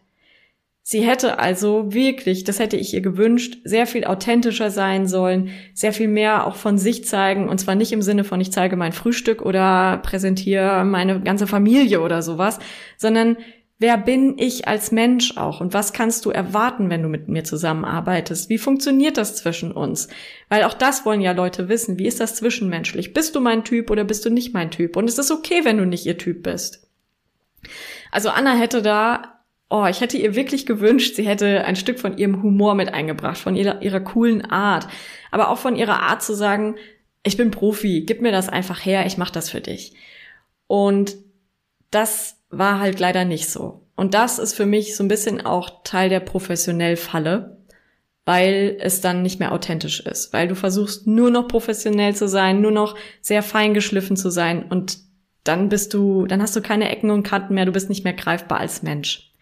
Sie 0.85 1.01
hätte 1.01 1.39
also 1.39 1.93
wirklich, 1.93 2.45
das 2.45 2.59
hätte 2.59 2.77
ich 2.77 2.95
ihr 2.95 3.01
gewünscht, 3.01 3.59
sehr 3.65 3.87
viel 3.87 4.05
authentischer 4.05 4.71
sein 4.71 5.07
sollen, 5.07 5.51
sehr 5.75 5.93
viel 5.93 6.09
mehr 6.09 6.47
auch 6.47 6.57
von 6.57 6.79
sich 6.79 7.05
zeigen, 7.05 7.49
und 7.49 7.59
zwar 7.59 7.75
nicht 7.75 7.93
im 7.93 8.03
Sinne 8.03 8.25
von 8.25 8.41
ich 8.41 8.53
zeige 8.53 8.77
mein 8.77 8.93
Frühstück 8.93 9.43
oder 9.43 9.99
präsentiere 9.99 10.85
meine 10.85 11.21
ganze 11.21 11.47
Familie 11.47 12.01
oder 12.01 12.23
sowas, 12.23 12.59
sondern 12.97 13.37
Wer 13.79 13.99
bin 13.99 14.39
ich 14.39 14.69
als 14.69 14.93
Mensch 14.93 15.37
auch 15.37 15.61
und 15.61 15.75
was 15.75 15.93
kannst 15.93 16.25
du 16.25 16.31
erwarten, 16.31 16.89
wenn 16.89 17.03
du 17.03 17.09
mit 17.09 17.29
mir 17.29 17.43
zusammenarbeitest? 17.43 18.49
Wie 18.49 18.59
funktioniert 18.59 19.17
das 19.17 19.35
zwischen 19.35 19.73
uns? 19.73 20.09
Weil 20.49 20.65
auch 20.65 20.75
das 20.75 21.05
wollen 21.05 21.21
ja 21.21 21.33
Leute 21.33 21.69
wissen. 21.69 21.99
Wie 21.99 22.07
ist 22.07 22.21
das 22.21 22.37
zwischenmenschlich? 22.37 23.13
Bist 23.13 23.35
du 23.35 23.41
mein 23.41 23.65
Typ 23.65 23.91
oder 23.91 24.05
bist 24.05 24.25
du 24.25 24.31
nicht 24.31 24.55
mein 24.55 24.71
Typ? 24.71 24.97
Und 24.97 25.09
es 25.09 25.19
ist 25.19 25.33
okay, 25.33 25.65
wenn 25.65 25.79
du 25.79 25.85
nicht 25.85 26.07
ihr 26.07 26.17
Typ 26.17 26.45
bist. 26.45 26.89
Also 28.13 28.29
Anna 28.29 28.55
hätte 28.55 28.83
da, 28.83 29.41
oh, 29.69 29.87
ich 29.87 30.01
hätte 30.01 30.19
ihr 30.19 30.37
wirklich 30.37 30.67
gewünscht, 30.67 31.17
sie 31.17 31.27
hätte 31.27 31.65
ein 31.65 31.77
Stück 31.77 31.99
von 31.99 32.19
ihrem 32.19 32.43
Humor 32.43 32.75
mit 32.75 32.93
eingebracht, 32.93 33.39
von 33.39 33.57
ihrer, 33.57 33.83
ihrer 33.83 34.01
coolen 34.01 34.45
Art, 34.45 34.87
aber 35.31 35.49
auch 35.49 35.59
von 35.59 35.77
ihrer 35.77 36.03
Art 36.03 36.23
zu 36.23 36.35
sagen, 36.35 36.77
ich 37.25 37.37
bin 37.37 37.51
Profi, 37.51 38.03
gib 38.03 38.21
mir 38.21 38.33
das 38.33 38.49
einfach 38.49 38.85
her, 38.85 39.07
ich 39.07 39.17
mache 39.17 39.33
das 39.33 39.51
für 39.51 39.61
dich. 39.61 39.95
Und 40.67 41.17
das 41.91 42.42
war 42.53 42.79
halt 42.79 43.01
leider 43.01 43.25
nicht 43.25 43.49
so. 43.49 43.87
Und 43.97 44.15
das 44.15 44.39
ist 44.39 44.55
für 44.55 44.67
mich 44.67 44.95
so 44.95 45.03
ein 45.03 45.09
bisschen 45.09 45.45
auch 45.45 45.83
Teil 45.83 46.09
der 46.09 46.21
professionell 46.21 46.97
Falle, 46.97 47.59
weil 48.25 48.77
es 48.79 49.01
dann 49.01 49.23
nicht 49.23 49.41
mehr 49.41 49.53
authentisch 49.53 50.01
ist, 50.01 50.33
weil 50.33 50.47
du 50.47 50.55
versuchst 50.55 51.07
nur 51.07 51.31
noch 51.31 51.49
professionell 51.49 52.15
zu 52.15 52.29
sein, 52.29 52.61
nur 52.61 52.71
noch 52.71 52.97
sehr 53.21 53.43
fein 53.43 53.75
geschliffen 53.75 54.17
zu 54.17 54.31
sein 54.31 54.65
und 54.65 54.99
dann 55.45 55.69
bist 55.69 55.93
du, 55.93 56.27
dann 56.27 56.41
hast 56.41 56.55
du 56.55 56.63
keine 56.63 56.89
Ecken 56.89 57.11
und 57.11 57.25
Kanten 57.25 57.55
mehr, 57.55 57.65
du 57.65 57.73
bist 57.73 57.89
nicht 57.89 58.05
mehr 58.05 58.13
greifbar 58.13 58.61
als 58.61 58.83
Mensch. 58.83 59.33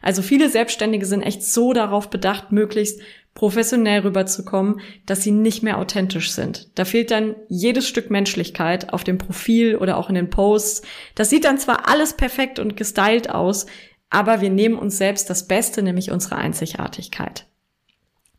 Also 0.00 0.22
viele 0.22 0.48
Selbstständige 0.48 1.04
sind 1.04 1.20
echt 1.20 1.42
so 1.42 1.74
darauf 1.74 2.08
bedacht, 2.08 2.50
möglichst 2.50 3.00
professionell 3.40 4.00
rüberzukommen, 4.00 4.82
dass 5.06 5.22
sie 5.22 5.30
nicht 5.30 5.62
mehr 5.62 5.78
authentisch 5.78 6.32
sind. 6.32 6.68
Da 6.74 6.84
fehlt 6.84 7.10
dann 7.10 7.36
jedes 7.48 7.88
Stück 7.88 8.10
Menschlichkeit 8.10 8.92
auf 8.92 9.02
dem 9.02 9.16
Profil 9.16 9.76
oder 9.76 9.96
auch 9.96 10.10
in 10.10 10.14
den 10.14 10.28
Posts. 10.28 10.82
Das 11.14 11.30
sieht 11.30 11.46
dann 11.46 11.56
zwar 11.56 11.88
alles 11.88 12.12
perfekt 12.12 12.58
und 12.58 12.76
gestylt 12.76 13.30
aus, 13.30 13.64
aber 14.10 14.42
wir 14.42 14.50
nehmen 14.50 14.78
uns 14.78 14.98
selbst 14.98 15.30
das 15.30 15.46
Beste, 15.46 15.82
nämlich 15.82 16.10
unsere 16.10 16.36
Einzigartigkeit. 16.36 17.46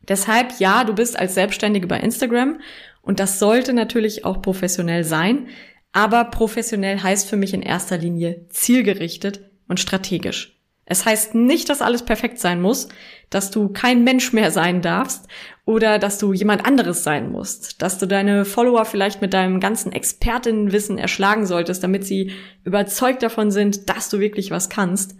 Deshalb, 0.06 0.60
ja, 0.60 0.84
du 0.84 0.94
bist 0.94 1.18
als 1.18 1.34
Selbstständige 1.34 1.88
bei 1.88 1.98
Instagram 1.98 2.60
und 3.00 3.18
das 3.18 3.40
sollte 3.40 3.72
natürlich 3.72 4.24
auch 4.24 4.40
professionell 4.40 5.02
sein, 5.02 5.48
aber 5.90 6.26
professionell 6.26 7.00
heißt 7.02 7.28
für 7.28 7.36
mich 7.36 7.54
in 7.54 7.62
erster 7.62 7.98
Linie 7.98 8.46
zielgerichtet 8.50 9.40
und 9.66 9.80
strategisch. 9.80 10.60
Es 10.84 11.06
heißt 11.06 11.34
nicht, 11.34 11.68
dass 11.68 11.82
alles 11.82 12.04
perfekt 12.04 12.38
sein 12.38 12.60
muss, 12.60 12.88
dass 13.34 13.50
du 13.50 13.68
kein 13.68 14.04
Mensch 14.04 14.32
mehr 14.32 14.50
sein 14.50 14.82
darfst 14.82 15.26
oder 15.64 15.98
dass 15.98 16.18
du 16.18 16.32
jemand 16.32 16.64
anderes 16.66 17.04
sein 17.04 17.30
musst, 17.30 17.82
dass 17.82 17.98
du 17.98 18.06
deine 18.06 18.44
Follower 18.44 18.84
vielleicht 18.84 19.22
mit 19.22 19.32
deinem 19.32 19.60
ganzen 19.60 19.92
Expertinnenwissen 19.92 20.98
erschlagen 20.98 21.46
solltest, 21.46 21.82
damit 21.82 22.04
sie 22.04 22.32
überzeugt 22.64 23.22
davon 23.22 23.50
sind, 23.50 23.88
dass 23.88 24.08
du 24.08 24.18
wirklich 24.18 24.50
was 24.50 24.68
kannst. 24.68 25.16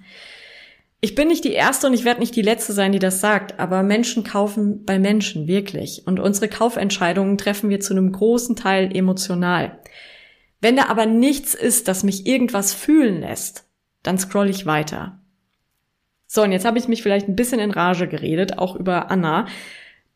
Ich 1.00 1.14
bin 1.14 1.28
nicht 1.28 1.44
die 1.44 1.52
Erste 1.52 1.88
und 1.88 1.94
ich 1.94 2.04
werde 2.04 2.20
nicht 2.20 2.36
die 2.36 2.42
Letzte 2.42 2.72
sein, 2.72 2.92
die 2.92 3.00
das 3.00 3.20
sagt, 3.20 3.58
aber 3.58 3.82
Menschen 3.82 4.22
kaufen 4.22 4.84
bei 4.84 5.00
Menschen, 5.00 5.48
wirklich. 5.48 6.06
Und 6.06 6.20
unsere 6.20 6.48
Kaufentscheidungen 6.48 7.38
treffen 7.38 7.70
wir 7.70 7.80
zu 7.80 7.92
einem 7.92 8.12
großen 8.12 8.54
Teil 8.54 8.94
emotional. 8.94 9.80
Wenn 10.60 10.76
da 10.76 10.86
aber 10.86 11.06
nichts 11.06 11.54
ist, 11.54 11.88
das 11.88 12.04
mich 12.04 12.24
irgendwas 12.26 12.72
fühlen 12.72 13.20
lässt, 13.20 13.68
dann 14.04 14.16
scroll 14.16 14.48
ich 14.48 14.64
weiter. 14.64 15.21
So, 16.34 16.42
und 16.42 16.50
jetzt 16.50 16.64
habe 16.64 16.78
ich 16.78 16.88
mich 16.88 17.02
vielleicht 17.02 17.28
ein 17.28 17.36
bisschen 17.36 17.60
in 17.60 17.70
Rage 17.70 18.08
geredet, 18.08 18.56
auch 18.56 18.74
über 18.74 19.10
Anna, 19.10 19.46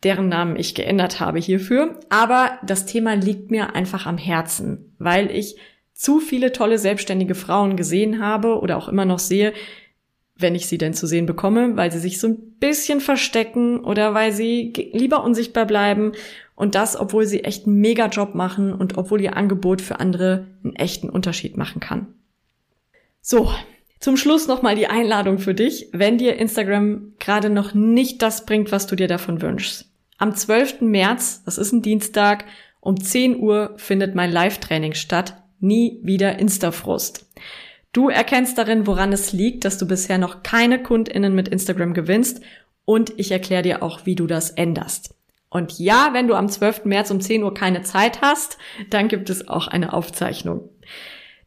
deren 0.03 0.31
Namen 0.31 0.57
ich 0.57 0.75
geändert 0.75 1.21
habe 1.21 1.39
hierfür. 1.39 2.01
Aber 2.09 2.59
das 2.65 2.87
Thema 2.87 3.13
liegt 3.13 3.51
mir 3.51 3.75
einfach 3.75 4.07
am 4.07 4.17
Herzen, 4.17 4.95
weil 4.99 5.31
ich 5.31 5.57
zu 5.93 6.21
viele 6.21 6.53
tolle 6.53 6.79
selbstständige 6.79 7.35
Frauen 7.35 7.77
gesehen 7.77 8.25
habe 8.25 8.61
oder 8.61 8.79
auch 8.79 8.89
immer 8.89 9.05
noch 9.05 9.19
sehe, 9.19 9.53
wenn 10.37 10.55
ich 10.55 10.69
sie 10.69 10.79
denn 10.79 10.95
zu 10.95 11.07
sehen 11.07 11.27
bekomme, 11.27 11.77
weil 11.77 11.93
sie 11.93 11.99
sich 11.99 12.19
so 12.19 12.29
ein 12.29 12.55
bisschen 12.61 13.03
verstecken 13.03 13.81
oder 13.81 14.15
weil 14.15 14.33
sie 14.33 14.73
lieber 14.95 15.23
unsichtbar 15.23 15.67
bleiben 15.67 16.13
und 16.55 16.75
das, 16.75 16.99
obwohl 16.99 17.27
sie 17.27 17.45
echt 17.45 17.67
einen 17.67 17.81
Mega-Job 17.81 18.35
machen 18.35 18.73
und 18.73 18.97
obwohl 18.97 19.21
ihr 19.21 19.37
Angebot 19.37 19.83
für 19.83 20.01
andere 20.01 20.47
einen 20.65 20.77
echten 20.77 21.11
Unterschied 21.11 21.59
machen 21.59 21.81
kann. 21.81 22.07
So, 23.21 23.51
zum 24.07 24.17
Schluss 24.17 24.47
nochmal 24.47 24.77
die 24.77 24.87
Einladung 24.87 25.41
für 25.41 25.53
dich, 25.53 25.89
wenn 25.91 26.17
dir 26.17 26.37
Instagram 26.37 27.15
gerade 27.19 27.51
noch 27.51 27.75
nicht 27.75 28.23
das 28.23 28.47
bringt, 28.47 28.71
was 28.71 28.87
du 28.87 28.95
dir 28.95 29.09
davon 29.09 29.43
wünschst. 29.43 29.91
Am 30.17 30.33
12. 30.33 30.83
März, 30.83 31.43
das 31.45 31.59
ist 31.59 31.73
ein 31.73 31.83
Dienstag, 31.83 32.45
um 32.79 33.01
10 33.01 33.41
Uhr 33.41 33.75
findet 33.79 34.15
mein 34.15 34.31
Live-Training 34.31 34.95
statt. 34.95 35.43
Nie 35.59 35.99
wieder 36.05 36.39
Instafrust. 36.39 37.27
Du 37.93 38.09
erkennst 38.09 38.57
darin, 38.59 38.87
woran 38.87 39.13
es 39.13 39.33
liegt, 39.33 39.65
dass 39.65 39.77
du 39.77 39.89
bisher 39.89 40.19
noch 40.19 40.45
keine 40.45 40.81
KundInnen 40.81 41.35
mit 41.35 41.49
Instagram 41.49 41.93
gewinnst 41.93 42.43
und 42.85 43.13
ich 43.17 43.33
erkläre 43.33 43.63
dir 43.63 43.83
auch, 43.83 44.07
wie 44.07 44.15
du 44.15 44.29
das 44.29 44.51
änderst. 44.51 45.17
Und 45.51 45.81
ja, 45.81 46.11
wenn 46.13 46.29
du 46.29 46.37
am 46.37 46.49
12. 46.49 46.85
März 46.85 47.11
um 47.11 47.21
10 47.21 47.43
Uhr 47.43 47.55
keine 47.55 47.83
Zeit 47.83 48.23
hast, 48.23 48.57
dann 48.89 49.09
gibt 49.09 49.31
es 49.31 49.49
auch 49.49 49.67
eine 49.67 49.93
Aufzeichnung. 49.93 50.69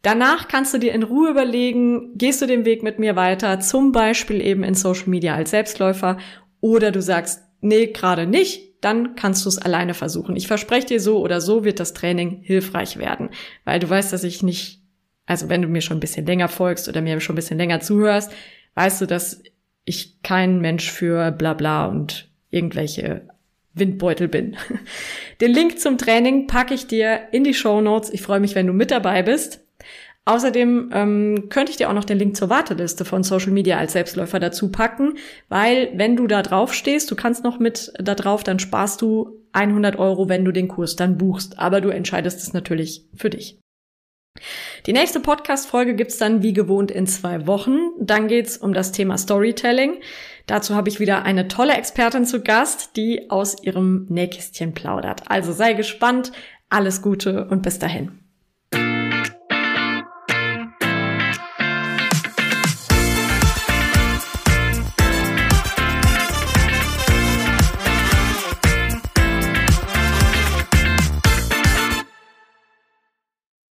Danach 0.02 0.48
kannst 0.48 0.74
du 0.74 0.78
dir 0.78 0.94
in 0.94 1.04
Ruhe 1.04 1.30
überlegen, 1.30 2.18
gehst 2.18 2.42
du 2.42 2.46
den 2.46 2.66
Weg 2.66 2.84
mit 2.84 3.00
mir 3.00 3.16
weiter, 3.16 3.60
zum 3.60 3.92
Beispiel 3.92 4.42
eben 4.42 4.64
in 4.64 4.74
Social 4.74 5.10
Media 5.10 5.36
als 5.36 5.52
Selbstläufer, 5.52 6.18
oder 6.62 6.92
du 6.92 7.02
sagst, 7.02 7.44
nee, 7.62 7.88
gerade 7.88 8.26
nicht, 8.26 8.76
dann 8.82 9.16
kannst 9.16 9.44
du 9.44 9.50
es 9.50 9.58
alleine 9.58 9.94
versuchen. 9.94 10.36
Ich 10.36 10.48
verspreche 10.48 10.88
dir, 10.88 11.00
so 11.02 11.20
oder 11.20 11.42
so 11.42 11.66
wird 11.66 11.80
das 11.80 11.94
Training 11.94 12.40
hilfreich 12.42 12.98
werden, 12.98 13.30
weil 13.66 13.80
du 13.80 13.90
weißt, 13.90 14.14
dass 14.14 14.24
ich 14.24 14.42
nicht 14.42 14.80
also 15.30 15.48
wenn 15.48 15.62
du 15.62 15.68
mir 15.68 15.82
schon 15.82 15.98
ein 15.98 16.02
bisschen 16.02 16.26
länger 16.26 16.48
folgst 16.48 16.90
oder 16.90 17.02
mir 17.02 17.20
schon 17.20 17.36
ein 17.36 17.38
bisschen 17.38 17.60
länger 17.60 17.82
zuhörst, 17.82 18.32
weißt 18.74 19.00
du, 19.00 19.06
dass 19.06 19.44
ich 19.86 20.24
kein 20.24 20.60
Mensch 20.60 20.92
für 20.92 21.32
Blabla 21.32 21.86
und 21.86 22.32
irgendwelche 22.50 23.30
Windbeutel 23.76 24.28
bin. 24.28 24.58
Den 25.40 25.52
Link 25.54 25.80
zum 25.80 26.00
Training 26.00 26.48
packe 26.48 26.74
ich 26.74 26.88
dir 26.88 27.28
in 27.32 27.44
die 27.44 27.54
Show 27.54 27.80
Notes. 27.80 28.10
Ich 28.12 28.24
freue 28.24 28.40
mich, 28.40 28.56
wenn 28.56 28.66
du 28.66 28.74
mit 28.74 28.90
dabei 28.90 29.22
bist. 29.22 29.64
Außerdem 30.26 30.92
ähm, 30.94 31.50
könnte 31.50 31.72
ich 31.72 31.78
dir 31.78 31.90
auch 31.90 31.94
noch 31.94 32.06
den 32.06 32.20
Link 32.20 32.36
zur 32.36 32.50
Warteliste 32.50 33.04
von 33.04 33.24
Social 33.24 33.52
Media 33.52 33.78
als 33.78 33.94
Selbstläufer 33.94 34.40
dazu 34.40 34.72
packen, 34.72 35.18
weil 35.48 35.92
wenn 35.96 36.16
du 36.16 36.28
da 36.28 36.44
drauf 36.44 36.74
stehst, 36.74 37.10
du 37.10 37.16
kannst 37.16 37.44
noch 37.44 37.58
mit 37.58 37.92
da 37.98 38.14
drauf, 38.14 38.44
dann 38.44 38.60
sparst 38.60 39.02
du 39.02 39.40
100 39.54 39.98
Euro, 39.98 40.30
wenn 40.30 40.46
du 40.46 40.52
den 40.52 40.68
Kurs 40.68 40.96
dann 40.96 41.18
buchst. 41.18 41.58
Aber 41.58 41.82
du 41.82 41.90
entscheidest 41.90 42.40
es 42.40 42.54
natürlich 42.54 43.08
für 43.16 43.32
dich. 43.32 43.60
Die 44.86 44.94
nächste 44.94 45.20
Podcast-Folge 45.20 45.96
gibt's 45.96 46.18
dann 46.18 46.44
wie 46.44 46.54
gewohnt 46.54 46.92
in 46.92 47.08
zwei 47.08 47.48
Wochen. 47.48 47.78
Dann 48.00 48.28
geht's 48.28 48.58
um 48.58 48.74
das 48.74 48.92
Thema 48.92 49.18
Storytelling. 49.18 50.00
Dazu 50.46 50.76
habe 50.76 50.90
ich 50.90 51.00
wieder 51.00 51.24
eine 51.24 51.48
tolle 51.48 51.74
Expertin 51.74 52.26
zu 52.26 52.42
Gast, 52.42 52.96
die 52.96 53.30
aus 53.32 53.64
ihrem 53.64 54.06
Nähkästchen 54.10 54.74
plaudert. 54.74 55.24
Also 55.28 55.52
sei 55.52 55.74
gespannt, 55.74 56.32
alles 56.70 57.02
Gute 57.02 57.48
und 57.48 57.64
bis 57.64 57.80
dahin. 57.80 58.20